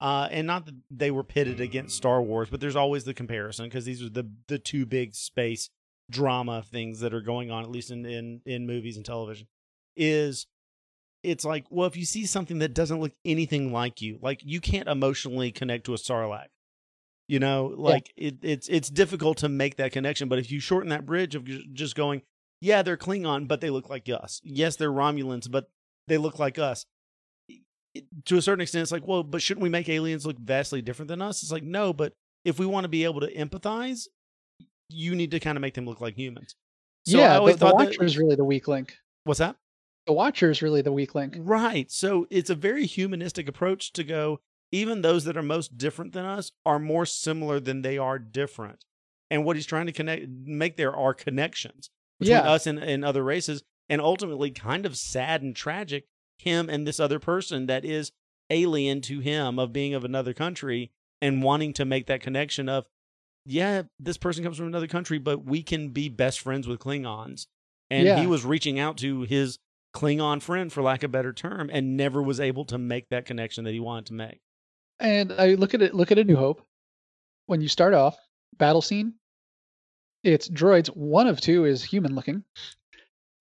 uh, 0.00 0.28
and 0.30 0.46
not 0.46 0.66
that 0.66 0.74
they 0.90 1.10
were 1.10 1.24
pitted 1.24 1.60
against 1.60 1.96
Star 1.96 2.20
Wars, 2.22 2.48
but 2.50 2.60
there's 2.60 2.76
always 2.76 3.04
the 3.04 3.14
comparison 3.14 3.66
because 3.66 3.84
these 3.84 4.02
are 4.02 4.08
the 4.08 4.30
the 4.48 4.58
two 4.58 4.86
big 4.86 5.14
space 5.14 5.70
drama 6.10 6.62
things 6.62 7.00
that 7.00 7.14
are 7.14 7.20
going 7.20 7.50
on, 7.50 7.62
at 7.64 7.70
least 7.70 7.90
in 7.90 8.04
in, 8.06 8.40
in 8.44 8.66
movies 8.66 8.96
and 8.96 9.06
television. 9.06 9.46
Is 9.96 10.46
it's 11.22 11.44
like, 11.44 11.66
well, 11.70 11.86
if 11.86 11.96
you 11.96 12.04
see 12.04 12.26
something 12.26 12.58
that 12.60 12.74
doesn't 12.74 13.00
look 13.00 13.12
anything 13.24 13.72
like 13.72 14.00
you, 14.00 14.18
like 14.22 14.40
you 14.44 14.60
can't 14.60 14.88
emotionally 14.88 15.52
connect 15.52 15.84
to 15.86 15.94
a 15.94 15.96
Sarlacc. 15.96 16.46
You 17.28 17.38
know, 17.38 17.72
like 17.76 18.12
it, 18.16 18.38
it's 18.42 18.68
it's 18.68 18.90
difficult 18.90 19.38
to 19.38 19.48
make 19.48 19.76
that 19.76 19.92
connection. 19.92 20.28
But 20.28 20.40
if 20.40 20.50
you 20.50 20.58
shorten 20.58 20.88
that 20.90 21.06
bridge 21.06 21.36
of 21.36 21.44
just 21.72 21.94
going, 21.94 22.22
yeah, 22.60 22.82
they're 22.82 22.96
Klingon, 22.96 23.46
but 23.46 23.60
they 23.60 23.70
look 23.70 23.88
like 23.88 24.08
us. 24.08 24.40
Yes, 24.42 24.74
they're 24.74 24.90
Romulans, 24.90 25.48
but 25.48 25.70
they 26.08 26.18
look 26.18 26.38
like 26.40 26.58
us. 26.58 26.86
It- 27.94 28.06
to 28.24 28.36
a 28.36 28.42
certain 28.42 28.62
extent, 28.62 28.82
it's 28.82 28.92
like, 28.92 29.06
well, 29.06 29.22
but 29.22 29.42
shouldn't 29.42 29.62
we 29.62 29.68
make 29.68 29.88
aliens 29.88 30.26
look 30.26 30.38
vastly 30.38 30.82
different 30.82 31.08
than 31.08 31.22
us? 31.22 31.42
It's 31.42 31.52
like, 31.52 31.62
no, 31.62 31.92
but 31.92 32.14
if 32.44 32.58
we 32.58 32.66
want 32.66 32.84
to 32.84 32.88
be 32.88 33.04
able 33.04 33.20
to 33.20 33.32
empathize, 33.32 34.06
you 34.88 35.14
need 35.14 35.30
to 35.30 35.40
kind 35.40 35.56
of 35.56 35.62
make 35.62 35.74
them 35.74 35.86
look 35.86 36.00
like 36.00 36.16
humans. 36.16 36.56
So 37.06 37.18
I 37.18 37.22
yeah, 37.22 37.38
always 37.38 37.54
the, 37.54 37.58
the 37.58 37.66
thought 37.66 37.74
Watcher 37.76 37.98
that, 38.00 38.04
is 38.04 38.18
really 38.18 38.34
the 38.34 38.44
weak 38.44 38.66
link. 38.68 38.96
what's 39.24 39.38
that? 39.38 39.56
The 40.06 40.12
Watcher 40.12 40.50
is 40.50 40.62
really 40.62 40.82
the 40.82 40.92
weak 40.92 41.14
link. 41.14 41.36
Right. 41.38 41.90
So 41.90 42.26
it's 42.30 42.50
a 42.50 42.54
very 42.54 42.86
humanistic 42.86 43.48
approach 43.48 43.92
to 43.92 44.04
go, 44.04 44.40
even 44.72 45.02
those 45.02 45.24
that 45.24 45.36
are 45.36 45.42
most 45.42 45.76
different 45.76 46.12
than 46.12 46.24
us 46.24 46.52
are 46.64 46.78
more 46.78 47.06
similar 47.06 47.60
than 47.60 47.82
they 47.82 47.98
are 47.98 48.18
different. 48.18 48.84
And 49.30 49.44
what 49.44 49.56
he's 49.56 49.66
trying 49.66 49.86
to 49.86 49.92
connect, 49.92 50.26
make 50.28 50.76
there 50.76 50.94
are 50.94 51.14
connections 51.14 51.90
between 52.18 52.38
Yeah. 52.38 52.50
us 52.50 52.66
and, 52.66 52.78
and 52.78 53.04
other 53.04 53.22
races. 53.22 53.62
And 53.88 54.00
ultimately, 54.00 54.50
kind 54.50 54.86
of 54.86 54.96
sad 54.96 55.42
and 55.42 55.54
tragic, 55.54 56.06
him 56.38 56.68
and 56.70 56.86
this 56.86 57.00
other 57.00 57.18
person 57.18 57.66
that 57.66 57.84
is 57.84 58.12
alien 58.48 59.00
to 59.02 59.20
him 59.20 59.58
of 59.58 59.72
being 59.72 59.94
of 59.94 60.04
another 60.04 60.32
country 60.32 60.90
and 61.20 61.42
wanting 61.42 61.72
to 61.74 61.84
make 61.84 62.06
that 62.06 62.20
connection 62.20 62.68
of, 62.68 62.86
yeah, 63.44 63.82
this 63.98 64.16
person 64.16 64.42
comes 64.44 64.56
from 64.56 64.66
another 64.66 64.86
country, 64.86 65.18
but 65.18 65.44
we 65.44 65.62
can 65.62 65.88
be 65.90 66.08
best 66.08 66.40
friends 66.40 66.66
with 66.66 66.80
Klingons. 66.80 67.46
And 67.90 68.06
Yeah. 68.06 68.20
he 68.20 68.26
was 68.26 68.44
reaching 68.44 68.78
out 68.78 68.96
to 68.98 69.22
his 69.22 69.58
Klingon 69.94 70.40
friend, 70.40 70.72
for 70.72 70.82
lack 70.82 71.02
of 71.02 71.10
a 71.10 71.12
better 71.12 71.32
term, 71.32 71.70
and 71.72 71.96
never 71.96 72.22
was 72.22 72.40
able 72.40 72.64
to 72.66 72.78
make 72.78 73.08
that 73.10 73.26
connection 73.26 73.64
that 73.64 73.72
he 73.72 73.80
wanted 73.80 74.06
to 74.06 74.14
make. 74.14 74.40
And 75.00 75.32
I 75.32 75.54
look 75.54 75.74
at 75.74 75.82
it. 75.82 75.94
Look 75.94 76.12
at 76.12 76.18
A 76.18 76.24
New 76.24 76.36
Hope. 76.36 76.62
When 77.46 77.60
you 77.60 77.68
start 77.68 77.94
off 77.94 78.16
battle 78.58 78.82
scene, 78.82 79.14
it's 80.22 80.48
droids. 80.48 80.88
One 80.88 81.26
of 81.26 81.40
two 81.40 81.64
is 81.64 81.82
human 81.82 82.14
looking, 82.14 82.44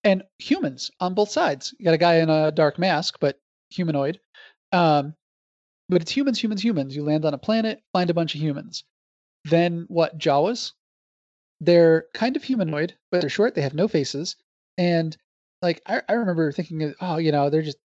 and 0.04 0.24
humans 0.40 0.90
on 1.00 1.14
both 1.14 1.30
sides. 1.30 1.74
You 1.78 1.86
got 1.86 1.94
a 1.94 1.98
guy 1.98 2.16
in 2.16 2.30
a 2.30 2.52
dark 2.52 2.80
mask, 2.80 3.18
but 3.20 3.40
humanoid. 3.70 4.20
Um, 4.72 5.14
but 5.90 6.02
it's 6.02 6.12
humans, 6.12 6.42
humans, 6.42 6.64
humans. 6.64 6.96
You 6.96 7.04
land 7.04 7.26
on 7.26 7.34
a 7.34 7.40
planet, 7.40 7.82
find 7.94 8.10
a 8.10 8.14
bunch 8.14 8.34
of 8.36 8.42
humans. 8.42 8.84
Then 9.46 9.86
what? 9.88 10.18
Jawas. 10.18 10.72
They're 11.62 12.06
kind 12.14 12.36
of 12.38 12.44
humanoid, 12.44 12.96
but 13.12 13.22
they're 13.22 13.30
short. 13.30 13.54
They 13.54 13.62
have 13.62 13.74
no 13.74 13.88
faces, 13.88 14.38
and 14.78 15.16
like 15.62 15.82
I, 15.86 16.02
I 16.08 16.14
remember 16.14 16.52
thinking, 16.52 16.94
oh, 17.02 17.18
you 17.18 17.32
know, 17.32 17.50
they're 17.50 17.62
just 17.62 17.78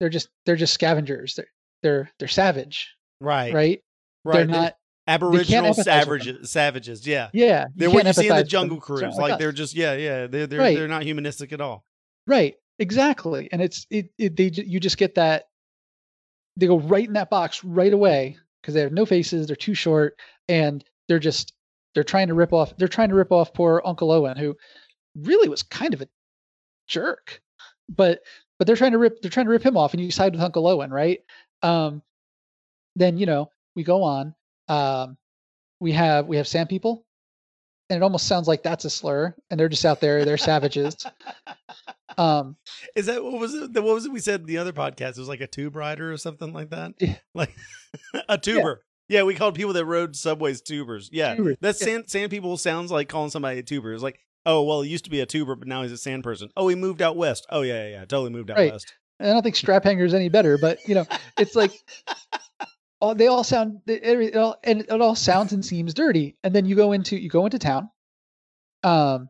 they're 0.00 0.08
just 0.08 0.28
they're 0.46 0.56
just 0.56 0.74
scavengers. 0.74 1.34
They're 1.36 1.48
they're 1.82 2.10
they're 2.18 2.28
savage, 2.28 2.88
Right. 3.20 3.52
right? 3.52 3.80
Right. 4.24 4.34
They're 4.36 4.46
not. 4.46 4.76
Aboriginal 5.08 5.74
savages. 5.74 6.50
Savages. 6.50 7.04
Yeah. 7.06 7.30
Yeah, 7.32 7.66
They're 7.74 7.90
what 7.90 8.06
you 8.06 8.12
see 8.12 8.28
in 8.28 8.36
the. 8.36 8.44
Jungle 8.44 8.78
Cruise. 8.80 9.00
not 9.02 9.16
Like 9.16 9.38
they're 9.40 9.50
just 9.50 9.74
yeah, 9.74 9.94
yeah. 9.94 10.26
They're 10.28 10.46
they're 10.46 10.60
Right. 10.60 10.76
they're 10.76 10.86
not 10.88 11.02
humanistic 11.02 11.52
at 11.52 11.60
all. 11.60 11.84
right, 12.28 12.54
exactly, 12.78 13.48
and 13.50 13.60
it's 13.60 13.86
it, 13.90 14.10
it 14.18 14.36
they 14.36 14.50
you 14.54 14.78
just 14.78 14.98
get 14.98 15.16
that 15.16 15.48
they 16.56 16.66
go 16.68 16.78
right 16.78 17.06
in 17.06 17.14
that 17.14 17.30
box 17.30 17.64
right 17.64 17.92
away 17.92 18.36
because 18.60 18.74
they 18.74 18.80
have 18.82 18.92
no 18.92 19.04
faces, 19.06 19.46
they're 19.46 19.56
too 19.56 19.74
short, 19.74 20.16
and 20.48 20.84
they're 21.08 21.18
just 21.18 21.54
they're 21.94 22.04
trying 22.04 22.28
to 22.28 22.34
rip 22.34 22.52
off 22.52 22.76
they're 22.76 22.86
trying 22.86 23.08
to 23.08 23.14
rip 23.16 23.32
off 23.32 23.52
poor 23.52 23.82
Uncle 23.84 24.12
Owen 24.12 24.36
who 24.36 24.54
really 25.16 25.48
was 25.48 25.62
kind 25.64 25.92
of 25.94 26.02
a 26.02 26.08
jerk, 26.90 27.40
but 27.88 28.20
but 28.58 28.66
they're 28.66 28.76
trying 28.76 28.92
to 28.92 28.98
rip 28.98 29.22
they're 29.22 29.30
trying 29.30 29.46
to 29.46 29.52
rip 29.52 29.64
him 29.64 29.76
off, 29.76 29.94
and 29.94 30.02
you 30.02 30.10
side 30.10 30.32
with 30.32 30.42
Uncle 30.42 30.66
Owen, 30.66 30.90
right? 30.90 31.20
Um, 31.62 32.02
then 32.96 33.16
you 33.16 33.26
know 33.26 33.50
we 33.74 33.84
go 33.84 34.02
on. 34.02 34.34
Um, 34.68 35.16
we 35.80 35.92
have 35.92 36.26
we 36.26 36.36
have 36.36 36.46
sand 36.46 36.68
people, 36.68 37.06
and 37.88 37.96
it 37.96 38.02
almost 38.02 38.26
sounds 38.26 38.46
like 38.46 38.62
that's 38.62 38.84
a 38.84 38.90
slur, 38.90 39.34
and 39.50 39.58
they're 39.58 39.68
just 39.68 39.86
out 39.86 40.00
there. 40.00 40.24
They're 40.24 40.36
savages. 40.36 40.96
Um, 42.18 42.56
Is 42.94 43.06
that 43.06 43.22
what 43.22 43.40
was 43.40 43.54
it? 43.54 43.72
What 43.72 43.94
was 43.94 44.04
it 44.04 44.12
we 44.12 44.20
said 44.20 44.40
in 44.40 44.46
the 44.46 44.58
other 44.58 44.72
podcast? 44.72 45.10
It 45.10 45.18
was 45.18 45.28
like 45.28 45.40
a 45.40 45.46
tube 45.46 45.76
rider 45.76 46.12
or 46.12 46.16
something 46.16 46.52
like 46.52 46.70
that. 46.70 46.94
Yeah. 46.98 47.16
Like 47.34 47.54
a 48.28 48.36
tuber. 48.36 48.84
Yeah. 49.08 49.22
we 49.22 49.34
called 49.34 49.54
people 49.54 49.72
that 49.72 49.84
rode 49.84 50.14
subways 50.16 50.60
tubers. 50.60 51.08
Yeah, 51.12 51.34
Tubers, 51.36 51.56
that's 51.60 51.80
yeah. 51.80 51.86
sand. 51.86 52.10
Sand 52.10 52.30
people 52.30 52.56
sounds 52.56 52.90
like 52.90 53.08
calling 53.08 53.30
somebody 53.30 53.60
a 53.60 53.62
tuber. 53.62 53.94
It's 53.94 54.02
like, 54.02 54.20
oh 54.46 54.62
well, 54.62 54.82
he 54.82 54.90
used 54.90 55.04
to 55.04 55.10
be 55.10 55.20
a 55.20 55.26
tuber, 55.26 55.54
but 55.54 55.68
now 55.68 55.82
he's 55.82 55.92
a 55.92 55.98
sand 55.98 56.22
person. 56.24 56.50
Oh, 56.56 56.68
he 56.68 56.74
moved 56.76 57.02
out 57.02 57.16
west. 57.16 57.46
Oh 57.50 57.62
yeah, 57.62 57.84
yeah, 57.84 57.90
yeah. 57.90 58.00
totally 58.00 58.30
moved 58.30 58.50
out 58.50 58.56
Right. 58.58 58.72
west. 58.72 58.94
I 59.20 59.24
don't 59.26 59.42
think 59.42 59.56
strap 59.56 59.84
hanger 59.84 60.04
is 60.04 60.14
any 60.14 60.28
better, 60.30 60.56
but 60.56 60.78
you 60.88 60.94
know, 60.94 61.06
it's 61.38 61.54
like 61.54 61.72
all 63.00 63.14
they 63.14 63.26
all 63.26 63.44
sound 63.44 63.80
it, 63.86 64.36
all, 64.36 64.56
and 64.64 64.80
it 64.82 64.90
all 65.00 65.14
sounds 65.14 65.52
and 65.52 65.64
seems 65.64 65.94
dirty. 65.94 66.36
And 66.42 66.54
then 66.54 66.64
you 66.66 66.74
go 66.76 66.92
into 66.92 67.16
you 67.16 67.28
go 67.28 67.44
into 67.44 67.58
town. 67.58 67.90
Um, 68.82 69.28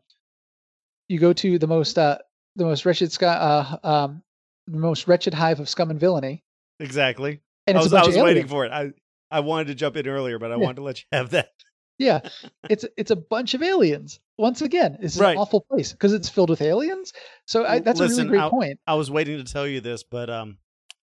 you 1.09 1.19
go 1.19 1.33
to 1.33 1.59
the 1.59 1.67
most 1.67 1.97
uh 1.97 2.19
the 2.55 2.63
most 2.63 2.85
wretched 2.85 3.11
sky 3.11 3.27
uh 3.27 3.77
um 3.87 4.23
the 4.67 4.77
most 4.77 5.07
wretched 5.07 5.33
hive 5.33 5.59
of 5.59 5.67
scum 5.67 5.89
and 5.91 5.99
villainy, 5.99 6.43
Exactly. 6.79 7.41
and 7.67 7.77
I 7.77 7.79
it's 7.81 7.85
was, 7.85 7.91
a 7.93 7.95
bunch 7.95 8.05
I 8.05 8.07
was 8.07 8.17
waiting 8.17 8.47
for 8.47 8.65
it. 8.65 8.71
I 8.71 8.91
I 9.29 9.41
wanted 9.41 9.67
to 9.67 9.75
jump 9.75 9.97
in 9.97 10.07
earlier, 10.07 10.39
but 10.39 10.51
I 10.51 10.55
Yeah. 10.55 10.63
wanted 10.63 10.75
to 10.77 10.83
let 10.83 10.99
you 10.99 11.05
have 11.11 11.31
that. 11.31 11.49
Yeah, 11.97 12.21
it's 12.69 12.85
it's 12.97 13.11
a 13.11 13.15
bunch 13.15 13.53
of 13.53 13.61
aliens. 13.61 14.19
Once 14.41 14.61
again, 14.61 14.97
it's 15.01 15.17
Right. 15.17 15.33
an 15.33 15.37
awful 15.37 15.61
place 15.61 15.91
because 15.93 16.11
it's 16.13 16.27
filled 16.27 16.49
with 16.49 16.61
aliens. 16.61 17.13
So 17.45 17.65
I, 17.65 17.79
that's 17.79 17.99
a 17.99 18.07
really 18.07 18.25
great 18.27 18.41
I'll- 18.41 18.49
point. 18.49 18.79
I 18.87 18.95
was 18.95 19.09
waiting 19.11 19.37
to 19.37 19.43
tell 19.53 19.67
you 19.67 19.79
this, 19.81 20.03
but 20.03 20.29
um, 20.29 20.57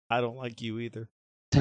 I 0.10 0.20
don't 0.22 0.36
like 0.36 0.62
you 0.62 0.80
either. 0.80 1.10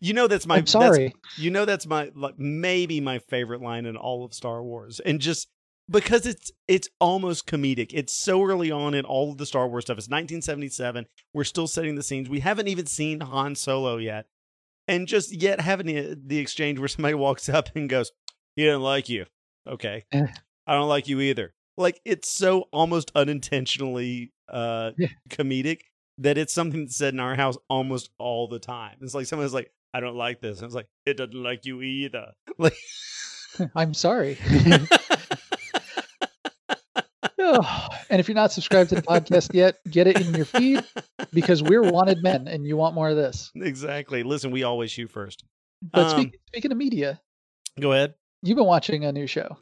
You 0.00 0.12
know 0.12 0.26
that's 0.26 0.46
my 0.46 0.56
I'm 0.56 0.64
that's- 0.64 0.72
sorry. 0.72 1.14
you 1.38 1.50
know 1.50 1.64
that's 1.64 1.86
my 1.86 2.10
like 2.14 2.38
maybe 2.38 3.00
my 3.00 3.20
favorite 3.20 3.62
line 3.62 3.86
in 3.86 3.96
all 3.96 4.22
of 4.24 4.34
Star 4.34 4.62
Wars, 4.62 5.00
and 5.00 5.18
just 5.18 5.48
because 5.88 6.26
it's 6.26 6.50
it's 6.66 6.88
almost 7.00 7.46
comedic. 7.46 7.92
It's 7.94 8.12
so 8.22 8.42
early 8.44 8.70
on 8.70 8.92
in 8.92 9.06
all 9.06 9.30
of 9.30 9.38
the 9.38 9.46
Star 9.46 9.66
Wars 9.66 9.84
stuff. 9.84 9.96
It's 9.96 10.08
1977. 10.08 11.06
We're 11.32 11.44
still 11.44 11.66
setting 11.66 11.94
the 11.94 12.02
scenes. 12.02 12.28
We 12.28 12.40
haven't 12.40 12.68
even 12.68 12.84
seen 12.84 13.20
Han 13.20 13.54
Solo 13.54 13.96
yet, 13.96 14.26
and 14.86 15.06
just 15.08 15.32
yet 15.32 15.60
having 15.62 15.86
the, 15.86 16.18
the 16.22 16.38
exchange 16.38 16.78
where 16.78 16.88
somebody 16.88 17.14
walks 17.26 17.48
up 17.48 17.70
and 17.74 17.88
goes, 17.88 18.12
"He 18.56 18.64
didn't 18.64 18.82
like 18.82 19.08
you." 19.08 19.24
Okay, 19.68 20.04
Eh. 20.12 20.26
I 20.66 20.74
don't 20.74 20.88
like 20.88 21.08
you 21.08 21.20
either. 21.20 21.52
Like 21.76 22.00
it's 22.04 22.28
so 22.30 22.64
almost 22.72 23.12
unintentionally 23.14 24.32
uh 24.48 24.92
Yeah. 24.96 25.08
comedic 25.30 25.80
that 26.18 26.36
it's 26.38 26.52
something 26.52 26.80
that's 26.84 26.96
said 26.96 27.14
in 27.14 27.20
our 27.20 27.34
house 27.36 27.56
almost 27.68 28.10
all 28.18 28.48
the 28.48 28.58
time. 28.58 28.96
It's 29.02 29.14
like 29.14 29.26
someone's 29.26 29.54
like, 29.54 29.70
I 29.94 30.00
don't 30.00 30.16
like 30.16 30.40
this. 30.40 30.58
And 30.58 30.66
it's 30.66 30.74
like, 30.74 30.88
it 31.06 31.16
doesn't 31.16 31.40
like 31.42 31.64
you 31.66 31.82
either. 31.82 32.32
Like 32.58 32.74
I'm 33.76 33.94
sorry. 33.94 34.36
Oh, 37.40 37.88
and 38.10 38.20
if 38.20 38.28
you're 38.28 38.34
not 38.34 38.52
subscribed 38.52 38.90
to 38.90 38.96
the 38.96 39.02
podcast 39.02 39.54
yet, 39.54 39.76
get 39.88 40.06
it 40.06 40.20
in 40.20 40.34
your 40.34 40.44
feed 40.44 40.84
because 41.32 41.62
we're 41.62 41.82
wanted 41.90 42.22
men 42.22 42.46
and 42.46 42.66
you 42.66 42.76
want 42.76 42.94
more 42.94 43.08
of 43.08 43.16
this. 43.16 43.50
exactly. 43.54 44.22
Listen, 44.22 44.50
we 44.50 44.64
always 44.64 44.90
shoot 44.90 45.10
first. 45.10 45.44
But 45.80 46.06
Um, 46.12 46.20
speak, 46.20 46.38
speaking 46.48 46.72
of 46.72 46.78
media, 46.78 47.20
Go 47.80 47.92
ahead. 47.92 48.14
You've 48.42 48.56
been 48.56 48.66
watching 48.66 49.04
a 49.04 49.12
new 49.12 49.26
show. 49.26 49.56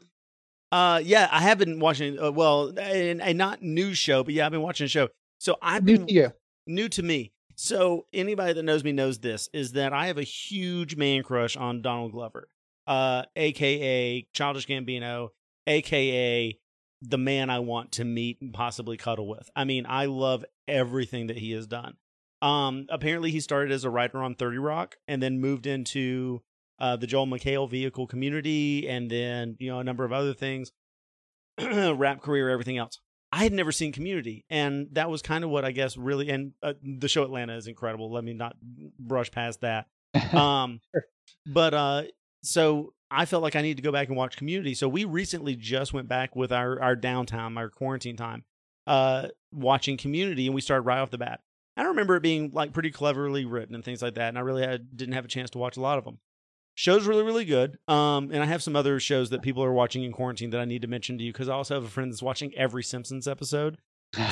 Uh 0.71 1.01
yeah, 1.03 1.29
I 1.31 1.41
have 1.41 1.57
been 1.57 1.79
watching 1.79 2.19
uh, 2.19 2.31
well, 2.31 2.73
a, 2.77 3.09
a 3.11 3.33
not 3.33 3.61
new 3.61 3.93
show, 3.93 4.23
but 4.23 4.33
yeah, 4.33 4.45
I've 4.45 4.51
been 4.51 4.61
watching 4.61 4.85
a 4.85 4.89
show. 4.89 5.09
So 5.39 5.55
I've 5.61 5.83
New 5.83 5.97
been 5.99 6.07
to 6.07 6.13
you. 6.13 6.31
new 6.65 6.89
to 6.89 7.03
me. 7.03 7.31
So 7.55 8.05
anybody 8.13 8.53
that 8.53 8.63
knows 8.63 8.83
me 8.83 8.91
knows 8.91 9.19
this 9.19 9.49
is 9.53 9.71
that 9.73 9.93
I 9.93 10.07
have 10.07 10.17
a 10.17 10.23
huge 10.23 10.95
man 10.95 11.23
crush 11.23 11.55
on 11.55 11.81
Donald 11.81 12.11
Glover, 12.11 12.49
uh, 12.85 13.23
aka 13.35 14.27
Childish 14.33 14.67
Gambino, 14.67 15.29
aka 15.65 16.57
the 17.01 17.17
man 17.17 17.49
I 17.49 17.59
want 17.59 17.93
to 17.93 18.05
meet 18.05 18.41
and 18.41 18.53
possibly 18.53 18.97
cuddle 18.97 19.27
with. 19.27 19.49
I 19.55 19.63
mean, 19.63 19.85
I 19.87 20.05
love 20.05 20.43
everything 20.67 21.27
that 21.27 21.37
he 21.37 21.51
has 21.51 21.65
done. 21.67 21.95
Um, 22.41 22.85
apparently 22.89 23.31
he 23.31 23.39
started 23.39 23.71
as 23.71 23.83
a 23.85 23.89
writer 23.89 24.21
on 24.21 24.35
Thirty 24.35 24.57
Rock 24.57 24.97
and 25.07 25.21
then 25.23 25.39
moved 25.39 25.65
into 25.65 26.41
uh, 26.79 26.95
the 26.95 27.07
Joel 27.07 27.27
McHale 27.27 27.69
vehicle 27.69 28.07
community, 28.07 28.87
and 28.87 29.09
then 29.09 29.55
you 29.59 29.69
know 29.69 29.79
a 29.79 29.83
number 29.83 30.03
of 30.05 30.11
other 30.13 30.33
things, 30.33 30.71
rap 31.59 32.21
career, 32.21 32.49
everything 32.49 32.77
else. 32.77 32.99
I 33.31 33.43
had 33.43 33.51
never 33.53 33.71
seen 33.71 33.91
Community, 33.91 34.45
and 34.49 34.87
that 34.93 35.09
was 35.09 35.21
kind 35.21 35.43
of 35.43 35.49
what 35.49 35.65
I 35.65 35.71
guess 35.71 35.97
really. 35.97 36.29
And 36.29 36.53
uh, 36.63 36.73
the 36.81 37.09
show 37.09 37.23
Atlanta 37.23 37.55
is 37.57 37.67
incredible. 37.67 38.11
Let 38.11 38.23
me 38.23 38.33
not 38.33 38.55
brush 38.99 39.31
past 39.31 39.61
that. 39.61 39.87
Um, 40.33 40.79
Sure. 40.93 41.03
but 41.45 41.73
uh, 41.73 42.03
so 42.41 42.93
I 43.11 43.25
felt 43.25 43.43
like 43.43 43.55
I 43.55 43.61
need 43.61 43.77
to 43.77 43.83
go 43.83 43.91
back 43.91 44.07
and 44.07 44.15
watch 44.17 44.37
Community. 44.37 44.73
So 44.73 44.87
we 44.87 45.03
recently 45.05 45.55
just 45.55 45.93
went 45.93 46.07
back 46.07 46.35
with 46.35 46.51
our 46.51 46.81
our 46.81 46.95
downtime, 46.95 47.57
our 47.57 47.69
quarantine 47.69 48.15
time, 48.15 48.43
uh, 48.87 49.27
watching 49.51 49.97
Community, 49.97 50.45
and 50.45 50.55
we 50.55 50.61
started 50.61 50.83
right 50.83 50.99
off 50.99 51.11
the 51.11 51.17
bat. 51.17 51.41
I 51.75 51.83
remember 51.83 52.15
it 52.15 52.23
being 52.23 52.51
like 52.53 52.73
pretty 52.73 52.89
cleverly 52.91 53.45
written 53.45 53.75
and 53.75 53.83
things 53.83 54.01
like 54.01 54.15
that, 54.15 54.29
and 54.29 54.37
I 54.37 54.41
really 54.41 54.63
had, 54.63 54.95
didn't 54.97 55.13
have 55.13 55.25
a 55.25 55.27
chance 55.27 55.49
to 55.51 55.57
watch 55.59 55.77
a 55.77 55.81
lot 55.81 55.97
of 55.99 56.05
them. 56.05 56.17
Show's 56.77 57.07
really 57.07 57.23
really 57.23 57.43
good. 57.43 57.79
Um, 57.87 58.29
and 58.31 58.43
I 58.43 58.45
have 58.45 58.61
some 58.61 58.75
other 58.75 58.99
shows 58.99 59.31
that 59.31 59.41
people 59.41 59.63
are 59.63 59.73
watching 59.73 60.03
in 60.03 60.11
quarantine 60.11 60.51
that 60.51 60.61
I 60.61 60.65
need 60.65 60.83
to 60.83 60.87
mention 60.87 61.17
to 61.17 61.23
you 61.23 61.33
because 61.33 61.49
I 61.49 61.53
also 61.53 61.73
have 61.73 61.83
a 61.83 61.89
friend 61.89 62.11
that's 62.11 62.21
watching 62.21 62.53
every 62.55 62.83
Simpsons 62.83 63.27
episode. 63.27 63.79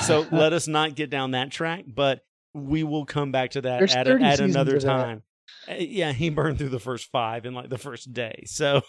So 0.02 0.24
let 0.32 0.52
us 0.52 0.68
not 0.68 0.94
get 0.94 1.10
down 1.10 1.32
that 1.32 1.50
track, 1.50 1.86
but 1.88 2.24
we 2.54 2.84
will 2.84 3.04
come 3.04 3.32
back 3.32 3.50
to 3.50 3.62
that 3.62 3.78
There's 3.80 3.96
at, 3.96 4.06
30 4.06 4.24
at 4.24 4.38
another 4.38 4.78
time. 4.78 5.24
Uh, 5.68 5.74
Yeah, 5.74 6.12
he 6.12 6.30
burned 6.30 6.58
through 6.58 6.68
the 6.68 6.78
first 6.78 7.10
five 7.10 7.46
in 7.46 7.52
like 7.52 7.68
the 7.68 7.78
first 7.78 8.12
day. 8.12 8.44
So, 8.46 8.82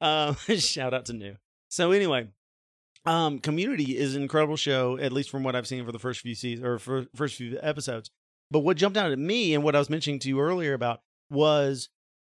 um, 0.00 0.36
shout 0.56 0.94
out 0.94 1.06
to 1.06 1.12
New. 1.12 1.34
So 1.70 1.90
anyway, 1.90 2.28
um, 3.04 3.40
Community 3.40 3.98
is 3.98 4.14
an 4.14 4.22
incredible 4.22 4.56
show, 4.56 4.96
at 4.96 5.12
least 5.12 5.30
from 5.30 5.42
what 5.42 5.56
I've 5.56 5.66
seen 5.66 5.84
for 5.84 5.90
the 5.90 5.98
first 5.98 6.20
few 6.20 6.36
seasons 6.36 6.64
or 6.64 6.78
for 6.78 7.06
first 7.16 7.34
few 7.34 7.58
episodes. 7.60 8.10
But 8.48 8.60
what 8.60 8.76
jumped 8.76 8.96
out 8.96 9.10
at 9.10 9.18
me 9.18 9.54
and 9.54 9.64
what 9.64 9.74
I 9.74 9.80
was 9.80 9.90
mentioning 9.90 10.20
to 10.20 10.28
you 10.28 10.38
earlier 10.38 10.72
about 10.72 11.00
was 11.30 11.88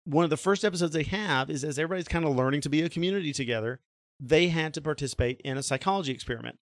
one 0.07 0.25
of 0.25 0.31
the 0.31 0.37
first 0.37 0.65
episodes 0.65 0.95
they 0.95 1.03
have 1.03 1.51
is 1.51 1.65
as 1.65 1.79
everybody's 1.79 2.09
kind 2.09 2.25
of 2.25 2.35
learning 2.35 2.63
to 2.63 2.69
be 2.69 2.83
a 2.83 2.89
community 2.89 3.33
together, 3.33 3.81
they 4.19 4.49
had 4.49 4.73
to 4.75 4.81
participate 4.81 5.41
in 5.45 5.59
a 5.59 5.63
psychology 5.63 6.13
experiment. 6.13 6.59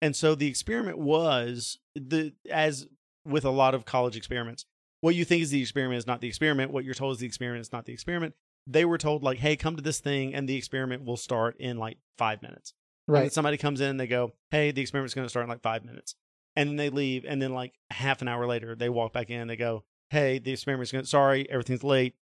And 0.00 0.16
so 0.16 0.34
the 0.34 0.46
experiment 0.46 0.98
was 0.98 1.78
the 1.94 2.32
as 2.50 2.86
with 3.24 3.44
a 3.44 3.50
lot 3.50 3.74
of 3.74 3.84
college 3.84 4.16
experiments, 4.16 4.64
what 5.00 5.14
you 5.14 5.24
think 5.24 5.42
is 5.42 5.50
the 5.50 5.60
experiment 5.60 5.98
is 5.98 6.06
not 6.06 6.20
the 6.20 6.28
experiment. 6.28 6.72
What 6.72 6.84
you're 6.84 6.94
told 6.94 7.12
is 7.12 7.18
the 7.18 7.26
experiment 7.26 7.60
is 7.60 7.72
not 7.72 7.84
the 7.84 7.92
experiment. 7.92 8.34
They 8.66 8.84
were 8.84 8.98
told 8.98 9.22
like, 9.22 9.38
"Hey, 9.38 9.56
come 9.56 9.76
to 9.76 9.82
this 9.82 10.00
thing, 10.00 10.34
and 10.34 10.48
the 10.48 10.56
experiment 10.56 11.04
will 11.04 11.16
start 11.16 11.56
in 11.58 11.76
like 11.76 11.98
five 12.16 12.42
minutes." 12.42 12.72
Right. 13.08 13.32
somebody 13.32 13.56
comes 13.56 13.80
in 13.80 13.90
and 13.90 14.00
they 14.00 14.06
go, 14.06 14.32
Hey, 14.50 14.72
the 14.72 14.82
experiment's 14.82 15.14
going 15.14 15.24
to 15.24 15.30
start 15.30 15.44
in 15.44 15.50
like 15.50 15.62
five 15.62 15.84
minutes. 15.84 16.16
And 16.56 16.70
then 16.70 16.76
they 16.76 16.90
leave. 16.90 17.24
And 17.26 17.40
then, 17.40 17.52
like, 17.52 17.74
half 17.90 18.22
an 18.22 18.28
hour 18.28 18.46
later, 18.46 18.74
they 18.74 18.88
walk 18.88 19.12
back 19.12 19.30
in 19.30 19.40
and 19.40 19.50
they 19.50 19.56
go, 19.56 19.84
Hey, 20.10 20.38
the 20.38 20.52
experiment's 20.52 20.92
going 20.92 21.04
to, 21.04 21.08
sorry, 21.08 21.48
everything's 21.50 21.84
late. 21.84 22.14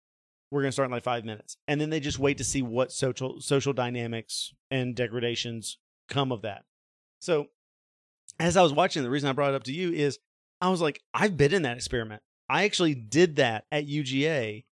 We're 0.53 0.61
going 0.61 0.69
to 0.69 0.73
start 0.73 0.85
in 0.87 0.91
like 0.91 1.03
five 1.03 1.25
minutes. 1.25 1.57
And 1.67 1.81
then 1.81 1.89
they 1.89 1.99
just 1.99 2.19
wait 2.19 2.37
to 2.37 2.43
see 2.43 2.61
what 2.61 2.91
social, 2.91 3.41
social 3.41 3.73
dynamics 3.73 4.53
and 4.69 4.95
degradations 4.95 5.79
come 6.07 6.31
of 6.31 6.43
that. 6.43 6.63
So, 7.19 7.47
as 8.39 8.55
I 8.55 8.61
was 8.61 8.71
watching, 8.71 9.01
the 9.01 9.09
reason 9.09 9.29
I 9.29 9.33
brought 9.33 9.53
it 9.53 9.55
up 9.55 9.63
to 9.63 9.73
you 9.73 9.91
is 9.91 10.19
I 10.61 10.69
was 10.69 10.79
like, 10.79 11.01
I've 11.13 11.37
been 11.37 11.53
in 11.53 11.63
that 11.63 11.77
experiment. 11.77 12.21
I 12.47 12.65
actually 12.65 12.93
did 12.93 13.37
that 13.37 13.65
at 13.71 13.87
UGA, 13.87 14.65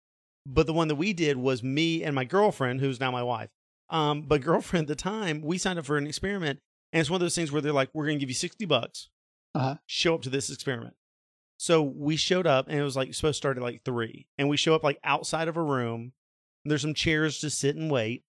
but 0.44 0.66
the 0.66 0.72
one 0.72 0.88
that 0.88 0.96
we 0.96 1.12
did 1.12 1.36
was 1.36 1.62
me 1.62 2.02
and 2.02 2.12
my 2.14 2.24
girlfriend, 2.24 2.80
who's 2.80 2.98
now 2.98 3.10
my 3.12 3.22
wife. 3.22 3.50
Um, 3.88 4.22
but 4.22 4.40
girlfriend 4.42 4.84
at 4.84 4.88
the 4.88 5.00
time, 5.02 5.42
we 5.42 5.58
signed 5.58 5.78
up 5.78 5.86
for 5.86 5.96
an 5.96 6.06
experiment, 6.08 6.58
and 6.92 7.00
it's 7.00 7.08
one 7.10 7.16
of 7.18 7.20
those 7.20 7.34
things 7.36 7.52
where 7.52 7.62
they're 7.62 7.72
like, 7.72 7.90
"We're 7.92 8.06
going 8.06 8.18
to 8.18 8.20
give 8.20 8.30
you 8.30 8.34
sixty 8.34 8.64
bucks, 8.64 9.10
Uh-huh. 9.54 9.76
show 9.86 10.14
up 10.16 10.22
to 10.22 10.30
this 10.30 10.50
experiment." 10.50 10.94
So 11.58 11.82
we 11.82 12.14
showed 12.16 12.46
up, 12.46 12.68
and 12.68 12.78
it 12.78 12.84
was 12.84 12.96
like 12.96 13.12
supposed 13.12 13.34
to 13.34 13.38
start 13.38 13.56
at 13.56 13.62
like 13.62 13.82
three, 13.84 14.28
and 14.38 14.48
we 14.48 14.56
show 14.56 14.74
up 14.74 14.84
like 14.84 15.00
outside 15.02 15.48
of 15.48 15.56
a 15.56 15.62
room. 15.62 16.12
There's 16.64 16.82
some 16.82 16.94
chairs 16.94 17.40
to 17.40 17.50
sit 17.50 17.74
and 17.74 17.90
wait, 17.90 18.22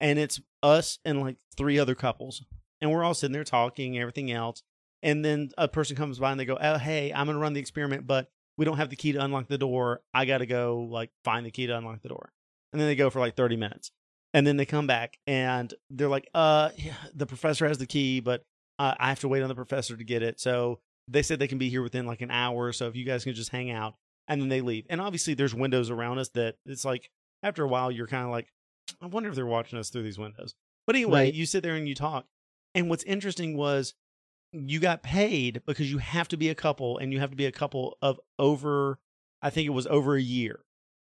and 0.00 0.18
it's 0.18 0.40
us 0.62 0.98
and 1.04 1.20
like 1.20 1.36
three 1.56 1.78
other 1.78 1.94
couples, 1.94 2.44
and 2.80 2.90
we're 2.90 3.04
all 3.04 3.14
sitting 3.14 3.32
there 3.32 3.44
talking, 3.44 3.96
everything 3.96 4.32
else. 4.32 4.62
And 5.04 5.24
then 5.24 5.50
a 5.56 5.68
person 5.68 5.94
comes 5.94 6.18
by 6.18 6.32
and 6.32 6.40
they 6.40 6.44
go, 6.44 6.58
"Oh, 6.60 6.78
hey, 6.78 7.12
I'm 7.12 7.26
gonna 7.26 7.38
run 7.38 7.52
the 7.52 7.60
experiment, 7.60 8.08
but 8.08 8.28
we 8.56 8.64
don't 8.64 8.78
have 8.78 8.90
the 8.90 8.96
key 8.96 9.12
to 9.12 9.24
unlock 9.24 9.46
the 9.46 9.56
door. 9.56 10.02
I 10.12 10.24
got 10.24 10.38
to 10.38 10.46
go 10.46 10.88
like 10.90 11.10
find 11.22 11.46
the 11.46 11.52
key 11.52 11.68
to 11.68 11.76
unlock 11.76 12.02
the 12.02 12.08
door." 12.08 12.32
And 12.72 12.80
then 12.80 12.88
they 12.88 12.96
go 12.96 13.08
for 13.08 13.20
like 13.20 13.36
30 13.36 13.56
minutes, 13.56 13.92
and 14.34 14.44
then 14.44 14.56
they 14.56 14.66
come 14.66 14.88
back 14.88 15.18
and 15.28 15.72
they're 15.90 16.08
like, 16.08 16.28
"Uh, 16.34 16.70
yeah, 16.76 16.94
the 17.14 17.26
professor 17.26 17.68
has 17.68 17.78
the 17.78 17.86
key, 17.86 18.18
but 18.18 18.44
uh, 18.80 18.94
I 18.98 19.10
have 19.10 19.20
to 19.20 19.28
wait 19.28 19.42
on 19.42 19.48
the 19.48 19.54
professor 19.54 19.96
to 19.96 20.04
get 20.04 20.24
it." 20.24 20.40
So 20.40 20.80
they 21.08 21.22
said 21.22 21.38
they 21.38 21.48
can 21.48 21.58
be 21.58 21.68
here 21.68 21.82
within 21.82 22.06
like 22.06 22.20
an 22.22 22.30
hour, 22.30 22.72
so 22.72 22.86
if 22.88 22.96
you 22.96 23.04
guys 23.04 23.24
can 23.24 23.34
just 23.34 23.50
hang 23.50 23.70
out, 23.70 23.94
and 24.28 24.40
then 24.40 24.48
they 24.48 24.60
leave. 24.60 24.84
And 24.90 25.00
obviously, 25.00 25.34
there's 25.34 25.54
windows 25.54 25.90
around 25.90 26.18
us 26.18 26.28
that 26.30 26.56
it's 26.66 26.84
like 26.84 27.10
after 27.42 27.64
a 27.64 27.68
while 27.68 27.90
you're 27.90 28.06
kind 28.06 28.24
of 28.24 28.30
like, 28.30 28.48
I 29.00 29.06
wonder 29.06 29.28
if 29.28 29.34
they're 29.34 29.46
watching 29.46 29.78
us 29.78 29.90
through 29.90 30.02
these 30.02 30.18
windows. 30.18 30.54
But 30.86 30.96
anyway, 30.96 31.24
Right. 31.26 31.34
you 31.34 31.46
sit 31.46 31.62
there 31.62 31.74
and 31.76 31.88
you 31.88 31.94
talk. 31.94 32.26
And 32.74 32.88
what's 32.90 33.04
interesting 33.04 33.56
was 33.56 33.94
you 34.52 34.80
got 34.80 35.02
paid 35.02 35.62
because 35.66 35.90
you 35.90 35.98
have 35.98 36.28
to 36.28 36.36
be 36.36 36.48
a 36.48 36.54
couple 36.54 36.98
and 36.98 37.12
you 37.12 37.20
have 37.20 37.30
to 37.30 37.36
be 37.36 37.46
a 37.46 37.52
couple 37.52 37.96
of 38.02 38.18
over 38.38 38.98
I 39.40 39.50
think 39.50 39.66
it 39.66 39.70
was 39.70 39.86
over 39.86 40.16
a 40.16 40.20
year. 40.22 40.60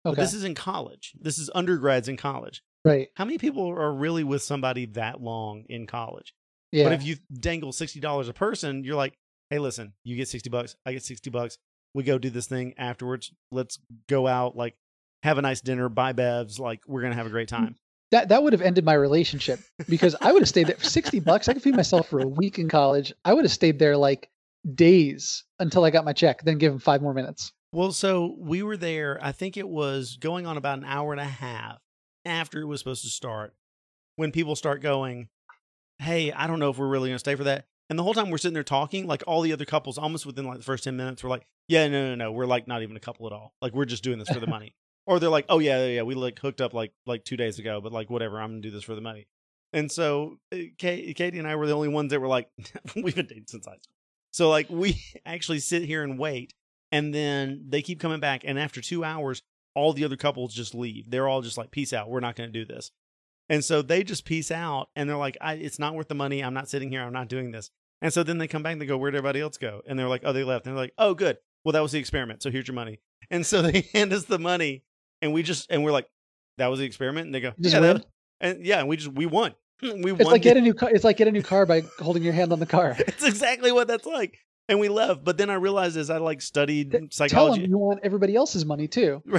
But 0.05 0.11
Okay. 0.11 0.21
this 0.23 0.35
is 0.35 0.45
in 0.45 0.55
college. 0.55 1.13
This 1.19 1.39
is 1.39 1.49
undergrads 1.55 2.09
in 2.09 2.17
college. 2.17 2.63
right. 2.85 3.09
How 3.15 3.25
many 3.25 3.39
people 3.39 3.69
are 3.69 3.93
really 3.93 4.23
with 4.25 4.43
somebody 4.43 4.87
that 4.87 5.21
long 5.23 5.65
in 5.69 5.87
college? 5.87 6.35
Yeah. 6.73 6.85
But 6.85 6.93
if 6.95 7.03
you 7.05 7.17
dangle 7.33 7.73
sixty 7.73 8.01
dollars 8.01 8.29
a 8.29 8.33
person, 8.35 8.85
you're 8.85 8.97
like, 8.97 9.15
hey, 9.51 9.59
listen, 9.59 9.93
you 10.05 10.17
get 10.17 10.29
sixty 10.29 10.51
bucks, 10.51 10.77
I 10.87 10.93
get 10.93 11.05
sixty 11.05 11.31
bucks. 11.31 11.59
We 11.95 12.05
go 12.05 12.19
do 12.19 12.31
this 12.31 12.47
thing 12.47 12.75
afterwards. 12.77 13.33
Let's 13.51 13.79
go 14.09 14.27
out, 14.27 14.57
like 14.57 14.75
have 15.23 15.39
a 15.39 15.43
nice 15.43 15.61
dinner, 15.61 15.89
buy 15.89 16.13
bevs, 16.13 16.59
like 16.59 16.81
we're 16.87 17.03
gonna 17.03 17.15
have 17.15 17.27
a 17.27 17.31
great 17.31 17.49
mm, 17.49 17.57
time. 17.57 17.77
that 18.11 18.29
that 18.29 18.43
would 18.43 18.53
have 18.53 18.63
ended 18.63 18.85
my 18.85 18.95
relationship 18.95 19.61
because 19.89 20.15
I 20.21 20.33
would 20.33 20.43
have 20.43 20.49
stayed 20.49 20.67
there 20.69 20.77
for 20.77 20.85
60 20.85 21.21
bucks. 21.25 21.49
I 21.49 21.55
could 21.55 21.63
feed 21.63 21.77
myself 21.77 22.09
for 22.09 22.21
a 22.21 22.27
week 22.27 22.59
in 22.59 22.69
college. 22.69 23.13
I 23.25 23.35
would 23.35 23.45
have 23.45 23.53
stayed 23.53 23.79
there 23.79 23.97
like 23.97 24.31
days 24.75 25.45
until 25.59 25.85
I 25.85 25.91
got 25.91 26.05
my 26.05 26.13
check, 26.13 26.43
then 26.43 26.59
give 26.59 26.73
him 26.73 26.79
five 26.79 27.03
more 27.03 27.15
minutes. 27.15 27.53
Well, 27.73 27.93
so 27.93 28.35
we 28.39 28.63
were 28.63 28.77
there. 28.77 29.19
I 29.21 29.33
think 29.33 29.57
it 29.57 29.69
was 29.69 30.17
going 30.17 30.47
on 30.47 30.57
about 30.57 30.79
an 30.79 30.85
hour 30.85 31.13
and 31.13 31.21
a 31.21 31.25
half 31.25 31.79
after 32.25 32.61
it 32.61 32.67
was 32.67 32.81
supposed 32.81 33.03
to 33.03 33.11
start. 33.11 33.55
When 34.17 34.33
people 34.33 34.57
start 34.57 34.83
going, 34.83 35.29
"Hey, 35.99 36.33
I 36.33 36.47
don't 36.47 36.59
know 36.59 36.71
if 36.71 36.79
we're 36.79 36.89
really 36.89 37.11
gonna 37.11 37.19
stay 37.19 37.35
for 37.35 37.45
that." 37.45 37.67
And 37.91 37.99
the 37.99 38.03
whole 38.03 38.15
time 38.15 38.31
we're 38.31 38.39
sitting 38.39 38.55
there 38.55 38.63
talking, 38.63 39.07
like 39.07 39.23
all 39.27 39.41
the 39.41 39.53
other 39.53 39.65
couples, 39.65 39.97
almost 39.99 40.27
within 40.27 40.45
like 40.47 40.59
the 40.59 40.65
first 40.65 40.85
ten 40.85 40.97
minutes, 40.97 41.25
we're 41.25 41.31
like, 41.31 41.47
"Yeah, 41.69 41.87
no, 41.89 42.11
no, 42.11 42.15
no, 42.15 42.33
we're 42.33 42.47
like 42.47 42.69
not 42.69 42.83
even 42.83 42.97
a 42.97 43.01
couple 43.01 43.27
at 43.27 43.33
all. 43.33 43.55
Like 43.63 43.75
we're 43.75 43.87
just 43.87 44.05
doing 44.05 44.19
this 44.19 44.29
for 44.29 44.41
the 44.41 44.47
money." 44.59 44.75
or 45.07 45.19
they're 45.19 45.31
like, 45.31 45.47
"Oh 45.49 45.59
yeah, 45.59 45.79
yeah, 45.87 45.87
yeah, 45.87 46.03
we 46.03 46.15
like 46.15 46.39
hooked 46.39 46.61
up 46.61 46.75
like 46.75 46.93
like 47.07 47.25
two 47.25 47.37
days 47.37 47.59
ago, 47.59 47.81
but 47.81 47.93
like 47.93 48.11
whatever, 48.11 48.41
I'm 48.41 48.51
gonna 48.51 48.61
do 48.61 48.71
this 48.71 48.85
for 48.85 48.95
the 48.95 49.01
money." 49.01 49.27
And 49.73 49.91
so 49.91 50.39
uh, 50.53 50.59
Kate, 50.77 51.17
Katie 51.17 51.39
and 51.39 51.49
I 51.49 51.57
were 51.57 51.67
the 51.67 51.75
only 51.75 51.89
ones 51.89 52.11
that 52.11 52.21
were 52.21 52.29
like, 52.29 52.49
"We've 52.95 53.15
been 53.15 53.27
dating 53.27 53.47
since 53.49 53.67
high 53.67 53.73
school." 53.73 53.95
So 54.33 54.51
like 54.51 54.69
we 54.69 55.03
actually 55.27 55.61
sit 55.61 55.83
here 55.83 56.03
and 56.03 56.19
wait 56.19 56.53
and 56.93 57.15
then 57.15 57.65
they 57.69 57.83
keep 57.83 58.01
coming 58.01 58.21
back 58.21 58.43
and 58.45 58.59
after 58.59 58.81
two 58.81 59.05
hours 59.05 59.43
all 59.75 59.93
the 59.93 60.05
other 60.05 60.17
couples 60.17 60.55
just 60.55 60.75
leave 60.75 61.11
they're 61.11 61.29
all 61.29 61.43
just 61.43 61.59
like 61.59 61.71
peace 61.71 61.93
out 61.93 62.09
we're 62.09 62.21
not 62.21 62.37
going 62.37 62.51
to 62.51 62.53
do 62.53 62.65
this 62.65 62.91
and 63.49 63.65
so 63.65 63.83
they 63.83 64.03
just 64.03 64.25
peace 64.25 64.51
out 64.51 64.89
and 64.97 65.09
they're 65.09 65.17
like 65.17 65.37
I, 65.41 65.55
it's 65.55 65.79
not 65.79 65.95
worth 65.95 66.09
the 66.09 66.15
money 66.15 66.43
i'm 66.43 66.55
not 66.55 66.69
sitting 66.69 66.91
here 66.91 67.03
i'm 67.03 67.13
not 67.13 67.29
doing 67.29 67.51
this 67.51 67.71
and 68.03 68.13
so 68.13 68.23
then 68.23 68.39
they 68.39 68.49
come 68.49 68.63
back 68.63 68.73
and 68.73 68.81
they 68.81 68.87
go 68.87 68.97
where'd 68.97 69.15
everybody 69.15 69.41
else 69.41 69.57
go 69.59 69.83
and 69.87 69.99
they're 69.99 70.09
like 70.09 70.23
oh 70.25 70.33
they 70.33 70.45
left 70.45 70.67
and 70.67 70.75
they're 70.75 70.83
like 70.83 70.95
oh 70.99 71.15
good 71.15 71.39
well 71.65 71.73
that 71.73 71.81
was 71.81 71.93
the 71.93 71.99
experiment 71.99 72.43
so 72.43 72.51
here's 72.51 72.69
your 72.69 72.75
money 72.75 73.01
and 73.31 73.45
so 73.45 73.63
they 73.71 73.89
hand 73.93 74.13
us 74.13 74.25
the 74.25 74.39
money 74.39 74.83
and 75.23 75.33
we 75.33 75.43
just 75.43 75.71
and 75.71 75.85
we're 75.85 75.93
like 75.93 76.09
that 76.59 76.69
was 76.69 76.79
the 76.81 76.85
experiment 76.85 77.27
and 77.27 77.35
they 77.35 77.41
go 77.41 77.53
yeah, 77.59 77.81
that 77.81 78.05
and 78.41 78.65
yeah 78.65 78.81
and 78.81 78.89
we 78.89 78.97
just 78.97 79.13
we 79.13 79.27
won 79.27 79.55
we 79.83 80.13
It's 80.13 80.25
won 80.25 80.33
like 80.33 80.43
get 80.43 80.57
a 80.57 80.61
new 80.61 80.75
car. 80.75 80.91
It's 80.93 81.05
like 81.05 81.17
get 81.17 81.29
a 81.29 81.33
new 81.33 81.43
car 81.43 81.65
by 81.65 81.83
holding 82.01 82.25
your 82.25 82.33
hand 82.33 82.53
on 82.53 82.59
the 82.59 82.67
car. 82.67 82.97
it's 82.99 83.25
exactly 83.25 83.71
what 83.71 83.87
that's 83.87 84.07
like 84.07 84.39
and 84.69 84.81
we 84.81 84.89
left 84.89 85.25
but 85.25 85.39
then 85.39 85.51
i 85.51 85.55
realized 85.55 85.97
as 85.97 86.11
i 86.11 86.19
like 86.19 86.43
studied 86.43 86.91
Th- 86.91 87.03
Tell 87.03 87.09
psychology 87.11 87.63
them 87.63 87.71
you 87.71 87.79
want 87.79 88.01
everybody 88.03 88.35
else's 88.37 88.65
money 88.65 88.89
too. 88.89 89.23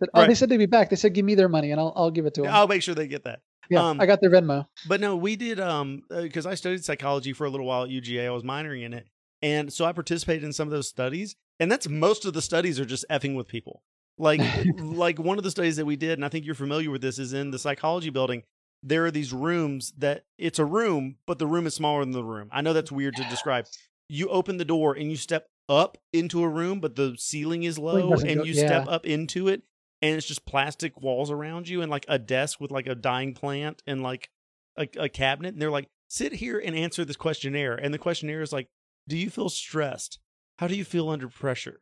Right. 0.00 0.08
Oh, 0.14 0.26
they 0.26 0.34
said 0.34 0.48
they'd 0.48 0.56
be 0.56 0.64
back. 0.64 0.88
They 0.88 0.96
said 0.96 1.12
give 1.12 1.26
me 1.26 1.34
their 1.34 1.50
money 1.50 1.70
and 1.70 1.78
I'll 1.78 1.92
I'll 1.94 2.10
give 2.10 2.24
it 2.24 2.32
to 2.34 2.42
them. 2.42 2.50
I'll 2.50 2.66
make 2.66 2.82
sure 2.82 2.94
they 2.94 3.06
get 3.08 3.24
that. 3.24 3.40
Yeah, 3.68 3.88
um, 3.88 4.00
I 4.00 4.06
got 4.06 4.20
their 4.20 4.30
Venmo. 4.30 4.66
But 4.86 5.00
no, 5.00 5.16
we 5.16 5.36
did 5.36 5.60
um 5.60 6.02
because 6.08 6.46
I 6.46 6.54
studied 6.54 6.84
psychology 6.84 7.32
for 7.32 7.46
a 7.46 7.50
little 7.50 7.66
while 7.66 7.84
at 7.84 7.90
UGA. 7.90 8.26
I 8.26 8.30
was 8.30 8.42
minoring 8.42 8.82
in 8.82 8.92
it, 8.92 9.06
and 9.40 9.72
so 9.72 9.84
I 9.84 9.92
participated 9.92 10.44
in 10.44 10.52
some 10.52 10.68
of 10.68 10.72
those 10.72 10.88
studies. 10.88 11.36
And 11.60 11.70
that's 11.70 11.88
most 11.88 12.24
of 12.24 12.32
the 12.32 12.42
studies 12.42 12.80
are 12.80 12.84
just 12.84 13.04
effing 13.10 13.36
with 13.36 13.46
people. 13.46 13.82
Like 14.18 14.40
like 14.78 15.18
one 15.18 15.38
of 15.38 15.44
the 15.44 15.50
studies 15.50 15.76
that 15.76 15.86
we 15.86 15.96
did, 15.96 16.12
and 16.18 16.24
I 16.24 16.28
think 16.28 16.44
you're 16.44 16.54
familiar 16.54 16.90
with 16.90 17.02
this, 17.02 17.18
is 17.18 17.32
in 17.32 17.50
the 17.50 17.58
psychology 17.58 18.10
building. 18.10 18.42
There 18.82 19.04
are 19.04 19.12
these 19.12 19.32
rooms 19.32 19.92
that 19.98 20.24
it's 20.38 20.58
a 20.58 20.64
room, 20.64 21.16
but 21.26 21.38
the 21.38 21.46
room 21.46 21.66
is 21.68 21.74
smaller 21.74 22.00
than 22.04 22.10
the 22.12 22.24
room. 22.24 22.48
I 22.50 22.62
know 22.62 22.72
that's 22.72 22.90
weird 22.90 23.14
to 23.16 23.24
describe. 23.30 23.66
You 24.08 24.28
open 24.28 24.56
the 24.56 24.64
door 24.64 24.94
and 24.94 25.08
you 25.08 25.16
step 25.16 25.46
up 25.68 25.96
into 26.12 26.42
a 26.42 26.48
room, 26.48 26.80
but 26.80 26.96
the 26.96 27.14
ceiling 27.16 27.62
is 27.62 27.78
low, 27.78 27.94
and 28.26 28.40
you 28.46 28.54
step 28.66 28.88
up 28.88 29.06
into 29.06 29.46
it, 29.46 29.62
and 30.02 30.16
it's 30.16 30.26
just 30.26 30.44
plastic 30.44 31.00
walls 31.00 31.30
around 31.30 31.68
you, 31.68 31.80
and 31.80 31.90
like 31.90 32.04
a 32.08 32.18
desk 32.18 32.60
with 32.60 32.70
like 32.70 32.86
a 32.86 32.94
dying 32.94 33.32
plant 33.32 33.82
and 33.86 34.02
like 34.02 34.28
a, 34.76 34.88
a 34.98 35.08
cabinet. 35.08 35.54
And 35.54 35.62
they're 35.62 35.70
like, 35.70 35.88
sit 36.08 36.32
here 36.32 36.58
and 36.58 36.76
answer 36.76 37.04
this 37.04 37.16
questionnaire. 37.16 37.74
And 37.74 37.94
the 37.94 37.98
questionnaire 37.98 38.42
is 38.42 38.52
like, 38.52 38.68
do 39.08 39.16
you 39.16 39.30
feel 39.30 39.48
stressed? 39.48 40.18
How 40.58 40.66
do 40.66 40.74
you 40.74 40.84
feel 40.84 41.08
under 41.08 41.28
pressure? 41.28 41.80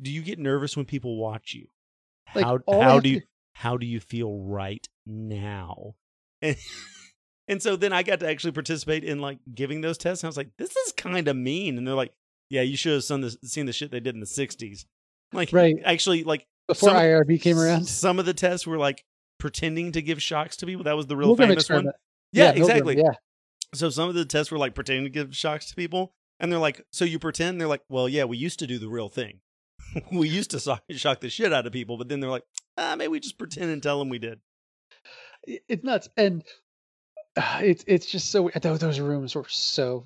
Do 0.00 0.10
you 0.10 0.22
get 0.22 0.38
nervous 0.38 0.76
when 0.76 0.86
people 0.86 1.16
watch 1.16 1.54
you? 1.54 1.66
Like, 2.34 2.44
how 2.44 2.58
how 2.70 3.00
do 3.00 3.08
you 3.08 3.20
to- 3.20 3.26
how 3.54 3.76
do 3.78 3.86
you 3.86 4.00
feel 4.00 4.38
right 4.38 4.86
now? 5.06 5.94
And 6.42 6.56
and 7.48 7.62
so 7.62 7.76
then 7.76 7.92
I 7.92 8.02
got 8.02 8.20
to 8.20 8.28
actually 8.28 8.52
participate 8.52 9.02
in 9.04 9.20
like 9.20 9.38
giving 9.54 9.80
those 9.80 9.96
tests. 9.96 10.22
And 10.22 10.28
I 10.28 10.30
was 10.30 10.36
like, 10.36 10.50
this 10.58 10.76
is 10.76 10.92
kind 10.92 11.26
of 11.26 11.36
mean. 11.36 11.78
And 11.78 11.86
they're 11.86 11.94
like, 11.94 12.12
yeah, 12.50 12.62
you 12.62 12.76
should 12.76 12.92
have 12.92 13.04
seen 13.04 13.22
this, 13.22 13.36
seen 13.44 13.66
the 13.66 13.72
shit 13.72 13.90
they 13.90 14.00
did 14.00 14.14
in 14.14 14.20
the 14.20 14.26
'60s. 14.26 14.84
Like, 15.32 15.52
Right. 15.52 15.76
Actually, 15.84 16.24
like 16.24 16.46
Before 16.68 16.90
some- 16.90 16.98
IRB 16.98 17.40
came 17.40 17.58
around. 17.58 17.86
some 17.86 18.18
of 18.18 18.26
the 18.26 18.34
tests 18.34 18.66
were 18.66 18.78
like 18.78 19.04
pretending 19.38 19.92
to 19.92 20.02
give 20.02 20.22
shocks 20.22 20.56
to 20.58 20.66
people. 20.66 20.84
That 20.84 20.96
was 20.96 21.06
the 21.06 21.16
real 21.16 21.34
Milgram 21.34 21.38
famous 21.38 21.54
experiment. 21.56 21.86
one. 21.86 21.94
Yeah, 22.32 22.52
Milgram, 22.52 22.56
exactly. 22.56 22.96
Yeah. 22.98 23.12
So 23.74 23.90
some 23.90 24.08
of 24.08 24.14
the 24.14 24.24
tests 24.24 24.50
were 24.50 24.58
like 24.58 24.74
pretending 24.74 25.04
to 25.04 25.10
give 25.10 25.36
shocks 25.36 25.66
to 25.70 25.74
people, 25.76 26.12
and 26.40 26.50
they're 26.50 26.58
like, 26.58 26.82
"So 26.92 27.04
you 27.04 27.18
pretend?" 27.18 27.60
They're 27.60 27.68
like, 27.68 27.82
"Well, 27.88 28.08
yeah, 28.08 28.24
we 28.24 28.36
used 28.36 28.58
to 28.60 28.66
do 28.66 28.78
the 28.78 28.88
real 28.88 29.08
thing. 29.08 29.40
we 30.12 30.28
used 30.28 30.50
to 30.52 30.58
shock, 30.60 30.82
shock 30.90 31.20
the 31.20 31.28
shit 31.28 31.52
out 31.52 31.66
of 31.66 31.72
people, 31.72 31.96
but 31.98 32.08
then 32.08 32.20
they're 32.20 32.30
like, 32.30 32.44
ah, 32.78 32.94
maybe 32.96 33.08
we 33.08 33.20
just 33.20 33.38
pretend 33.38 33.70
and 33.70 33.82
tell 33.82 33.98
them 33.98 34.08
we 34.08 34.18
did." 34.18 34.40
it's 35.46 35.84
nuts 35.84 36.08
and 36.16 36.42
uh, 37.36 37.60
it's 37.62 37.84
it's 37.86 38.06
just 38.06 38.30
so 38.32 38.50
those, 38.60 38.80
those 38.80 38.98
rooms 38.98 39.34
were 39.36 39.44
so 39.48 40.04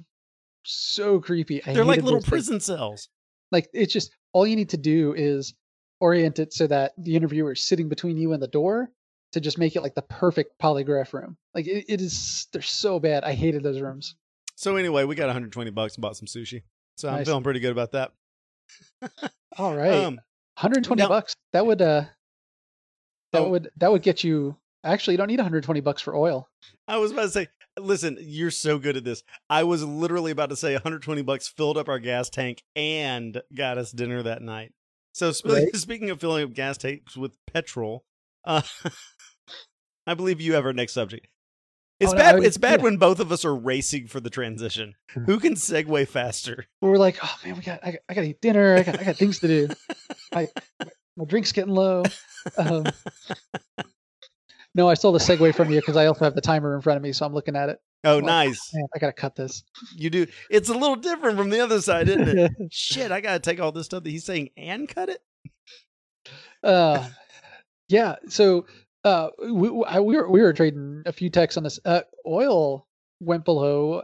so 0.65 1.19
creepy 1.21 1.65
I 1.65 1.73
They're 1.73 1.85
like 1.85 2.03
little 2.03 2.19
those 2.21 2.25
things. 2.25 2.29
prison 2.29 2.61
cells. 2.61 3.09
like 3.51 3.69
it's 3.73 3.93
just 3.93 4.15
all 4.35 4.47
you 4.47 4.57
need 4.57 4.69
to 4.71 4.77
do 4.77 5.15
is 5.17 5.55
orient 6.01 6.39
it 6.39 6.53
so 6.53 6.67
that 6.67 6.93
the 6.99 7.15
interviewer 7.17 7.53
is 7.53 7.63
sitting 7.63 7.89
between 7.89 8.17
you 8.17 8.33
and 8.33 8.43
the 8.43 8.49
door 8.49 8.91
to 9.33 9.41
just 9.41 9.59
make 9.59 9.77
it 9.77 9.83
like 9.83 9.95
the 9.95 10.03
perfect 10.03 10.59
polygraph 10.61 11.13
room 11.13 11.37
like 11.55 11.67
it, 11.67 11.85
it 11.89 12.01
is 12.01 12.49
they're 12.53 12.63
so 12.63 12.99
bad 12.99 13.23
i 13.25 13.33
hated 13.33 13.63
those 13.63 13.81
rooms 13.81 14.17
So 14.57 14.77
anyway, 14.77 15.05
we 15.05 15.15
got 15.15 15.27
120 15.27 15.71
bucks 15.71 15.95
and 15.95 16.03
bought 16.03 16.17
some 16.17 16.27
sushi. 16.27 16.63
So 16.99 17.09
I'm 17.09 17.25
feeling 17.25 17.43
pretty 17.43 17.61
good 17.61 17.73
about 17.73 17.93
that. 17.93 18.13
all 19.59 19.75
right 19.75 19.93
Um, 19.93 20.15
120 20.61 21.01
now- 21.03 21.09
bucks 21.09 21.35
that 21.53 21.65
would 21.67 21.81
uh 21.83 22.05
that 23.33 23.43
Oh. 23.43 23.49
would 23.51 23.71
that 23.79 23.91
would 23.93 24.03
get 24.03 24.23
you 24.25 24.57
actually 24.85 25.15
you 25.15 25.19
don't 25.19 25.29
need 25.29 25.39
120 25.39 25.81
bucks 25.81 26.03
for 26.03 26.15
oil 26.17 26.49
I 26.89 26.97
was 26.99 27.13
about 27.13 27.23
to 27.23 27.31
say, 27.31 27.47
listen, 27.79 28.19
you're 28.21 28.51
so 28.51 28.79
good 28.79 28.97
at 28.97 29.05
this. 29.05 29.23
I 29.49 29.63
was 29.63 29.83
literally 29.85 30.33
about 30.33 30.51
to 30.51 30.57
say 30.57 30.73
120 30.75 31.23
bucks 31.23 31.47
filled 31.49 31.79
up 31.79 31.89
our 31.89 31.99
gas 32.01 32.29
tank 32.29 32.63
and 32.75 33.41
got 33.55 33.79
us 33.79 33.93
dinner 33.93 34.23
that 34.25 34.43
night. 34.43 34.73
So 35.21 35.33
spe- 35.33 35.45
Right. 35.49 35.75
speaking 35.77 36.09
of 36.09 36.19
filling 36.19 36.45
up 36.45 36.55
gas 36.55 36.79
tanks 36.79 37.15
with 37.15 37.33
petrol, 37.53 38.05
uh, 38.47 38.63
I 40.07 40.15
believe 40.15 40.41
you 40.41 40.55
have 40.55 40.65
our 40.65 40.73
next 40.73 40.95
subject. 40.95 41.27
It's 42.01 42.11
Oh, 42.15 42.17
no, 42.17 42.23
bad. 42.23 42.37
was- 42.37 42.45
it's 42.47 42.57
bad 42.57 42.81
yeah. 42.81 42.85
when 42.85 42.97
both 42.97 43.21
of 43.21 43.31
us 43.31 43.45
are 43.45 43.55
racing 43.55 44.07
for 44.07 44.19
the 44.19 44.31
transition. 44.31 44.95
Who 45.27 45.39
can 45.39 45.57
segue 45.57 46.09
faster? 46.09 46.65
we're 46.81 46.97
like 46.97 47.19
oh 47.23 47.37
man 47.45 47.55
we 47.57 47.61
got 47.63 47.81
i, 47.83 47.91
got- 47.91 48.01
I 48.09 48.15
gotta 48.15 48.29
eat 48.29 48.41
dinner 48.41 48.77
i 48.77 48.83
got, 48.83 48.99
I 48.99 49.05
got 49.05 49.17
things 49.17 49.41
to 49.41 49.49
do 49.49 49.69
I, 50.33 50.49
my 51.19 51.27
drink's 51.27 51.53
getting 51.53 51.75
low 51.75 52.03
um, 52.57 52.87
no 54.75 54.89
i 54.89 54.95
stole 54.95 55.13
the 55.13 55.19
segue 55.19 55.55
from 55.55 55.71
you 55.71 55.81
because 55.81 55.97
i 55.97 56.07
also 56.07 56.25
have 56.25 56.35
the 56.35 56.41
timer 56.41 56.75
in 56.75 56.81
front 56.81 56.97
of 56.97 57.03
me 57.03 57.13
so 57.13 57.25
i'm 57.27 57.35
looking 57.35 57.57
at 57.57 57.69
it 57.69 57.79
Oh, 58.03 58.17
Well, 58.17 58.25
nice. 58.27 58.71
man 58.73 58.87
i 58.95 58.99
gotta 58.99 59.13
cut 59.13 59.37
this 59.37 59.63
You 59.95 60.09
do. 60.11 60.27
It's 60.49 60.69
a 60.71 60.75
little 60.75 60.97
different 60.97 61.37
from 61.37 61.51
the 61.51 61.61
other 61.61 61.83
side, 61.83 62.09
isn't 62.09 62.29
it? 62.39 62.51
Shit, 62.73 63.13
I 63.13 63.21
gotta 63.21 63.41
take 63.41 63.61
all 63.61 63.73
this 63.73 63.85
stuff 63.87 64.05
that 64.05 64.11
he's 64.11 64.25
saying 64.25 64.51
and 64.57 64.89
cut 64.89 65.11
it. 65.11 65.21
uh, 66.63 67.09
yeah. 67.89 68.17
So 68.29 68.67
uh, 69.05 69.29
we 69.39 69.69
we- 69.71 69.85
I, 69.85 70.01
we 70.01 70.17
were 70.17 70.31
we 70.31 70.41
were 70.41 70.53
trading 70.53 71.03
a 71.07 71.13
few 71.13 71.29
texts 71.31 71.57
on 71.59 71.65
this. 71.65 71.79
Uh, 71.85 72.01
oil 72.27 72.87
went 73.21 73.45
below 73.45 74.03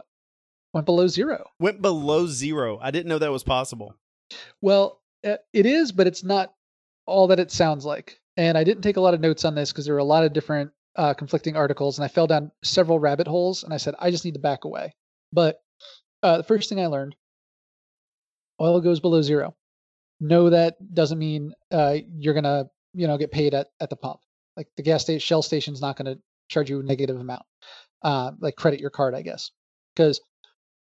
went 0.73 0.85
below 0.85 1.07
zero. 1.07 1.49
Went 1.59 1.81
below 1.81 2.27
zero. 2.27 2.77
I 2.81 2.91
didn't 2.91 3.07
know 3.07 3.17
that 3.19 3.31
was 3.31 3.43
possible. 3.43 3.95
Well, 4.61 5.01
uh, 5.25 5.37
it 5.53 5.65
is, 5.65 5.91
but 5.91 6.05
it's 6.07 6.23
not 6.23 6.53
all 7.07 7.27
that 7.27 7.39
it 7.39 7.51
sounds 7.51 7.85
like. 7.85 8.19
And 8.37 8.57
I 8.57 8.63
didn't 8.63 8.83
take 8.83 8.97
a 8.97 9.01
lot 9.01 9.15
of 9.15 9.19
notes 9.19 9.45
on 9.45 9.55
this 9.55 9.71
because 9.71 9.85
there 9.85 9.95
were 9.95 9.99
a 9.99 10.03
lot 10.03 10.23
of 10.23 10.31
different 10.31 10.71
uh, 10.95 11.13
conflicting 11.13 11.55
articles, 11.55 11.97
and 11.97 12.05
I 12.05 12.07
fell 12.07 12.27
down 12.27 12.51
several 12.63 12.99
rabbit 12.99 13.27
holes. 13.27 13.63
And 13.63 13.73
I 13.73 13.77
said 13.77 13.95
I 13.99 14.11
just 14.11 14.23
need 14.25 14.35
to 14.35 14.39
back 14.39 14.63
away. 14.63 14.93
But 15.33 15.59
uh, 16.23 16.37
the 16.37 16.43
first 16.43 16.69
thing 16.69 16.79
I 16.79 16.87
learned, 16.87 17.15
oil 18.61 18.79
goes 18.81 18.99
below 18.99 19.21
zero. 19.21 19.55
No, 20.19 20.49
that 20.49 20.77
doesn't 20.93 21.19
mean 21.19 21.53
uh, 21.71 21.97
you're 22.17 22.33
gonna 22.33 22.69
you 22.93 23.07
know 23.07 23.17
get 23.17 23.31
paid 23.31 23.53
at, 23.53 23.67
at 23.79 23.89
the 23.89 23.95
pump. 23.95 24.19
Like 24.55 24.67
the 24.77 24.83
gas 24.83 25.03
station, 25.03 25.19
Shell 25.19 25.43
station's 25.43 25.81
not 25.81 25.97
gonna 25.97 26.17
charge 26.49 26.69
you 26.69 26.79
a 26.79 26.83
negative 26.83 27.19
amount, 27.19 27.43
uh, 28.03 28.31
like 28.39 28.55
credit 28.55 28.79
your 28.79 28.89
card, 28.89 29.13
I 29.13 29.21
guess, 29.21 29.51
because 29.95 30.21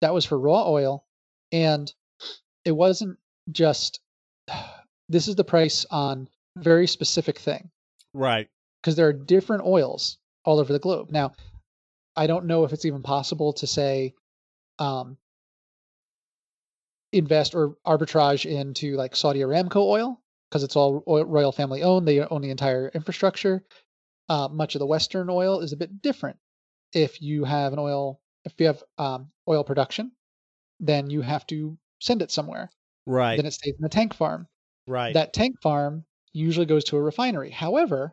that 0.00 0.14
was 0.14 0.24
for 0.24 0.38
raw 0.38 0.68
oil, 0.68 1.04
and 1.52 1.92
it 2.64 2.72
wasn't 2.72 3.18
just 3.50 4.00
this 5.08 5.28
is 5.28 5.36
the 5.36 5.44
price 5.44 5.86
on 5.90 6.28
very 6.56 6.86
specific 6.86 7.38
thing 7.38 7.70
Right. 8.14 8.48
because 8.80 8.96
there 8.96 9.06
are 9.08 9.12
different 9.12 9.64
oils 9.64 10.18
all 10.44 10.58
over 10.58 10.72
the 10.72 10.78
globe. 10.78 11.10
Now, 11.10 11.32
I 12.16 12.26
don't 12.26 12.46
know 12.46 12.64
if 12.64 12.72
it's 12.72 12.84
even 12.84 13.02
possible 13.02 13.52
to 13.54 13.66
say 13.66 14.14
um, 14.78 15.18
invest 17.12 17.54
or 17.54 17.76
arbitrage 17.86 18.46
into 18.46 18.96
like 18.96 19.14
Saudi 19.16 19.40
Aramco 19.40 19.76
oil 19.76 20.20
because 20.50 20.62
it's 20.62 20.76
all 20.76 21.02
oil, 21.08 21.24
royal 21.24 21.52
family 21.52 21.82
owned. 21.82 22.06
They 22.06 22.20
own 22.20 22.42
the 22.42 22.50
entire 22.50 22.88
infrastructure. 22.94 23.64
Uh, 24.28 24.48
much 24.50 24.74
of 24.74 24.80
the 24.80 24.86
Western 24.86 25.28
oil 25.30 25.60
is 25.60 25.72
a 25.72 25.76
bit 25.76 26.02
different. 26.02 26.36
If 26.92 27.20
you 27.22 27.44
have 27.44 27.72
an 27.72 27.78
oil, 27.78 28.20
if 28.44 28.54
you 28.58 28.66
have 28.66 28.82
um, 28.98 29.30
oil 29.48 29.62
production, 29.64 30.12
then 30.80 31.10
you 31.10 31.20
have 31.22 31.46
to 31.48 31.76
send 32.00 32.22
it 32.22 32.30
somewhere. 32.30 32.70
Right. 33.06 33.36
Then 33.36 33.46
it 33.46 33.52
stays 33.52 33.74
in 33.74 33.82
the 33.82 33.88
tank 33.88 34.14
farm. 34.14 34.48
right. 34.86 35.14
That 35.14 35.32
tank 35.32 35.60
farm 35.62 36.04
usually 36.36 36.66
goes 36.66 36.84
to 36.84 36.96
a 36.96 37.02
refinery. 37.02 37.50
However, 37.50 38.12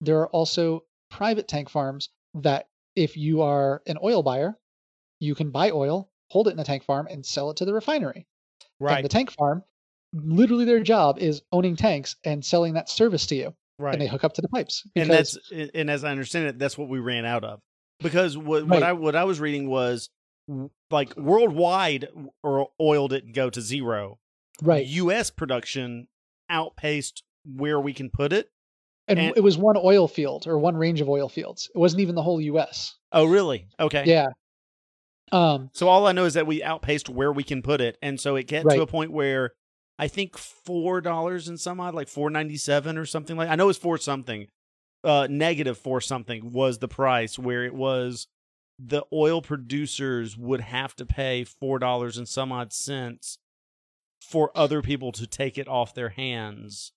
there 0.00 0.18
are 0.20 0.28
also 0.28 0.84
private 1.10 1.48
tank 1.48 1.70
farms 1.70 2.10
that, 2.34 2.66
if 2.94 3.16
you 3.16 3.42
are 3.42 3.82
an 3.86 3.98
oil 4.02 4.22
buyer, 4.22 4.56
you 5.18 5.34
can 5.34 5.50
buy 5.50 5.70
oil, 5.70 6.10
hold 6.30 6.46
it 6.46 6.52
in 6.52 6.56
the 6.56 6.64
tank 6.64 6.84
farm, 6.84 7.08
and 7.10 7.24
sell 7.24 7.50
it 7.50 7.56
to 7.56 7.64
the 7.64 7.74
refinery. 7.74 8.26
right. 8.78 8.96
And 8.96 9.04
the 9.04 9.08
tank 9.08 9.32
farm, 9.32 9.64
literally 10.12 10.64
their 10.64 10.80
job 10.80 11.18
is 11.18 11.42
owning 11.50 11.74
tanks 11.74 12.16
and 12.24 12.44
selling 12.44 12.74
that 12.74 12.88
service 12.88 13.26
to 13.26 13.34
you. 13.34 13.54
right. 13.78 13.94
And 13.94 14.02
they 14.02 14.06
hook 14.06 14.24
up 14.24 14.34
to 14.34 14.42
the 14.42 14.48
pipes. 14.48 14.86
and 14.94 15.10
that's 15.10 15.38
and 15.50 15.90
as 15.90 16.04
I 16.04 16.10
understand 16.10 16.46
it, 16.46 16.58
that's 16.58 16.78
what 16.78 16.88
we 16.88 16.98
ran 16.98 17.24
out 17.24 17.44
of 17.44 17.60
because 18.00 18.36
what 18.36 18.66
what 18.66 18.82
I 18.82 18.92
what 18.92 19.16
I 19.16 19.24
was 19.24 19.40
reading 19.40 19.68
was 19.68 20.10
like 20.90 21.16
worldwide 21.16 22.08
or 22.42 22.68
oil 22.80 23.08
didn't 23.08 23.32
go 23.32 23.48
to 23.50 23.60
zero. 23.60 24.18
right. 24.62 24.86
U.S. 24.86 25.30
production 25.30 26.06
outpaced 26.50 27.22
where 27.44 27.80
we 27.80 27.92
can 27.92 28.10
put 28.10 28.32
it. 28.32 28.48
and, 29.08 29.18
and- 29.18 29.36
it 29.36 29.42
was 29.42 29.56
one 29.58 29.76
oil 29.76 30.08
field 30.08 30.46
or 30.46 30.58
one 30.58 30.76
range 30.76 31.00
of 31.00 31.08
oil 31.08 31.28
fields. 31.28 31.70
It 31.74 31.78
wasn't 31.78 32.00
even 32.00 32.14
the 32.14 32.22
whole 32.22 32.40
U.S. 32.40 32.94
Oh, 33.12 33.24
really? 33.24 33.68
Okay. 33.78 34.04
Yeah. 34.06 34.28
Um. 35.32 35.70
So 35.72 35.88
all 35.88 36.06
I 36.06 36.12
know 36.12 36.24
is 36.24 36.34
that 36.34 36.46
we 36.46 36.62
outpaced 36.62 37.08
where 37.08 37.32
we 37.32 37.42
can 37.44 37.62
put 37.62 37.80
it, 37.80 37.96
and 38.02 38.20
so 38.20 38.36
it 38.36 38.46
get 38.46 38.64
Right. 38.64 38.76
to 38.76 38.82
a 38.82 38.86
point 38.86 39.10
where 39.10 39.50
I 39.98 40.06
think 40.08 40.36
four 40.36 41.00
dollars 41.00 41.48
and 41.48 41.58
some 41.58 41.80
odd, 41.80 41.94
like 41.94 42.08
four 42.08 42.30
ninety 42.30 42.56
seven 42.56 42.98
or 42.98 43.06
something 43.06 43.36
like. 43.36 43.48
I 43.48 43.54
know 43.56 43.68
it's 43.68 43.78
four 43.78 43.96
something, 43.98 44.46
uh, 45.02 45.26
negative 45.30 45.78
for 45.78 46.00
something 46.00 46.52
was 46.52 46.78
the 46.78 46.88
price 46.88 47.38
where 47.38 47.64
it 47.64 47.74
was 47.74 48.26
the 48.78 49.04
oil 49.12 49.40
producers 49.40 50.36
would 50.36 50.60
have 50.60 50.94
to 50.96 51.06
pay 51.06 51.44
four 51.44 51.78
dollars 51.78 52.18
and 52.18 52.28
some 52.28 52.52
odd 52.52 52.72
cents 52.72 53.38
for 54.20 54.50
other 54.54 54.82
people 54.82 55.10
to 55.12 55.26
take 55.26 55.56
it 55.58 55.68
off 55.68 55.94
their 55.94 56.10
hands. 56.10 56.92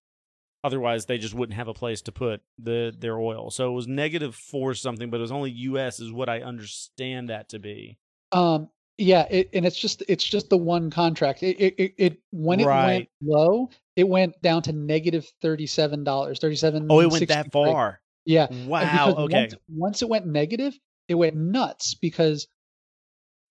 Otherwise, 0.64 1.06
they 1.06 1.18
just 1.18 1.34
wouldn't 1.34 1.56
have 1.56 1.68
a 1.68 1.74
place 1.74 2.02
to 2.04 2.12
put 2.12 2.42
the 2.58 2.94
their 2.98 3.20
oil. 3.20 3.52
So 3.52 3.70
it 3.70 3.74
was 3.74 4.36
four 4.36 4.74
something, 4.74 5.10
but 5.10 5.18
it 5.18 5.22
was 5.22 5.32
only 5.32 5.52
U.S. 5.52 6.00
is 6.00 6.12
what 6.12 6.30
I 6.30 6.42
understand 6.42 7.30
that 7.30 7.50
to 7.50 7.60
be. 7.60 7.98
Um. 8.32 8.70
Yeah. 8.98 9.28
It, 9.30 9.52
and 9.54 9.66
it's 9.66 9.78
just 9.78 10.04
it's 10.08 10.24
just 10.24 10.50
the 10.50 10.58
one 10.58 10.90
contract. 10.90 11.44
It 11.44 11.58
it, 11.60 11.76
it, 11.78 11.94
it 11.98 12.18
when 12.32 12.60
it 12.60 12.66
went 12.66 13.10
low, 13.22 13.70
it 13.96 14.08
went 14.08 14.42
down 14.42 14.64
to 14.64 14.74
negative 14.74 15.28
thirty 15.42 15.68
seven 15.68 16.04
dollars. 16.04 16.40
Thirty 16.40 16.56
seven. 16.56 16.88
Oh, 16.90 17.00
it 17.00 17.12
went 17.12 17.28
that 17.28 17.52
far. 17.52 18.02
Yeah. 18.26 18.48
Wow. 18.66 19.14
Okay. 19.18 19.42
Once, 19.42 19.56
once 19.70 20.02
it 20.02 20.10
went 20.10 20.26
negative, 20.26 20.78
it 21.08 21.16
went 21.16 21.36
nuts 21.36 21.94
because 21.94 22.48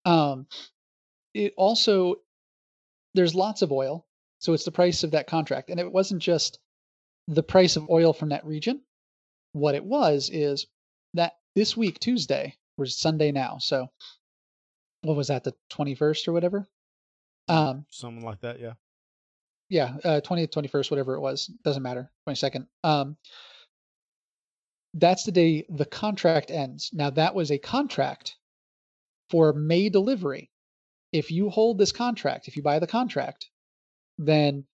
um 0.04 0.46
it 1.32 1.54
also 1.57 2.16
there's 3.14 3.34
lots 3.34 3.62
of 3.62 3.72
oil, 3.72 4.07
so 4.38 4.52
it's 4.52 4.64
the 4.64 4.72
price 4.72 5.02
of 5.04 5.12
that 5.12 5.26
contract. 5.26 5.70
And 5.70 5.80
it 5.80 5.90
wasn't 5.90 6.20
just 6.20 6.59
the 7.28 7.42
price 7.42 7.76
of 7.76 7.90
oil 7.90 8.12
from 8.12 8.30
that 8.30 8.44
region. 8.44 8.80
What 9.52 9.74
it 9.74 9.84
was 9.84 10.30
is 10.32 10.66
that 11.14 11.32
this 11.54 11.76
week, 11.76 11.98
Tuesday, 11.98 12.54
was 12.76 12.98
Sunday 12.98 13.32
now. 13.32 13.58
So 13.58 13.88
what 15.02 15.16
was 15.16 15.28
that, 15.28 15.44
the 15.44 15.54
21st 15.72 16.28
or 16.28 16.32
whatever? 16.32 16.66
Um, 17.48 17.86
Something 17.90 18.24
like 18.24 18.40
that. 18.40 18.60
Yeah. 18.60 18.74
yeah, 19.68 19.96
uh, 20.04 20.20
20th, 20.20 20.50
21st, 20.50 20.90
whatever 20.90 21.14
it 21.14 21.20
was, 21.20 21.46
doesn't 21.64 21.82
matter. 21.82 22.10
22nd. 22.28 22.66
Um, 22.84 23.16
that's 24.94 25.24
the 25.24 25.32
day 25.32 25.64
the 25.68 25.84
contract 25.84 26.50
ends. 26.50 26.90
Now, 26.92 27.10
that 27.10 27.34
was 27.34 27.50
a 27.50 27.58
contract 27.58 28.36
for 29.30 29.52
May 29.52 29.88
delivery. 29.88 30.50
If 31.12 31.30
you 31.30 31.50
hold 31.50 31.78
this 31.78 31.92
contract, 31.92 32.48
if 32.48 32.56
you 32.56 32.62
buy 32.62 32.78
the 32.78 32.86
contract, 32.86 33.48
then 34.18 34.64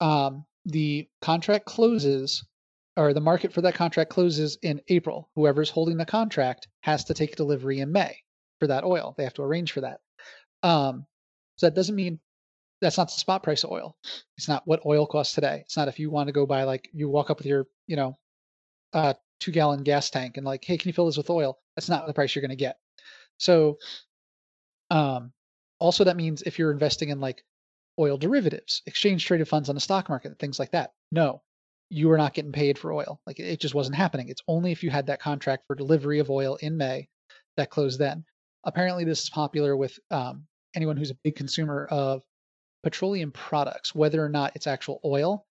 um, 0.00 0.44
the 0.70 1.08
contract 1.20 1.66
closes 1.66 2.44
or 2.96 3.14
the 3.14 3.20
market 3.20 3.52
for 3.52 3.60
that 3.62 3.74
contract 3.74 4.10
closes 4.10 4.58
in 4.62 4.80
April. 4.88 5.30
Whoever's 5.34 5.70
holding 5.70 5.96
the 5.96 6.04
contract 6.04 6.68
has 6.80 7.04
to 7.04 7.14
take 7.14 7.36
delivery 7.36 7.80
in 7.80 7.92
May 7.92 8.18
for 8.58 8.66
that 8.66 8.84
oil. 8.84 9.14
They 9.16 9.24
have 9.24 9.34
to 9.34 9.42
arrange 9.42 9.72
for 9.72 9.80
that. 9.82 10.00
Um, 10.62 11.06
so 11.56 11.66
that 11.66 11.74
doesn't 11.74 11.94
mean 11.94 12.20
that's 12.80 12.98
not 12.98 13.08
the 13.08 13.12
spot 13.12 13.42
price 13.42 13.64
of 13.64 13.70
oil. 13.70 13.96
It's 14.36 14.48
not 14.48 14.66
what 14.66 14.84
oil 14.86 15.06
costs 15.06 15.34
today. 15.34 15.60
It's 15.64 15.76
not 15.76 15.88
if 15.88 15.98
you 15.98 16.10
want 16.10 16.28
to 16.28 16.32
go 16.32 16.46
buy 16.46 16.64
like 16.64 16.88
you 16.92 17.08
walk 17.08 17.30
up 17.30 17.38
with 17.38 17.46
your, 17.46 17.66
you 17.86 17.96
know, 17.96 18.16
uh, 18.92 19.14
two 19.38 19.52
gallon 19.52 19.82
gas 19.82 20.10
tank 20.10 20.36
and 20.36 20.46
like, 20.46 20.64
hey, 20.64 20.76
can 20.76 20.88
you 20.88 20.92
fill 20.92 21.06
this 21.06 21.16
with 21.16 21.30
oil? 21.30 21.58
That's 21.76 21.88
not 21.88 22.06
the 22.06 22.14
price 22.14 22.34
you're 22.34 22.42
going 22.42 22.50
to 22.50 22.56
get. 22.56 22.76
So, 23.38 23.78
um, 24.90 25.32
also 25.78 26.04
that 26.04 26.16
means 26.16 26.42
if 26.42 26.58
you're 26.58 26.72
investing 26.72 27.08
in 27.08 27.20
like 27.20 27.42
oil 27.98 28.16
derivatives, 28.16 28.82
exchange 28.86 29.24
traded 29.24 29.48
funds 29.48 29.68
on 29.68 29.74
the 29.74 29.80
stock 29.80 30.08
market, 30.08 30.38
things 30.38 30.58
like 30.58 30.70
that, 30.72 30.92
no, 31.12 31.42
you 31.90 32.10
are 32.10 32.16
not 32.16 32.34
getting 32.34 32.52
paid 32.52 32.78
for 32.78 32.92
oil. 32.92 33.20
Like 33.26 33.40
it 33.40 33.60
just 33.60 33.74
wasn't 33.74 33.96
happening. 33.96 34.28
It's 34.28 34.42
only 34.46 34.72
if 34.72 34.82
you 34.82 34.90
had 34.90 35.06
that 35.06 35.20
contract 35.20 35.64
for 35.66 35.74
delivery 35.74 36.20
of 36.20 36.30
oil 36.30 36.56
in 36.56 36.76
May 36.76 37.08
that 37.56 37.70
closed 37.70 37.98
then. 37.98 38.24
Apparently, 38.64 39.04
this 39.04 39.22
is 39.22 39.30
popular 39.30 39.76
with 39.76 39.98
um, 40.10 40.46
anyone 40.74 40.96
who's 40.96 41.10
a 41.10 41.18
big 41.24 41.34
consumer 41.34 41.86
of 41.90 42.22
petroleum 42.82 43.32
products, 43.32 43.94
whether 43.94 44.24
or 44.24 44.28
not 44.28 44.52
it's 44.54 44.66
actual 44.66 45.00
oil. 45.04 45.46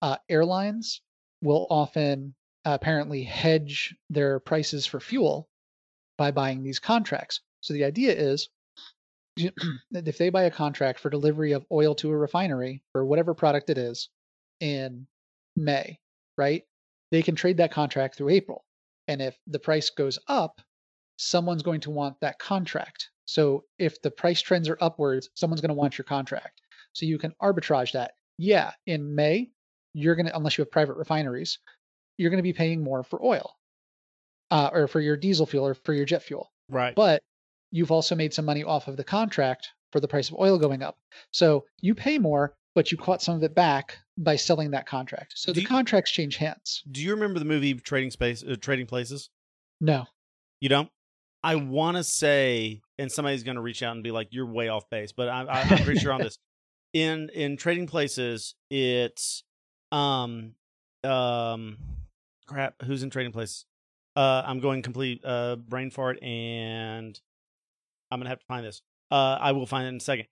Uh, 0.00 0.16
airlines 0.28 1.02
will 1.42 1.66
often 1.70 2.34
uh, 2.64 2.70
apparently 2.80 3.22
hedge 3.22 3.94
their 4.10 4.40
prices 4.40 4.86
for 4.86 5.00
fuel 5.00 5.48
by 6.16 6.30
buying 6.30 6.62
these 6.62 6.78
contracts. 6.78 7.40
So 7.60 7.74
the 7.74 7.84
idea 7.84 8.12
is 8.12 8.48
if 9.92 10.18
they 10.18 10.30
buy 10.30 10.44
a 10.44 10.50
contract 10.50 11.00
for 11.00 11.10
delivery 11.10 11.52
of 11.52 11.64
oil 11.70 11.94
to 11.96 12.10
a 12.10 12.16
refinery 12.16 12.82
for 12.92 13.04
whatever 13.04 13.34
product 13.34 13.70
it 13.70 13.78
is 13.78 14.08
in 14.60 15.06
May, 15.56 15.98
right? 16.36 16.62
They 17.10 17.22
can 17.22 17.34
trade 17.34 17.58
that 17.58 17.72
contract 17.72 18.16
through 18.16 18.30
April. 18.30 18.64
And 19.08 19.20
if 19.20 19.36
the 19.46 19.58
price 19.58 19.90
goes 19.90 20.18
up, 20.28 20.60
someone's 21.16 21.62
going 21.62 21.80
to 21.82 21.90
want 21.90 22.20
that 22.20 22.38
contract. 22.38 23.10
So 23.24 23.64
if 23.78 24.00
the 24.02 24.10
price 24.10 24.40
trends 24.40 24.68
are 24.68 24.78
upwards, 24.80 25.30
someone's 25.34 25.60
going 25.60 25.70
to 25.70 25.74
want 25.74 25.98
your 25.98 26.04
contract. 26.04 26.60
So 26.92 27.06
you 27.06 27.18
can 27.18 27.32
arbitrage 27.42 27.92
that. 27.92 28.12
Yeah, 28.38 28.72
in 28.86 29.14
May, 29.14 29.50
you're 29.94 30.14
going 30.14 30.26
to, 30.26 30.36
unless 30.36 30.56
you 30.56 30.62
have 30.62 30.70
private 30.70 30.96
refineries, 30.96 31.58
you're 32.16 32.30
going 32.30 32.38
to 32.38 32.42
be 32.42 32.52
paying 32.52 32.82
more 32.82 33.02
for 33.02 33.24
oil 33.24 33.54
uh, 34.50 34.70
or 34.72 34.88
for 34.88 35.00
your 35.00 35.16
diesel 35.16 35.46
fuel 35.46 35.66
or 35.66 35.74
for 35.74 35.92
your 35.92 36.04
jet 36.04 36.22
fuel. 36.22 36.52
Right. 36.68 36.94
But 36.94 37.22
you've 37.72 37.90
also 37.90 38.14
made 38.14 38.32
some 38.32 38.44
money 38.44 38.62
off 38.62 38.86
of 38.86 38.96
the 38.96 39.02
contract 39.04 39.68
for 39.90 39.98
the 39.98 40.06
price 40.08 40.28
of 40.30 40.36
oil 40.38 40.58
going 40.58 40.82
up. 40.82 40.96
So 41.32 41.64
you 41.80 41.94
pay 41.94 42.18
more, 42.18 42.54
but 42.74 42.92
you 42.92 42.96
caught 42.98 43.20
some 43.20 43.34
of 43.36 43.42
it 43.42 43.54
back 43.54 43.98
by 44.16 44.36
selling 44.36 44.70
that 44.70 44.86
contract. 44.86 45.32
So 45.36 45.52
Do 45.52 45.56
the 45.56 45.62
you- 45.62 45.66
contracts 45.66 46.10
change 46.12 46.36
hands. 46.36 46.82
Do 46.90 47.02
you 47.02 47.10
remember 47.12 47.38
the 47.40 47.44
movie 47.44 47.74
Trading 47.74 48.10
Space, 48.12 48.44
uh, 48.44 48.54
Trading 48.60 48.86
Places? 48.86 49.28
No. 49.80 50.06
You 50.60 50.68
don't? 50.68 50.88
I 51.42 51.56
want 51.56 51.96
to 51.96 52.04
say, 52.04 52.80
and 52.98 53.10
somebody's 53.10 53.42
going 53.42 53.56
to 53.56 53.60
reach 53.62 53.82
out 53.82 53.94
and 53.96 54.04
be 54.04 54.12
like, 54.12 54.28
"You're 54.30 54.46
way 54.46 54.68
off 54.68 54.88
base," 54.90 55.10
but 55.10 55.28
I, 55.28 55.42
I, 55.42 55.60
I'm 55.62 55.82
pretty 55.84 55.98
sure 55.98 56.12
on 56.12 56.20
this. 56.20 56.38
In 56.92 57.30
in 57.30 57.56
Trading 57.56 57.86
Places, 57.86 58.54
it's 58.70 59.42
um 59.90 60.54
um 61.02 61.78
crap. 62.46 62.74
Who's 62.82 63.02
in 63.02 63.08
Trading 63.10 63.32
Places? 63.32 63.64
Uh, 64.14 64.42
I'm 64.44 64.60
going 64.60 64.82
complete 64.82 65.22
uh 65.24 65.56
brain 65.56 65.90
fart, 65.90 66.22
and 66.22 67.18
I'm 68.12 68.20
gonna 68.20 68.30
have 68.30 68.40
to 68.40 68.46
find 68.46 68.64
this. 68.64 68.82
Uh, 69.10 69.38
I 69.40 69.52
will 69.52 69.66
find 69.66 69.86
it 69.86 69.90
in 69.90 69.96
a 69.96 70.00
second. 70.00 70.26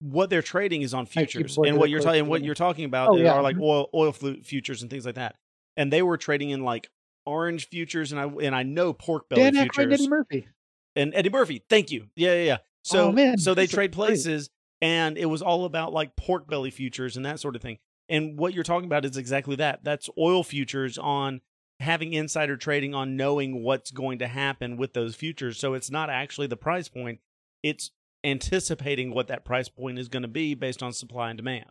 What 0.00 0.30
they're 0.30 0.42
trading 0.42 0.82
is 0.82 0.94
on 0.94 1.06
futures, 1.06 1.56
and 1.56 1.78
what 1.78 1.90
you're 1.90 2.00
talking, 2.00 2.26
what 2.26 2.42
you're 2.42 2.54
talking 2.56 2.84
about 2.84 3.10
Oh, 3.10 3.16
yeah, 3.16 3.32
are 3.34 3.42
like 3.42 3.56
mhm. 3.56 3.62
oil 3.62 3.88
oil 3.94 4.12
futures 4.12 4.82
and 4.82 4.90
things 4.90 5.06
like 5.06 5.14
that. 5.14 5.36
And 5.76 5.92
they 5.92 6.02
were 6.02 6.16
trading 6.16 6.50
in 6.50 6.64
like 6.64 6.88
orange 7.26 7.68
futures, 7.68 8.10
and 8.12 8.20
I 8.20 8.24
and 8.24 8.54
I 8.54 8.64
know 8.64 8.92
pork 8.92 9.28
belly 9.28 9.42
Dan 9.42 9.54
futures 9.54 9.84
and 9.84 9.92
Eddie 9.92 10.08
Murphy. 10.08 10.48
and 10.96 11.14
Eddie 11.14 11.30
Murphy. 11.30 11.64
Thank 11.70 11.92
you. 11.92 12.08
Yeah, 12.16 12.34
yeah, 12.34 12.42
yeah. 12.44 12.56
So 12.82 13.08
Oh, 13.08 13.12
man, 13.12 13.38
so 13.38 13.54
they 13.54 13.66
trade 13.66 13.90
great. 13.90 13.92
places 13.92 14.50
and 14.80 15.16
it 15.18 15.26
was 15.26 15.42
all 15.42 15.66
about 15.66 15.92
like 15.92 16.16
pork 16.16 16.48
belly 16.48 16.70
futures 16.70 17.16
and 17.16 17.24
that 17.26 17.38
sort 17.38 17.54
of 17.54 17.62
thing. 17.62 17.78
And 18.08 18.38
what 18.38 18.54
you're 18.54 18.64
talking 18.64 18.86
about 18.86 19.04
is 19.04 19.16
exactly 19.16 19.54
that. 19.56 19.84
That's 19.84 20.08
oil 20.18 20.42
futures 20.42 20.98
on 20.98 21.42
having 21.80 22.12
insider 22.12 22.56
trading 22.56 22.94
on 22.94 23.16
knowing 23.16 23.62
what's 23.62 23.90
going 23.90 24.18
to 24.18 24.28
happen 24.28 24.76
with 24.76 24.92
those 24.92 25.14
futures. 25.14 25.58
So 25.58 25.74
it's 25.74 25.90
not 25.90 26.10
actually 26.10 26.46
the 26.46 26.56
price 26.56 26.88
point. 26.88 27.20
It's 27.62 27.90
anticipating 28.22 29.14
what 29.14 29.28
that 29.28 29.44
price 29.44 29.68
point 29.68 29.98
is 29.98 30.08
going 30.08 30.22
to 30.22 30.28
be 30.28 30.54
based 30.54 30.82
on 30.82 30.92
supply 30.92 31.30
and 31.30 31.38
demand. 31.38 31.70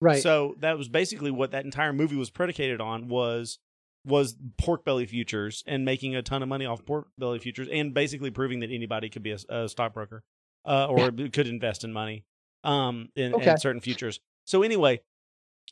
Right. 0.00 0.22
So 0.22 0.56
that 0.60 0.78
was 0.78 0.88
basically 0.88 1.30
what 1.30 1.50
that 1.50 1.64
entire 1.64 1.92
movie 1.92 2.16
was 2.16 2.30
predicated 2.30 2.80
on 2.80 3.08
was 3.08 3.58
was 4.04 4.36
pork 4.58 4.84
belly 4.84 5.06
futures 5.06 5.62
and 5.66 5.84
making 5.84 6.16
a 6.16 6.22
ton 6.22 6.42
of 6.42 6.48
money 6.48 6.66
off 6.66 6.84
pork 6.84 7.06
belly 7.18 7.38
futures 7.38 7.68
and 7.70 7.94
basically 7.94 8.30
proving 8.32 8.60
that 8.60 8.70
anybody 8.70 9.08
could 9.08 9.22
be 9.22 9.30
a, 9.30 9.38
a 9.48 9.68
stockbroker 9.68 10.24
uh, 10.64 10.86
or 10.86 11.12
could 11.12 11.46
invest 11.46 11.84
in 11.84 11.92
money 11.92 12.24
um 12.64 13.08
in, 13.14 13.40
in 13.40 13.58
certain 13.58 13.80
futures. 13.80 14.18
So 14.44 14.62
anyway, 14.62 15.00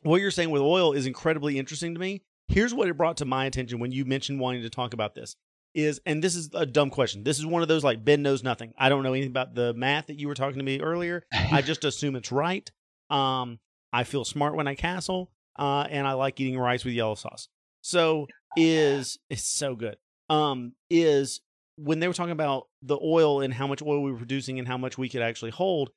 what 0.02 0.20
you're 0.20 0.30
saying 0.30 0.50
with 0.50 0.62
oil 0.62 0.92
is 0.92 1.06
incredibly 1.06 1.58
interesting 1.58 1.94
to 1.94 2.00
me. 2.00 2.22
Here's 2.50 2.74
what 2.74 2.88
it 2.88 2.96
brought 2.96 3.18
to 3.18 3.24
my 3.24 3.44
attention 3.44 3.78
when 3.78 3.92
you 3.92 4.04
mentioned 4.04 4.40
wanting 4.40 4.62
to 4.62 4.70
talk 4.70 4.92
about 4.92 5.14
this 5.14 5.36
is, 5.72 6.00
and 6.04 6.22
this 6.22 6.34
is 6.34 6.50
a 6.52 6.66
dumb 6.66 6.90
question. 6.90 7.22
This 7.22 7.38
is 7.38 7.46
one 7.46 7.62
of 7.62 7.68
those 7.68 7.84
like 7.84 8.04
Ben 8.04 8.22
knows 8.22 8.42
nothing. 8.42 8.74
I 8.76 8.88
don't 8.88 9.04
know 9.04 9.12
anything 9.12 9.30
about 9.30 9.54
the 9.54 9.72
math 9.74 10.08
that 10.08 10.18
you 10.18 10.26
were 10.26 10.34
talking 10.34 10.58
to 10.58 10.64
me 10.64 10.80
earlier. 10.80 11.22
I 11.32 11.62
just 11.64 11.84
assume 11.84 12.16
it's 12.16 12.32
right. 12.32 12.68
Um, 13.08 13.60
I 13.92 14.02
feel 14.02 14.24
smart 14.24 14.56
when 14.56 14.66
I 14.66 14.74
castle, 14.74 15.30
uh, 15.60 15.86
and 15.88 16.08
I 16.08 16.14
like 16.14 16.40
eating 16.40 16.58
rice 16.58 16.84
with 16.84 16.92
yellow 16.92 17.14
sauce. 17.14 17.46
So 17.82 18.26
is 18.56 19.16
it's 19.30 19.44
so 19.44 19.76
good. 19.76 19.96
Um, 20.28 20.72
is 20.90 21.40
when 21.76 22.00
they 22.00 22.08
were 22.08 22.14
talking 22.14 22.32
about 22.32 22.66
the 22.82 22.98
oil 23.00 23.42
and 23.42 23.54
how 23.54 23.68
much 23.68 23.80
oil 23.80 24.02
we 24.02 24.10
were 24.10 24.18
producing 24.18 24.58
and 24.58 24.66
how 24.66 24.76
much 24.76 24.98
we 24.98 25.08
could 25.08 25.22
actually 25.22 25.52
hold. 25.52 25.90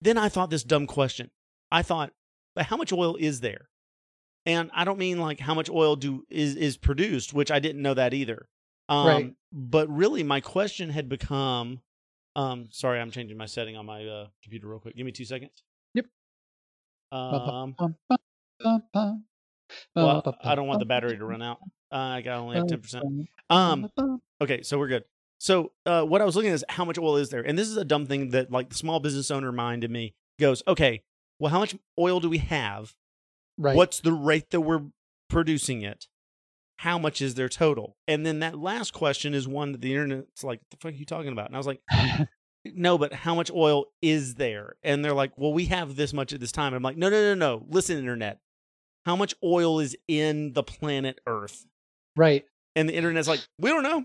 Then 0.00 0.16
I 0.16 0.28
thought 0.28 0.50
this 0.50 0.62
dumb 0.62 0.86
question. 0.86 1.30
I 1.72 1.82
thought, 1.82 2.12
but 2.54 2.66
how 2.66 2.76
much 2.76 2.92
oil 2.92 3.16
is 3.16 3.40
there? 3.40 3.68
And 4.46 4.70
I 4.74 4.84
don't 4.84 4.98
mean 4.98 5.18
like 5.18 5.40
how 5.40 5.54
much 5.54 5.68
oil 5.68 5.96
do 5.96 6.24
is 6.30 6.54
is 6.56 6.76
produced, 6.76 7.34
which 7.34 7.50
I 7.50 7.58
didn't 7.58 7.82
know 7.82 7.94
that 7.94 8.14
either. 8.14 8.48
Um, 8.88 9.06
Right. 9.06 9.34
But 9.52 9.88
really, 9.88 10.22
my 10.22 10.40
question 10.40 10.90
had 10.90 11.08
become, 11.08 11.80
um, 12.36 12.68
sorry, 12.70 13.00
I'm 13.00 13.10
changing 13.10 13.36
my 13.36 13.46
setting 13.46 13.76
on 13.76 13.86
my 13.86 14.06
uh, 14.06 14.26
computer 14.42 14.68
real 14.68 14.78
quick. 14.78 14.94
Give 14.96 15.06
me 15.06 15.12
two 15.12 15.24
seconds. 15.24 15.62
Yep. 15.94 16.06
Um, 17.12 17.74
well, 19.94 20.22
I 20.44 20.54
don't 20.54 20.66
want 20.66 20.80
the 20.80 20.86
battery 20.86 21.16
to 21.18 21.24
run 21.24 21.42
out. 21.42 21.58
Uh, 21.92 21.96
I 21.96 22.20
got 22.22 22.38
only 22.38 22.56
ten 22.68 22.80
percent. 22.80 23.04
Um. 23.50 23.88
Okay, 24.42 24.62
so 24.62 24.78
we're 24.78 24.88
good. 24.88 25.04
So 25.38 25.72
uh, 25.86 26.02
what 26.02 26.20
I 26.20 26.24
was 26.24 26.36
looking 26.36 26.50
at 26.50 26.54
is 26.54 26.64
how 26.68 26.84
much 26.84 26.98
oil 26.98 27.16
is 27.16 27.30
there, 27.30 27.42
and 27.42 27.56
this 27.58 27.68
is 27.68 27.76
a 27.76 27.84
dumb 27.84 28.06
thing 28.06 28.30
that 28.30 28.50
like 28.50 28.68
the 28.70 28.74
small 28.74 29.00
business 29.00 29.30
owner 29.30 29.52
mind 29.52 29.84
in 29.84 29.92
me 29.92 30.14
goes, 30.40 30.62
okay, 30.66 31.02
well, 31.38 31.50
how 31.50 31.58
much 31.60 31.76
oil 31.98 32.20
do 32.20 32.28
we 32.28 32.38
have? 32.38 32.94
Right. 33.58 33.76
What's 33.76 34.00
the 34.00 34.12
rate 34.12 34.50
that 34.50 34.60
we're 34.60 34.86
producing 35.28 35.82
it? 35.82 36.06
How 36.78 36.98
much 36.98 37.20
is 37.20 37.34
their 37.34 37.48
total? 37.48 37.96
And 38.06 38.24
then 38.24 38.38
that 38.38 38.56
last 38.58 38.92
question 38.92 39.34
is 39.34 39.48
one 39.48 39.72
that 39.72 39.80
the 39.80 39.92
internet's 39.92 40.44
like, 40.44 40.60
the 40.70 40.76
fuck 40.76 40.92
are 40.92 40.96
you 40.96 41.04
talking 41.04 41.32
about? 41.32 41.46
And 41.46 41.56
I 41.56 41.58
was 41.58 41.66
like, 41.66 41.80
no, 42.64 42.96
but 42.96 43.12
how 43.12 43.34
much 43.34 43.50
oil 43.50 43.86
is 44.00 44.36
there? 44.36 44.76
And 44.84 45.04
they're 45.04 45.12
like, 45.12 45.32
well, 45.36 45.52
we 45.52 45.66
have 45.66 45.96
this 45.96 46.12
much 46.12 46.32
at 46.32 46.40
this 46.40 46.52
time. 46.52 46.68
And 46.68 46.76
I'm 46.76 46.82
like, 46.82 46.96
no, 46.96 47.10
no, 47.10 47.20
no, 47.20 47.34
no. 47.34 47.66
Listen, 47.68 47.98
internet. 47.98 48.38
How 49.04 49.16
much 49.16 49.34
oil 49.42 49.80
is 49.80 49.96
in 50.06 50.52
the 50.52 50.62
planet 50.62 51.20
Earth? 51.26 51.66
right. 52.16 52.44
And 52.76 52.88
the 52.88 52.94
internet's 52.94 53.26
like, 53.26 53.40
we 53.58 53.70
don't 53.70 53.82
know 53.82 54.04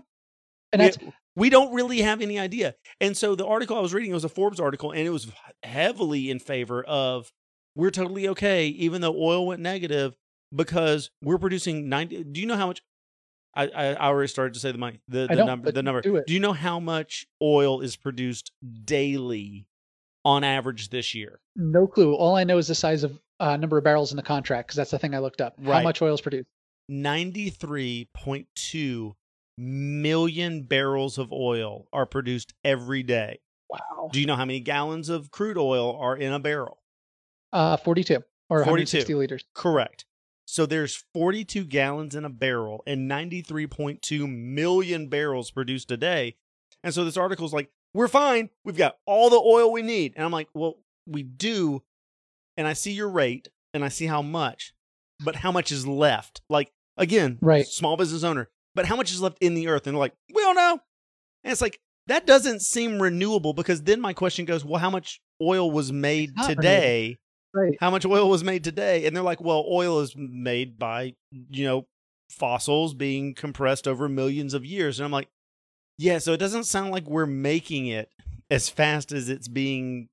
And 0.72 0.80
we, 0.80 0.86
that's 0.86 0.98
we 1.36 1.50
don't 1.50 1.72
really 1.74 2.00
have 2.02 2.20
any 2.20 2.38
idea. 2.38 2.74
And 3.00 3.16
so 3.16 3.34
the 3.34 3.46
article 3.46 3.76
I 3.76 3.80
was 3.80 3.94
reading 3.94 4.12
was 4.12 4.24
a 4.24 4.28
Forbes 4.28 4.60
article, 4.60 4.92
and 4.92 5.00
it 5.00 5.10
was 5.10 5.30
heavily 5.62 6.30
in 6.30 6.38
favor 6.38 6.82
of 6.82 7.32
we're 7.76 7.90
totally 7.90 8.28
okay, 8.28 8.66
even 8.68 9.00
though 9.00 9.16
oil 9.16 9.46
went 9.46 9.60
negative, 9.60 10.14
because 10.54 11.10
we're 11.22 11.38
producing 11.38 11.88
90. 11.88 12.24
Do 12.24 12.40
you 12.40 12.46
know 12.46 12.56
how 12.56 12.68
much? 12.68 12.82
I, 13.56 13.68
I, 13.68 13.84
I 13.92 14.06
already 14.08 14.28
started 14.28 14.54
to 14.54 14.60
say 14.60 14.72
the 14.72 14.78
money, 14.78 15.00
the, 15.06 15.28
the 15.28 15.44
number, 15.44 15.70
the 15.70 15.82
number. 15.82 16.00
do 16.00 16.16
it. 16.16 16.28
you 16.28 16.40
know 16.40 16.52
how 16.52 16.80
much 16.80 17.24
oil 17.40 17.80
is 17.80 17.94
produced 17.94 18.50
daily 18.84 19.68
on 20.24 20.42
average 20.42 20.88
this 20.88 21.14
year? 21.14 21.40
no 21.56 21.86
clue. 21.86 22.14
All 22.14 22.34
I 22.34 22.44
know 22.44 22.58
is 22.58 22.68
the 22.68 22.74
size 22.74 23.04
of 23.04 23.18
uh, 23.40 23.56
number 23.56 23.78
of 23.78 23.84
barrels 23.84 24.12
in 24.12 24.16
the 24.16 24.22
contract 24.22 24.68
because 24.68 24.76
that's 24.76 24.90
the 24.90 24.98
thing 24.98 25.14
I 25.14 25.18
looked 25.18 25.40
up. 25.40 25.54
How 25.64 25.82
much 25.82 26.02
oil 26.02 26.14
is 26.14 26.20
produced? 26.20 26.48
93.2 26.90 29.12
million 29.56 30.62
barrels 30.62 31.18
of 31.18 31.32
oil 31.32 31.86
are 31.92 32.06
produced 32.06 32.54
every 32.64 33.02
day. 33.02 33.40
Wow. 33.70 34.10
Do 34.12 34.20
you 34.20 34.26
know 34.26 34.36
how 34.36 34.44
many 34.44 34.60
gallons 34.60 35.08
of 35.08 35.30
crude 35.30 35.58
oil 35.58 35.96
are 35.98 36.16
in 36.16 36.32
a 36.32 36.38
barrel? 36.38 36.78
Uh, 37.54 37.76
42 37.78 38.16
or 38.50 38.58
42. 38.64 38.70
160 38.98 39.14
liters. 39.14 39.44
Correct. 39.54 40.04
So 40.46 40.66
there's 40.66 41.04
42 41.14 41.64
gallons 41.64 42.14
in 42.14 42.24
a 42.26 42.28
barrel 42.28 42.82
and 42.86 43.10
93.2 43.10 44.28
million 44.30 45.08
barrels 45.08 45.50
produced 45.50 45.90
a 45.90 45.96
day. 45.96 46.36
And 46.82 46.92
so 46.92 47.04
this 47.04 47.16
article 47.16 47.46
is 47.46 47.52
like, 47.52 47.70
we're 47.94 48.08
fine. 48.08 48.50
We've 48.64 48.76
got 48.76 48.98
all 49.06 49.30
the 49.30 49.40
oil 49.40 49.72
we 49.72 49.80
need. 49.82 50.12
And 50.16 50.24
I'm 50.24 50.32
like, 50.32 50.48
well, 50.52 50.74
we 51.06 51.22
do. 51.22 51.82
And 52.56 52.66
I 52.66 52.72
see 52.74 52.92
your 52.92 53.08
rate 53.08 53.48
and 53.72 53.84
I 53.84 53.88
see 53.88 54.06
how 54.06 54.20
much, 54.20 54.74
but 55.24 55.36
how 55.36 55.50
much 55.50 55.72
is 55.72 55.86
left? 55.86 56.42
Like, 56.50 56.72
again, 56.96 57.38
Right. 57.40 57.66
small 57.66 57.96
business 57.96 58.22
owner, 58.22 58.50
but 58.74 58.86
how 58.86 58.96
much 58.96 59.10
is 59.12 59.22
left 59.22 59.38
in 59.40 59.54
the 59.54 59.68
earth? 59.68 59.86
And 59.86 59.94
they're 59.94 60.00
like, 60.00 60.14
we 60.34 60.42
don't 60.42 60.56
know. 60.56 60.78
And 61.42 61.52
it's 61.52 61.62
like, 61.62 61.80
that 62.06 62.26
doesn't 62.26 62.60
seem 62.60 63.00
renewable 63.00 63.54
because 63.54 63.82
then 63.82 64.00
my 64.00 64.12
question 64.12 64.44
goes, 64.44 64.64
well, 64.64 64.78
how 64.80 64.90
much 64.90 65.20
oil 65.40 65.70
was 65.70 65.90
made 65.90 66.32
today? 66.46 67.16
Right. 67.54 67.76
how 67.78 67.90
much 67.90 68.04
oil 68.04 68.28
was 68.28 68.42
made 68.42 68.64
today 68.64 69.06
and 69.06 69.14
they're 69.14 69.22
like 69.22 69.40
well 69.40 69.64
oil 69.70 70.00
is 70.00 70.14
made 70.16 70.76
by 70.78 71.14
you 71.30 71.64
know 71.64 71.86
fossils 72.28 72.94
being 72.94 73.32
compressed 73.32 73.86
over 73.86 74.08
millions 74.08 74.54
of 74.54 74.64
years 74.64 74.98
and 74.98 75.04
i'm 75.04 75.12
like 75.12 75.28
yeah 75.96 76.18
so 76.18 76.32
it 76.32 76.38
doesn't 76.38 76.64
sound 76.64 76.90
like 76.90 77.06
we're 77.06 77.26
making 77.26 77.86
it 77.86 78.10
as 78.50 78.68
fast 78.68 79.12
as 79.12 79.28
it's 79.28 79.46
being 79.46 80.08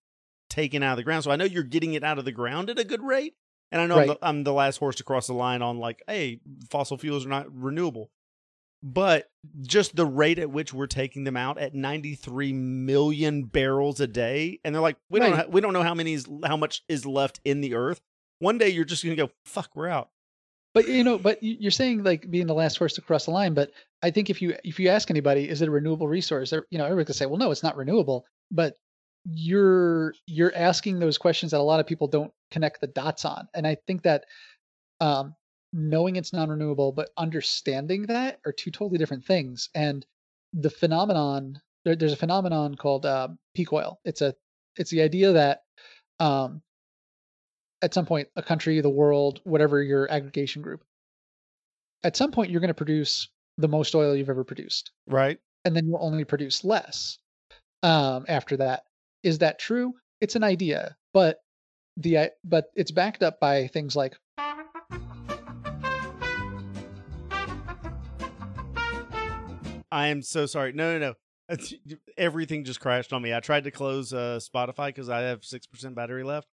taken 0.49 0.83
out 0.83 0.91
of 0.91 0.97
the 0.97 1.03
ground 1.03 1.23
so 1.23 1.31
i 1.31 1.35
know 1.35 1.45
you're 1.45 1.63
getting 1.63 1.93
it 1.93 2.03
out 2.03 2.19
of 2.19 2.25
the 2.25 2.31
ground 2.31 2.69
at 2.69 2.77
a 2.77 2.83
good 2.83 3.01
rate 3.01 3.33
and 3.71 3.81
i 3.81 3.87
know 3.87 3.97
I'm, 3.97 4.07
the, 4.07 4.17
I'm 4.21 4.43
the 4.43 4.53
last 4.53 4.77
horse 4.77 4.97
to 4.97 5.03
cross 5.03 5.25
the 5.25 5.33
line 5.33 5.63
on 5.63 5.79
like 5.79 6.03
hey 6.07 6.41
fossil 6.69 6.97
fuels 6.97 7.25
are 7.25 7.29
not 7.29 7.51
renewable 7.51 8.11
but 8.83 9.29
just 9.61 9.95
the 9.95 10.05
rate 10.05 10.39
at 10.39 10.49
which 10.49 10.73
we're 10.73 10.87
taking 10.87 11.23
them 11.23 11.37
out 11.37 11.57
at 11.57 11.73
93 11.75 12.51
million 12.53 13.43
barrels 13.43 13.99
a 13.99 14.07
day 14.07 14.59
and 14.63 14.73
they're 14.73 14.81
like 14.81 14.97
we 15.09 15.19
don't 15.19 15.37
know, 15.37 15.45
we 15.49 15.61
don't 15.61 15.73
know 15.73 15.83
how 15.83 15.93
many 15.93 16.13
is, 16.13 16.27
how 16.45 16.57
much 16.57 16.83
is 16.89 17.05
left 17.05 17.39
in 17.45 17.61
the 17.61 17.75
earth 17.75 18.01
one 18.39 18.57
day 18.57 18.69
you're 18.69 18.85
just 18.85 19.03
going 19.03 19.15
to 19.15 19.23
go 19.27 19.31
fuck 19.45 19.69
we're 19.75 19.87
out 19.87 20.09
But 20.73 20.87
you 20.87 21.03
know, 21.03 21.17
but 21.17 21.43
you- 21.43 21.57
you're 21.59 21.71
saying 21.71 22.03
like 22.03 22.29
being 22.31 22.47
the 22.47 22.53
last 22.55 22.77
horse 22.77 22.93
to 22.93 23.01
cross 23.01 23.25
the 23.25 23.31
line. 23.31 23.53
But 23.53 23.71
I 24.01 24.09
think 24.09 24.29
if 24.29 24.41
you 24.41 24.55
if 24.63 24.79
you 24.79 24.87
ask 24.89 25.11
anybody, 25.11 25.47
is 25.49 25.61
it 25.61 25.67
a 25.67 25.71
renewable 25.71 26.07
resource? 26.07 26.49
They're, 26.49 26.65
you 26.71 26.77
know, 26.77 26.85
everybody 26.85 27.05
could 27.05 27.15
say, 27.17 27.25
well, 27.27 27.37
no, 27.37 27.51
it's 27.51 27.61
not 27.61 27.75
renewable. 27.75 28.25
But 28.49 28.77
you're 29.29 30.13
you're 30.27 30.53
asking 30.55 30.99
those 30.99 31.17
questions 31.17 31.51
that 31.51 31.59
a 31.59 31.63
lot 31.63 31.79
of 31.79 31.87
people 31.87 32.07
don't 32.07 32.31
connect 32.49 32.81
the 32.81 32.87
dots 32.87 33.25
on, 33.25 33.47
and 33.53 33.67
I 33.67 33.75
think 33.85 34.03
that 34.03 34.25
um, 34.99 35.35
knowing 35.73 36.15
it's 36.15 36.33
non-renewable 36.33 36.91
but 36.91 37.09
understanding 37.17 38.03
that 38.03 38.39
are 38.45 38.51
two 38.51 38.71
totally 38.71 38.97
different 38.97 39.25
things. 39.25 39.69
And 39.73 40.05
the 40.53 40.69
phenomenon 40.69 41.61
there, 41.85 41.95
there's 41.95 42.13
a 42.13 42.17
phenomenon 42.17 42.75
called 42.75 43.05
uh, 43.05 43.29
peak 43.55 43.73
oil. 43.73 43.99
It's 44.05 44.21
a 44.21 44.35
it's 44.77 44.91
the 44.91 45.01
idea 45.01 45.33
that 45.33 45.63
um, 46.19 46.61
at 47.81 47.93
some 47.93 48.05
point 48.05 48.27
a 48.35 48.43
country, 48.43 48.79
the 48.81 48.89
world, 48.89 49.41
whatever 49.43 49.81
your 49.81 50.09
aggregation 50.11 50.61
group, 50.61 50.83
at 52.03 52.15
some 52.15 52.31
point 52.31 52.51
you're 52.51 52.61
going 52.61 52.67
to 52.69 52.73
produce 52.73 53.29
the 53.57 53.67
most 53.67 53.95
oil 53.95 54.15
you've 54.15 54.29
ever 54.29 54.43
produced, 54.43 54.91
right 55.07 55.39
and 55.65 55.75
then 55.75 55.85
you'll 55.87 55.99
only 56.01 56.23
produce 56.23 56.63
less 56.63 57.17
um, 57.83 58.25
after 58.27 58.57
that. 58.57 58.83
Is 59.23 59.39
that 59.39 59.59
true? 59.59 59.93
It's 60.19 60.35
an 60.35 60.43
idea, 60.43 60.95
but 61.13 61.39
the 61.97 62.17
i- 62.19 62.31
but 62.43 62.71
it's 62.75 62.91
backed 62.91 63.23
up 63.23 63.39
by 63.39 63.67
things 63.67 63.95
like 63.95 64.17
i 69.91 70.07
am 70.07 70.21
so 70.21 70.45
sorry 70.45 70.71
no 70.73 70.97
no 70.97 71.13
no 71.49 71.55
everything 72.17 72.63
just 72.63 72.79
crashed 72.79 73.11
on 73.13 73.21
me 73.21 73.33
i 73.33 73.39
tried 73.39 73.63
to 73.65 73.71
close 73.71 74.13
uh 74.13 74.39
spotify 74.41 74.87
because 74.87 75.09
i 75.09 75.19
have 75.21 75.41
6% 75.41 75.95
battery 75.95 76.23
left 76.23 76.47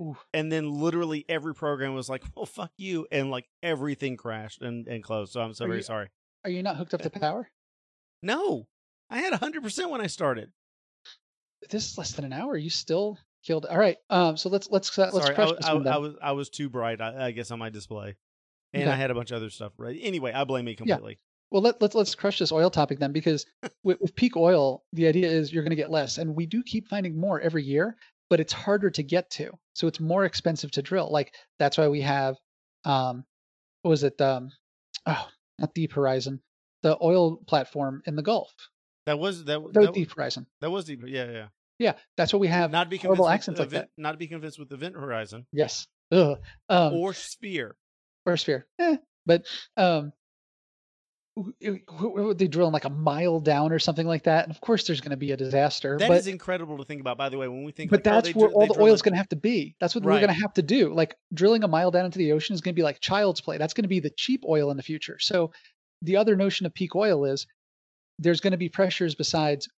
Ooh. 0.00 0.16
and 0.34 0.50
then 0.52 0.70
literally 0.70 1.24
every 1.28 1.54
program 1.54 1.94
was 1.94 2.08
like 2.08 2.22
well 2.36 2.46
fuck 2.46 2.70
you 2.76 3.06
and 3.10 3.30
like 3.30 3.48
everything 3.62 4.16
crashed 4.16 4.62
and, 4.62 4.86
and 4.88 5.02
closed 5.02 5.32
so 5.32 5.40
i'm 5.40 5.54
so 5.54 5.64
Are 5.64 5.68
very 5.68 5.78
you- 5.78 5.84
sorry 5.84 6.08
Are 6.44 6.50
you 6.50 6.62
not 6.62 6.76
hooked 6.76 6.94
up 6.94 7.02
to 7.02 7.10
power? 7.10 7.48
no 8.22 8.66
i 9.10 9.18
had 9.18 9.32
100% 9.32 9.90
when 9.90 10.00
i 10.00 10.06
started 10.06 10.50
This 11.70 11.90
is 11.92 11.96
less 11.98 12.12
than 12.12 12.24
an 12.24 12.32
hour. 12.32 12.56
You 12.56 12.70
still 12.70 13.18
killed. 13.46 13.66
All 13.66 13.78
right. 13.78 13.96
Um. 14.10 14.36
So 14.36 14.48
let's 14.48 14.68
let's 14.68 14.98
uh, 14.98 15.10
let's 15.12 15.26
Sorry, 15.26 15.36
I, 15.36 15.46
this 15.54 15.64
I- 15.64 15.74
one. 15.74 15.84
then. 15.84 15.92
I 15.92 15.98
was 15.98 16.14
I 16.20 16.32
was 16.32 16.50
too 16.50 16.68
bright, 16.68 17.00
I, 17.00 17.26
I 17.26 17.30
guess, 17.30 17.52
on 17.52 17.60
my 17.60 17.70
display, 17.70 18.16
and 18.72 18.82
Okay. 18.82 18.90
I 18.92 18.96
had 18.96 19.12
a 19.12 19.14
bunch 19.14 19.30
of 19.30 19.36
other 19.36 19.48
stuff. 19.48 19.72
Right. 19.78 19.96
Anyway, 20.02 20.32
I 20.32 20.42
blame 20.42 20.64
me 20.64 20.74
completely. 20.74 21.20
Well, 21.52 21.62
let, 21.62 21.80
let's 21.82 21.94
let's 21.94 22.14
crush 22.14 22.38
this 22.38 22.50
oil 22.50 22.70
topic 22.70 22.98
then, 22.98 23.12
because 23.12 23.44
with, 23.84 24.00
with 24.00 24.14
peak 24.16 24.36
oil, 24.36 24.82
the 24.92 25.06
idea 25.06 25.28
is 25.28 25.52
you're 25.52 25.62
going 25.62 25.70
to 25.70 25.76
get 25.76 25.90
less, 25.90 26.18
and 26.18 26.34
we 26.34 26.46
do 26.46 26.62
keep 26.62 26.88
finding 26.88 27.20
more 27.20 27.38
every 27.40 27.62
year, 27.62 27.96
but 28.30 28.40
it's 28.40 28.52
harder 28.52 28.90
to 28.90 29.02
get 29.02 29.30
to, 29.32 29.50
so 29.74 29.86
it's 29.86 30.00
more 30.00 30.24
expensive 30.24 30.70
to 30.72 30.82
drill. 30.82 31.10
Like 31.12 31.34
that's 31.58 31.76
why 31.76 31.88
we 31.88 32.00
have, 32.00 32.36
um, 32.84 33.24
what 33.82 33.90
was 33.90 34.02
it? 34.02 34.18
Um, 34.20 34.50
oh, 35.06 35.28
not 35.58 35.74
Deep 35.74 35.92
Horizon, 35.92 36.40
the 36.82 36.96
oil 37.02 37.36
platform 37.36 38.02
in 38.06 38.16
the 38.16 38.22
Gulf. 38.22 38.50
That 39.04 39.18
was 39.18 39.44
that. 39.44 39.60
No, 39.60 39.68
That, 39.86 39.94
Deep 39.94 40.12
Horizon. 40.14 40.46
that 40.60 40.70
was 40.70 40.84
deep. 40.86 41.02
Yeah, 41.06 41.30
yeah. 41.30 41.46
Yeah, 41.78 41.94
that's 42.16 42.32
what 42.32 42.38
we 42.40 42.46
have. 42.48 42.70
Not 42.70 42.84
to 42.84 42.90
be 42.90 42.96
horrible 42.98 43.24
convinced 43.24 43.48
accents 43.48 43.60
with 43.60 43.72
like 43.72 43.82
that. 43.82 43.88
Not 43.98 44.12
to 44.12 44.18
be 44.18 44.28
convinced 44.28 44.58
with 44.58 44.70
Event 44.72 44.94
Horizon 44.94 45.46
Yes. 45.52 45.86
Um, 46.12 46.36
or 46.68 47.12
Sphere. 47.12 47.74
or 48.24 48.36
sphere. 48.36 48.66
Eh, 48.78 48.96
but 49.26 49.44
um, 49.76 50.12
they 51.60 52.46
drill 52.46 52.70
like 52.70 52.84
a 52.84 52.90
mile 52.90 53.40
down 53.40 53.72
or 53.72 53.78
something 53.78 54.06
like 54.06 54.24
that, 54.24 54.44
and 54.44 54.54
of 54.54 54.60
course 54.60 54.86
there's 54.86 55.00
going 55.00 55.12
to 55.12 55.16
be 55.16 55.32
a 55.32 55.36
disaster. 55.36 55.96
That 55.98 56.08
but 56.08 56.18
is 56.18 56.26
incredible 56.26 56.76
to 56.76 56.84
think 56.84 57.00
about. 57.00 57.16
By 57.16 57.30
the 57.30 57.38
way, 57.38 57.48
when 57.48 57.64
we 57.64 57.72
think, 57.72 57.90
but 57.90 58.04
like, 58.04 58.06
oh, 58.06 58.14
that's 58.16 58.28
they 58.28 58.32
where 58.32 58.48
dri- 58.48 58.54
all 58.54 58.66
the 58.66 58.80
oil 58.80 58.92
is 58.92 59.00
going 59.00 59.14
to 59.14 59.18
have 59.18 59.30
to 59.30 59.36
be. 59.36 59.74
That's 59.80 59.94
what 59.94 60.04
we're 60.04 60.12
going 60.12 60.28
to 60.28 60.34
have 60.34 60.52
to 60.54 60.62
do. 60.62 60.92
Like 60.92 61.16
drilling 61.32 61.64
a 61.64 61.68
mile 61.68 61.90
down 61.90 62.04
into 62.04 62.18
the 62.18 62.32
ocean 62.32 62.54
is 62.54 62.60
going 62.60 62.74
to 62.74 62.78
be 62.78 62.82
like 62.82 63.00
child's 63.00 63.40
play. 63.40 63.56
That's 63.56 63.72
going 63.72 63.84
to 63.84 63.88
be 63.88 64.00
the 64.00 64.10
cheap 64.10 64.44
oil 64.46 64.70
in 64.70 64.76
the 64.76 64.82
future. 64.82 65.18
So 65.20 65.52
the 66.02 66.16
other 66.16 66.36
notion 66.36 66.66
of 66.66 66.74
peak 66.74 66.94
oil 66.94 67.24
is 67.24 67.46
there's 68.18 68.40
going 68.40 68.50
to 68.50 68.58
be 68.58 68.68
pressures 68.68 69.14
besides, 69.14 69.68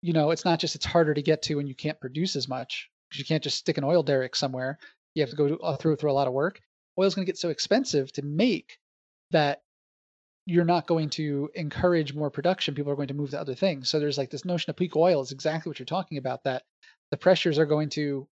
you 0.00 0.14
know, 0.14 0.30
it's 0.30 0.46
not 0.46 0.58
just 0.58 0.74
it's 0.74 0.86
harder 0.86 1.12
to 1.12 1.22
get 1.22 1.42
to 1.42 1.58
and 1.58 1.68
you 1.68 1.74
can't 1.74 2.00
produce 2.00 2.34
as 2.34 2.48
much 2.48 2.88
because 3.10 3.18
you 3.18 3.26
can't 3.26 3.42
just 3.42 3.58
stick 3.58 3.76
an 3.76 3.84
oil 3.84 4.02
derrick 4.02 4.34
somewhere. 4.34 4.78
You 5.14 5.22
have 5.22 5.30
to 5.30 5.36
go 5.36 5.48
to, 5.48 5.58
uh, 5.58 5.76
through 5.76 5.96
through 5.96 6.10
a 6.10 6.14
lot 6.14 6.28
of 6.28 6.32
work. 6.32 6.60
Oil's 6.98 7.14
going 7.14 7.26
to 7.26 7.30
get 7.30 7.38
so 7.38 7.50
expensive 7.50 8.10
to 8.12 8.22
make 8.22 8.78
that 9.32 9.63
you're 10.46 10.64
not 10.64 10.86
going 10.86 11.10
to 11.10 11.50
encourage 11.54 12.14
more 12.14 12.30
production. 12.30 12.74
People 12.74 12.92
are 12.92 12.96
going 12.96 13.08
to 13.08 13.14
move 13.14 13.30
to 13.30 13.40
other 13.40 13.54
things. 13.54 13.88
So 13.88 13.98
there's 13.98 14.18
like 14.18 14.30
this 14.30 14.44
notion 14.44 14.70
of 14.70 14.76
peak 14.76 14.94
oil 14.96 15.22
is 15.22 15.32
exactly 15.32 15.70
what 15.70 15.78
you're 15.78 15.86
talking 15.86 16.18
about. 16.18 16.44
That 16.44 16.62
the 17.10 17.16
pressures 17.16 17.58
are 17.58 17.66
going 17.66 17.88
to 17.90 18.28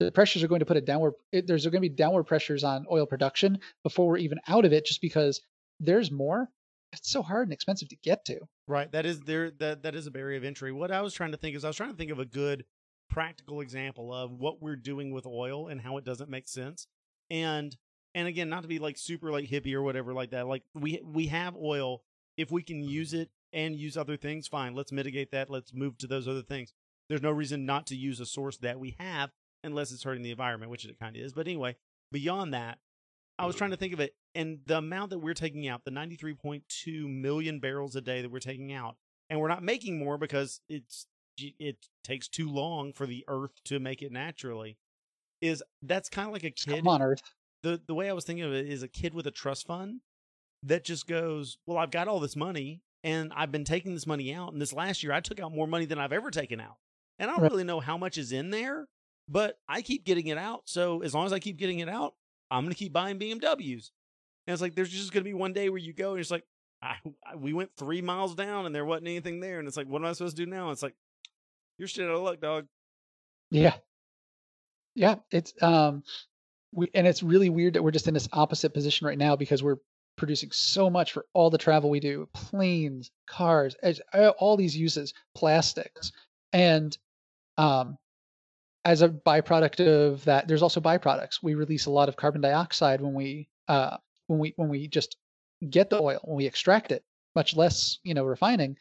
the 0.00 0.10
pressures 0.10 0.42
are 0.42 0.48
going 0.48 0.60
to 0.60 0.66
put 0.66 0.76
a 0.76 0.80
downward. 0.80 1.14
It, 1.30 1.46
there's 1.46 1.64
going 1.64 1.74
to 1.82 1.88
be 1.88 1.88
downward 1.88 2.24
pressures 2.24 2.64
on 2.64 2.86
oil 2.90 3.06
production 3.06 3.60
before 3.84 4.08
we're 4.08 4.18
even 4.18 4.40
out 4.48 4.64
of 4.64 4.72
it, 4.72 4.86
just 4.86 5.00
because 5.00 5.40
there's 5.78 6.10
more. 6.10 6.48
It's 6.92 7.10
so 7.10 7.22
hard 7.22 7.46
and 7.46 7.52
expensive 7.52 7.88
to 7.88 7.96
get 7.96 8.24
to. 8.26 8.40
Right. 8.68 8.90
That 8.90 9.06
is 9.06 9.20
there. 9.20 9.50
That 9.50 9.82
that 9.82 9.94
is 9.94 10.06
a 10.06 10.10
barrier 10.10 10.38
of 10.38 10.44
entry. 10.44 10.72
What 10.72 10.90
I 10.90 11.00
was 11.02 11.14
trying 11.14 11.32
to 11.32 11.36
think 11.36 11.56
is 11.56 11.64
I 11.64 11.68
was 11.68 11.76
trying 11.76 11.90
to 11.90 11.96
think 11.96 12.10
of 12.10 12.18
a 12.18 12.24
good 12.24 12.64
practical 13.08 13.60
example 13.60 14.12
of 14.12 14.32
what 14.32 14.60
we're 14.60 14.76
doing 14.76 15.12
with 15.12 15.26
oil 15.26 15.68
and 15.68 15.80
how 15.80 15.96
it 15.96 16.04
doesn't 16.04 16.30
make 16.30 16.48
sense. 16.48 16.86
And 17.30 17.76
and 18.14 18.28
again, 18.28 18.48
not 18.48 18.62
to 18.62 18.68
be 18.68 18.78
like 18.78 18.96
super 18.96 19.30
like 19.30 19.48
hippie 19.48 19.74
or 19.74 19.82
whatever 19.82 20.12
like 20.12 20.30
that. 20.30 20.46
Like 20.46 20.62
we 20.74 21.00
we 21.04 21.26
have 21.26 21.56
oil. 21.56 22.02
If 22.36 22.50
we 22.50 22.62
can 22.62 22.80
mm-hmm. 22.80 22.90
use 22.90 23.14
it 23.14 23.30
and 23.52 23.76
use 23.76 23.96
other 23.96 24.16
things, 24.16 24.48
fine. 24.48 24.74
Let's 24.74 24.92
mitigate 24.92 25.30
that. 25.32 25.50
Let's 25.50 25.72
move 25.72 25.98
to 25.98 26.06
those 26.06 26.26
other 26.26 26.42
things. 26.42 26.72
There's 27.08 27.22
no 27.22 27.30
reason 27.30 27.66
not 27.66 27.86
to 27.88 27.96
use 27.96 28.18
a 28.20 28.26
source 28.26 28.56
that 28.58 28.80
we 28.80 28.96
have 28.98 29.30
unless 29.62 29.92
it's 29.92 30.02
hurting 30.02 30.22
the 30.22 30.30
environment, 30.30 30.70
which 30.70 30.84
it 30.84 30.98
kind 30.98 31.16
of 31.16 31.22
is. 31.22 31.32
But 31.32 31.46
anyway, 31.46 31.76
beyond 32.12 32.54
that, 32.54 32.78
I 33.38 33.46
was 33.46 33.54
mm-hmm. 33.54 33.58
trying 33.58 33.70
to 33.70 33.76
think 33.76 33.92
of 33.92 34.00
it, 34.00 34.14
and 34.34 34.60
the 34.66 34.78
amount 34.78 35.10
that 35.10 35.18
we're 35.18 35.34
taking 35.34 35.68
out, 35.68 35.84
the 35.84 35.90
93.2 35.90 36.62
million 37.08 37.60
barrels 37.60 37.96
a 37.96 38.00
day 38.00 38.22
that 38.22 38.30
we're 38.30 38.38
taking 38.38 38.72
out, 38.72 38.96
and 39.28 39.40
we're 39.40 39.48
not 39.48 39.62
making 39.62 39.98
more 39.98 40.18
because 40.18 40.60
it's 40.68 41.06
it 41.36 41.76
takes 42.04 42.28
too 42.28 42.48
long 42.48 42.92
for 42.92 43.06
the 43.06 43.24
Earth 43.26 43.52
to 43.64 43.80
make 43.80 44.02
it 44.02 44.12
naturally. 44.12 44.76
Is 45.40 45.62
that's 45.82 46.08
kind 46.08 46.28
of 46.28 46.32
like 46.32 46.44
a 46.44 46.50
kid. 46.50 46.78
Come 46.78 46.88
on, 46.88 47.02
Earth. 47.02 47.22
The 47.64 47.80
the 47.86 47.94
way 47.94 48.08
I 48.08 48.12
was 48.12 48.24
thinking 48.24 48.44
of 48.44 48.52
it 48.52 48.68
is 48.68 48.82
a 48.82 48.88
kid 48.88 49.14
with 49.14 49.26
a 49.26 49.30
trust 49.30 49.66
fund 49.66 50.00
that 50.62 50.84
just 50.84 51.06
goes, 51.06 51.58
well, 51.66 51.78
I've 51.78 51.90
got 51.90 52.08
all 52.08 52.20
this 52.20 52.36
money, 52.36 52.82
and 53.02 53.32
I've 53.34 53.50
been 53.52 53.64
taking 53.64 53.94
this 53.94 54.06
money 54.06 54.32
out, 54.34 54.52
and 54.52 54.60
this 54.62 54.72
last 54.72 55.02
year 55.02 55.12
I 55.12 55.20
took 55.20 55.40
out 55.40 55.52
more 55.52 55.66
money 55.66 55.84
than 55.86 55.98
I've 55.98 56.12
ever 56.12 56.30
taken 56.30 56.60
out, 56.60 56.76
and 57.18 57.30
I 57.30 57.34
don't 57.34 57.42
Right. 57.42 57.50
really 57.50 57.64
know 57.64 57.80
how 57.80 57.96
much 57.98 58.18
is 58.18 58.32
in 58.32 58.50
there, 58.50 58.86
but 59.28 59.58
I 59.68 59.82
keep 59.82 60.04
getting 60.04 60.26
it 60.28 60.38
out. 60.38 60.62
So 60.66 61.02
as 61.02 61.14
long 61.14 61.26
as 61.26 61.32
I 61.32 61.38
keep 61.38 61.56
getting 61.56 61.78
it 61.80 61.88
out, 61.88 62.14
I'm 62.50 62.64
gonna 62.64 62.74
keep 62.74 62.92
buying 62.92 63.18
BMWs. 63.18 63.90
And 64.46 64.52
it's 64.52 64.62
like 64.62 64.74
there's 64.74 64.90
just 64.90 65.12
gonna 65.12 65.24
be 65.24 65.34
one 65.34 65.52
day 65.54 65.68
where 65.70 65.78
you 65.78 65.92
go 65.94 66.12
and 66.12 66.20
it's 66.20 66.30
like, 66.30 66.44
I, 66.82 66.96
I, 67.26 67.36
we 67.36 67.54
went 67.54 67.70
three 67.78 68.02
miles 68.02 68.34
down 68.34 68.66
and 68.66 68.74
there 68.74 68.84
wasn't 68.84 69.08
anything 69.08 69.40
there, 69.40 69.58
and 69.58 69.66
it's 69.66 69.76
like, 69.76 69.86
what 69.88 70.02
am 70.02 70.06
I 70.06 70.12
supposed 70.12 70.36
to 70.36 70.44
do 70.44 70.50
now? 70.50 70.70
It's 70.70 70.82
like, 70.82 70.94
you're 71.78 71.88
shit 71.88 72.04
out 72.08 72.14
of 72.16 72.22
luck, 72.22 72.40
dog. 72.40 72.66
Yeah. 73.50 73.76
Yeah, 74.94 75.16
it's 75.30 75.52
um 75.62 76.04
we 76.74 76.88
and 76.94 77.06
it's 77.06 77.22
really 77.22 77.48
weird 77.50 77.74
that 77.74 77.82
we're 77.82 77.90
just 77.90 78.08
in 78.08 78.14
this 78.14 78.28
opposite 78.32 78.74
position 78.74 79.06
right 79.06 79.18
now 79.18 79.36
because 79.36 79.62
we're 79.62 79.78
producing 80.16 80.50
so 80.52 80.88
much 80.88 81.12
for 81.12 81.26
all 81.34 81.50
the 81.50 81.58
travel 81.58 81.90
we 81.90 82.00
do, 82.00 82.28
planes, 82.32 83.10
cars, 83.26 83.74
all 84.38 84.56
these 84.56 84.76
uses, 84.76 85.14
plastics. 85.34 86.12
And 86.52 86.96
um 87.56 87.96
as 88.84 89.00
a 89.00 89.08
byproduct 89.08 89.86
of 89.86 90.24
that, 90.24 90.46
there's 90.46 90.62
also 90.62 90.80
byproducts. 90.80 91.42
We 91.42 91.54
release 91.54 91.86
a 91.86 91.90
lot 91.90 92.08
of 92.08 92.16
carbon 92.16 92.40
dioxide 92.40 93.00
when 93.00 93.14
we 93.14 93.48
uh 93.68 93.96
when 94.26 94.38
we 94.38 94.52
when 94.56 94.68
we 94.68 94.88
just 94.88 95.16
get 95.68 95.90
the 95.90 96.00
oil, 96.00 96.20
when 96.24 96.36
we 96.36 96.46
extract 96.46 96.92
it, 96.92 97.04
much 97.34 97.56
less, 97.56 97.98
you 98.02 98.14
know, 98.14 98.24
refining. 98.24 98.76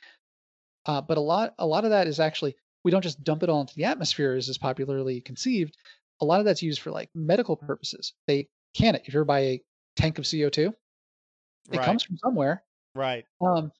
Uh, 0.86 1.02
but 1.02 1.18
a 1.18 1.22
lot 1.22 1.54
a 1.60 1.66
lot 1.66 1.86
of 1.86 1.92
that 1.92 2.08
is 2.08 2.20
actually 2.20 2.56
we 2.84 2.92
don't 2.92 3.02
just 3.02 3.24
dump 3.24 3.44
it 3.44 3.50
all 3.50 3.62
into 3.62 3.76
the 3.76 3.86
atmosphere 3.86 4.34
as 4.34 4.50
is 4.50 4.58
popularly 4.58 5.22
conceived. 5.22 5.78
A 6.24 6.26
lot 6.26 6.40
of 6.40 6.46
that's 6.46 6.64
used 6.64 6.80
for 6.82 6.90
like 6.90 7.10
medical 7.14 7.58
purposes. 7.58 8.14
They 8.28 8.48
can 8.74 8.96
it. 8.96 9.04
If 9.06 9.14
you 9.14 9.20
ever 9.20 9.26
buy 9.26 9.40
a 9.42 9.62
tank 9.98 10.18
of 10.20 10.26
CO2, 10.26 10.68
it 10.70 11.78
Right. 11.78 11.86
comes 11.86 12.02
from 12.04 12.18
somewhere. 12.18 12.64
Right. 12.96 13.26
Um, 13.42 13.72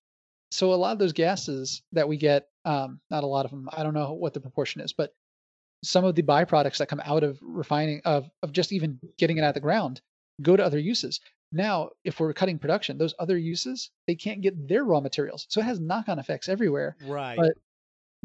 so 0.52 0.74
a 0.74 0.76
lot 0.76 0.92
of 0.92 1.00
those 1.00 1.14
gases 1.14 1.82
that 1.94 2.08
we 2.08 2.18
get, 2.18 2.50
um, 2.66 3.00
not 3.10 3.24
a 3.24 3.28
lot 3.28 3.46
of 3.46 3.52
them. 3.52 3.70
I 3.72 3.82
don't 3.84 3.94
know 3.94 4.14
what 4.14 4.34
the 4.34 4.42
proportion 4.42 4.82
is, 4.82 4.92
but 4.94 5.14
some 5.86 6.04
of 6.06 6.16
the 6.16 6.24
byproducts 6.24 6.78
that 6.78 6.88
come 6.90 7.02
out 7.04 7.24
of 7.24 7.40
refining 7.42 8.02
of 8.06 8.30
of 8.42 8.52
just 8.52 8.72
even 8.74 9.00
getting 9.18 9.38
it 9.38 9.42
out 9.42 9.50
of 9.50 9.54
the 9.56 9.60
ground 9.62 10.02
go 10.42 10.56
to 10.58 10.64
other 10.66 10.80
uses. 10.80 11.20
Now, 11.52 11.92
if 12.04 12.20
we're 12.20 12.34
cutting 12.34 12.58
production, 12.60 12.98
those 12.98 13.14
other 13.20 13.38
uses 13.38 13.90
they 14.08 14.16
can't 14.16 14.42
get 14.42 14.68
their 14.68 14.84
raw 14.84 15.00
materials, 15.00 15.46
so 15.50 15.62
it 15.62 15.66
has 15.66 15.80
knock-on 15.80 16.20
effects 16.20 16.50
everywhere 16.50 16.98
Right. 17.06 17.38
But- 17.38 17.58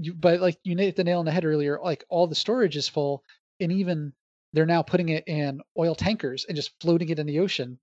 you 0.01 0.15
but 0.15 0.39
like 0.41 0.57
you 0.63 0.77
hit 0.77 0.95
the 0.95 1.03
nail 1.03 1.19
on 1.19 1.25
the 1.25 1.33
head 1.33 1.45
earlier 1.45 1.81
like 1.83 2.05
all 2.09 2.29
the 2.29 2.35
storage 2.37 2.77
is 2.77 2.87
full 2.89 3.25
and 3.61 3.73
even 3.73 4.13
they're 4.53 4.67
now 4.67 4.83
putting 4.83 5.11
it 5.11 5.25
in 5.27 5.61
oil 5.79 5.95
tankers 5.95 6.45
and 6.49 6.57
just 6.57 6.73
floating 6.81 7.09
it 7.09 7.19
in 7.19 7.27
the 7.27 7.41
ocean 7.41 7.79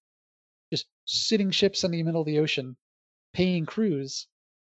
just 0.73 0.86
sitting 1.05 1.51
ships 1.51 1.84
in 1.84 1.91
the 1.91 2.03
middle 2.03 2.21
of 2.21 2.28
the 2.28 2.39
ocean 2.39 2.76
paying 3.34 3.65
crews 3.65 4.28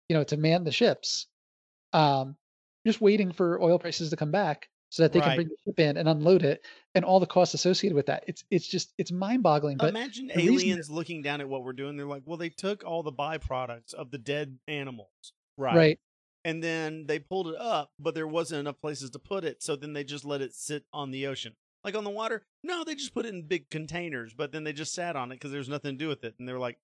you 0.09 0.16
know 0.16 0.24
to 0.24 0.36
man 0.36 0.64
the 0.64 0.72
ships 0.72 1.26
um 1.92 2.36
just 2.86 3.01
waiting 3.01 3.32
for 3.32 3.61
oil 3.62 3.78
prices 3.78 4.11
to 4.11 4.16
come 4.16 4.30
back 4.30 4.68
so 4.90 5.03
that 5.03 5.12
they 5.12 5.18
Right. 5.20 5.26
can 5.26 5.36
bring 5.36 5.49
the 5.49 5.57
ship 5.64 5.80
in 5.80 5.96
and 5.99 6.09
unload 6.09 6.42
it 6.42 6.64
and 6.94 7.05
all 7.05 7.20
the 7.20 7.26
costs 7.26 7.55
associated 7.55 7.94
with 7.94 8.07
that 8.07 8.24
it's 8.26 8.44
it's 8.51 8.66
just 8.66 8.92
it's 8.99 9.12
mind-boggling 9.12 9.76
but 9.76 9.90
Imagine 9.90 10.26
the 10.28 10.34
reason 10.36 10.55
that- 10.55 10.61
aliens 10.62 10.90
looking 10.90 11.22
down 11.22 11.40
at 11.40 11.49
what 11.49 11.62
we're 11.64 11.72
doing. 11.74 11.96
They're 11.96 12.07
like, 12.07 12.22
well, 12.24 12.36
they 12.38 12.49
took 12.49 12.84
all 12.84 13.03
the 13.03 13.12
byproducts 13.12 13.92
of 13.94 14.11
the 14.11 14.18
dead 14.18 14.59
animals. 14.66 15.32
Right. 15.57 15.76
right 15.76 16.01
And 16.45 16.62
then 16.62 17.05
they 17.07 17.18
pulled 17.18 17.49
it 17.49 17.57
up, 17.61 17.91
but 17.99 18.14
there 18.14 18.26
wasn't 18.28 18.61
enough 18.61 18.80
places 18.80 19.11
to 19.11 19.18
put 19.18 19.45
it. 19.45 19.62
So 19.62 19.76
then 19.76 19.93
they 19.93 20.05
just 20.05 20.24
let 20.24 20.41
it 20.41 20.55
sit 20.55 20.84
on 20.93 21.11
the 21.11 21.26
ocean. 21.26 21.55
Like 21.84 21.95
on 21.97 22.05
the 22.05 22.11
water? 22.11 22.43
No, 22.62 22.84
they 22.84 22.95
just 22.95 23.12
put 23.14 23.26
it 23.26 23.34
in 23.34 23.43
big 23.43 23.68
containers, 23.70 24.34
but 24.34 24.53
then 24.53 24.64
they 24.64 24.72
just 24.72 24.95
sat 24.95 25.16
on 25.16 25.30
it 25.32 25.36
because 25.36 25.51
there's 25.53 25.68
nothing 25.68 25.93
to 25.99 26.05
do 26.05 26.09
with 26.09 26.24
it. 26.24 26.34
And 26.39 26.49
they're 26.49 26.59
like, 26.59 26.78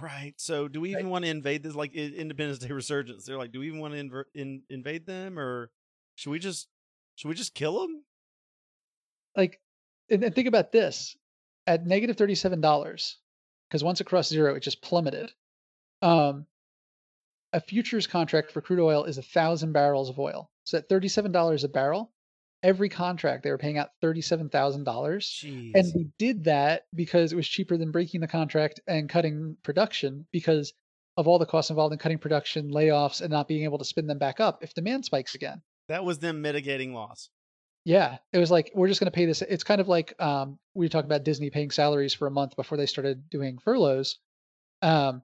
right. 0.00 0.34
So 0.36 0.68
do 0.68 0.80
we 0.80 0.90
even 0.90 1.04
Right. 1.06 1.10
want 1.12 1.24
to 1.24 1.30
invade 1.30 1.62
this? 1.62 1.74
Like 1.74 1.94
Independence 1.94 2.58
Day 2.58 2.68
resurgence. 2.72 3.24
They're 3.24 3.38
like, 3.38 3.52
do 3.52 3.60
we 3.60 3.68
even 3.68 3.80
want 3.80 3.94
to 3.94 4.02
inver- 4.02 4.24
in- 4.34 4.62
invade 4.70 5.06
them 5.06 5.38
or 5.38 5.70
should 6.16 6.30
we 6.30 6.38
just, 6.38 6.68
should 7.16 7.28
we 7.28 7.34
just 7.34 7.54
kill 7.54 7.80
them? 7.80 8.02
like 9.36 9.60
and, 10.10 10.22
and 10.24 10.34
think 10.34 10.46
about 10.48 10.72
this 10.72 11.16
at 11.66 11.86
negative 11.86 12.16
$37 12.16 13.14
because 13.68 13.82
once 13.82 13.98
it 14.00 14.04
crossed 14.04 14.28
zero 14.28 14.54
it 14.54 14.60
just 14.60 14.82
plummeted 14.82 15.32
um 16.02 16.44
a 17.52 17.60
futures 17.60 18.06
contract 18.06 18.50
for 18.50 18.60
crude 18.60 18.80
oil 18.80 19.04
is 19.04 19.18
a 19.18 19.22
thousand 19.22 19.72
barrels 19.72 20.08
of 20.08 20.18
oil 20.18 20.50
so 20.64 20.78
at 20.78 20.88
$37 20.88 21.64
a 21.64 21.68
barrel 21.68 22.12
every 22.62 22.88
contract 22.88 23.42
they 23.42 23.50
were 23.50 23.58
paying 23.58 23.78
out 23.78 23.90
$37000 24.02 25.72
and 25.74 25.92
they 25.92 26.06
did 26.18 26.44
that 26.44 26.86
because 26.94 27.32
it 27.32 27.36
was 27.36 27.48
cheaper 27.48 27.76
than 27.76 27.90
breaking 27.90 28.20
the 28.20 28.28
contract 28.28 28.80
and 28.86 29.08
cutting 29.08 29.56
production 29.62 30.26
because 30.32 30.72
of 31.16 31.28
all 31.28 31.38
the 31.38 31.46
costs 31.46 31.70
involved 31.70 31.92
in 31.92 31.98
cutting 31.98 32.18
production 32.18 32.70
layoffs 32.70 33.20
and 33.20 33.30
not 33.30 33.48
being 33.48 33.64
able 33.64 33.78
to 33.78 33.84
spin 33.84 34.06
them 34.06 34.18
back 34.18 34.40
up 34.40 34.62
if 34.62 34.74
demand 34.74 35.04
spikes 35.04 35.34
again 35.34 35.60
that 35.88 36.04
was 36.04 36.18
them 36.18 36.40
mitigating 36.42 36.94
loss. 36.94 37.28
yeah, 37.84 38.18
it 38.32 38.38
was 38.38 38.50
like 38.50 38.70
we're 38.74 38.88
just 38.88 39.00
going 39.00 39.10
to 39.10 39.14
pay 39.14 39.26
this. 39.26 39.42
It's 39.42 39.64
kind 39.64 39.80
of 39.80 39.88
like 39.88 40.14
um, 40.20 40.58
we 40.74 40.88
talked 40.88 41.06
about 41.06 41.24
Disney 41.24 41.50
paying 41.50 41.70
salaries 41.70 42.14
for 42.14 42.26
a 42.26 42.30
month 42.30 42.56
before 42.56 42.78
they 42.78 42.86
started 42.86 43.28
doing 43.28 43.58
furloughs. 43.58 44.18
Um, 44.80 45.22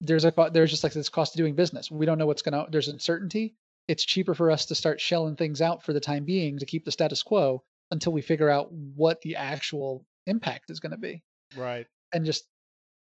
there's 0.00 0.24
a 0.24 0.32
there's 0.52 0.70
just 0.70 0.84
like 0.84 0.92
this 0.92 1.08
cost 1.08 1.34
of 1.34 1.38
doing 1.38 1.54
business. 1.54 1.90
We 1.90 2.06
don't 2.06 2.18
know 2.18 2.26
what's 2.26 2.42
going 2.42 2.52
to. 2.52 2.70
There's 2.70 2.88
uncertainty. 2.88 3.54
It's 3.88 4.04
cheaper 4.04 4.34
for 4.34 4.50
us 4.50 4.66
to 4.66 4.74
start 4.74 5.00
shelling 5.00 5.36
things 5.36 5.60
out 5.60 5.82
for 5.82 5.92
the 5.92 6.00
time 6.00 6.24
being 6.24 6.58
to 6.58 6.66
keep 6.66 6.84
the 6.84 6.92
status 6.92 7.22
quo 7.22 7.62
until 7.90 8.12
we 8.12 8.22
figure 8.22 8.48
out 8.48 8.72
what 8.72 9.20
the 9.22 9.36
actual 9.36 10.06
impact 10.26 10.70
is 10.70 10.80
going 10.80 10.92
to 10.92 10.98
be. 10.98 11.22
Right. 11.56 11.86
And 12.12 12.24
just 12.24 12.44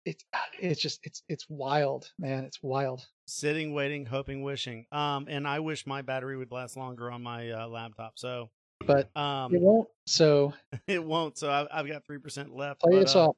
it's 0.06 0.24
it's 0.60 0.82
just 0.82 1.00
it's 1.04 1.24
it's 1.30 1.46
wild, 1.50 2.12
man. 2.18 2.44
It's 2.44 2.60
wild. 2.62 3.06
sitting, 3.28 3.74
waiting, 3.74 4.06
hoping, 4.06 4.42
wishing. 4.42 4.86
Um, 4.92 5.28
and 5.30 5.48
I 5.48 5.60
wish 5.60 5.86
my 5.86 6.02
battery 6.02 6.38
would 6.38 6.52
last 6.52 6.76
longer 6.76 7.12
on 7.12 7.22
my 7.22 7.52
uh, 7.52 7.68
laptop. 7.68 8.14
So, 8.18 8.50
But 8.86 9.16
um, 9.16 9.54
it 9.54 9.62
won't. 9.62 9.88
So 10.08 10.54
it 10.88 11.04
won't. 11.04 11.38
So 11.38 11.52
I've, 11.52 11.68
I've 11.72 11.88
got 11.88 12.06
three 12.06 12.18
percent 12.18 12.56
left. 12.56 12.82
play 12.82 12.94
but, 12.94 13.04
us 13.04 13.16
uh, 13.16 13.28
off. 13.28 13.36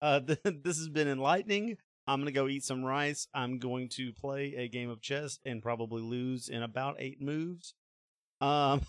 uh, 0.00 0.20
th- 0.20 0.38
this 0.64 0.78
has 0.78 0.88
been 0.88 1.08
enlightening. 1.08 1.76
I'm 2.06 2.20
gonna 2.20 2.32
go 2.32 2.48
eat 2.48 2.64
some 2.64 2.84
rice. 2.84 3.26
I'm 3.34 3.58
going 3.58 3.88
to 3.90 4.12
play 4.12 4.54
a 4.56 4.68
game 4.68 4.90
of 4.90 5.00
chess 5.00 5.38
and 5.44 5.62
probably 5.62 6.02
lose 6.02 6.48
in 6.48 6.62
about 6.62 6.96
eight 6.98 7.20
moves. 7.20 7.74
Um, 8.40 8.82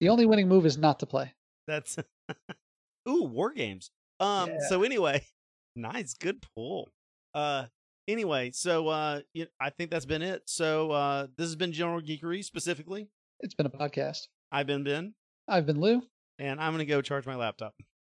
The 0.00 0.08
only 0.08 0.26
winning 0.26 0.48
move 0.48 0.64
is 0.66 0.78
not 0.78 1.00
to 1.00 1.06
play. 1.06 1.34
that's 1.66 1.98
ooh 3.08 3.24
war 3.24 3.52
games. 3.52 3.90
Um, 4.20 4.50
Yeah. 4.50 4.58
so 4.68 4.82
anyway, 4.82 5.24
nice, 5.76 6.14
good 6.14 6.44
pull. 6.54 6.88
Uh, 7.34 7.66
anyway, 8.08 8.50
so 8.52 8.88
uh, 8.88 9.20
y- 9.34 9.46
I 9.60 9.70
think 9.70 9.90
that's 9.90 10.06
been 10.06 10.22
it. 10.22 10.42
So 10.46 10.90
uh, 10.90 11.26
this 11.36 11.46
has 11.46 11.56
been 11.56 11.72
General 11.72 12.00
Geekery 12.00 12.44
specifically. 12.44 13.08
It's 13.40 13.54
been 13.54 13.66
a 13.66 13.70
podcast. 13.70 14.26
I've 14.50 14.66
been 14.66 14.82
Ben, 14.84 15.14
I've 15.46 15.66
been 15.66 15.80
Lou. 15.80 16.02
and 16.38 16.60
I'm 16.60 16.72
gonna 16.72 16.84
go 16.84 17.00
charge 17.02 17.26
my 17.26 17.36
laptop. 17.36 17.74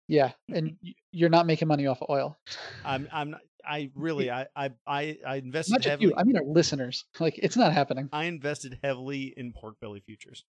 Yeah, 0.09 0.33
and 0.53 0.77
you're 1.13 1.29
not 1.29 1.47
making 1.47 1.69
money 1.69 1.87
off 1.87 2.03
of 2.03 2.09
oil. 2.11 2.39
I'm 2.85 3.09
I'm 3.13 3.31
not, 3.33 3.41
I 3.67 3.91
really 3.95 4.31
I 4.31 4.47
I 4.55 4.71
I, 4.87 5.19
I 5.27 5.37
invested 5.37 5.73
Not 5.73 5.81
just 5.81 5.91
heavily. 5.91 6.09
you. 6.09 6.15
I 6.17 6.25
mean, 6.25 6.37
our 6.37 6.45
listeners. 6.45 7.05
Like, 7.19 7.39
it's 7.39 7.57
not 7.57 7.73
happening. 7.73 8.09
I 8.13 8.25
invested 8.25 8.79
heavily 8.83 9.35
in 9.37 9.53
pork 9.53 9.77
belly 9.81 10.01
futures. 10.01 10.45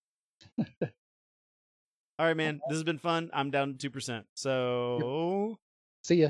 All 0.58 2.28
right, 2.28 2.38
man. 2.38 2.62
Uh, 2.64 2.70
this 2.70 2.78
has 2.78 2.84
been 2.84 3.00
fun. 3.00 3.30
I'm 3.34 3.52
down 3.52 3.74
to 3.74 3.78
two 3.78 3.90
percent. 3.90 4.26
So 4.36 5.60
See 6.04 6.16
ya. 6.16 6.30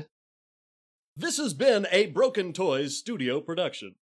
This 1.16 1.36
has 1.36 1.52
been 1.54 1.86
a 1.90 2.06
Broken 2.06 2.52
Toys 2.52 2.96
studio 2.96 3.40
production. 3.40 3.96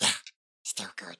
That, 0.00 0.20
still 0.62 0.90
good. 0.96 1.16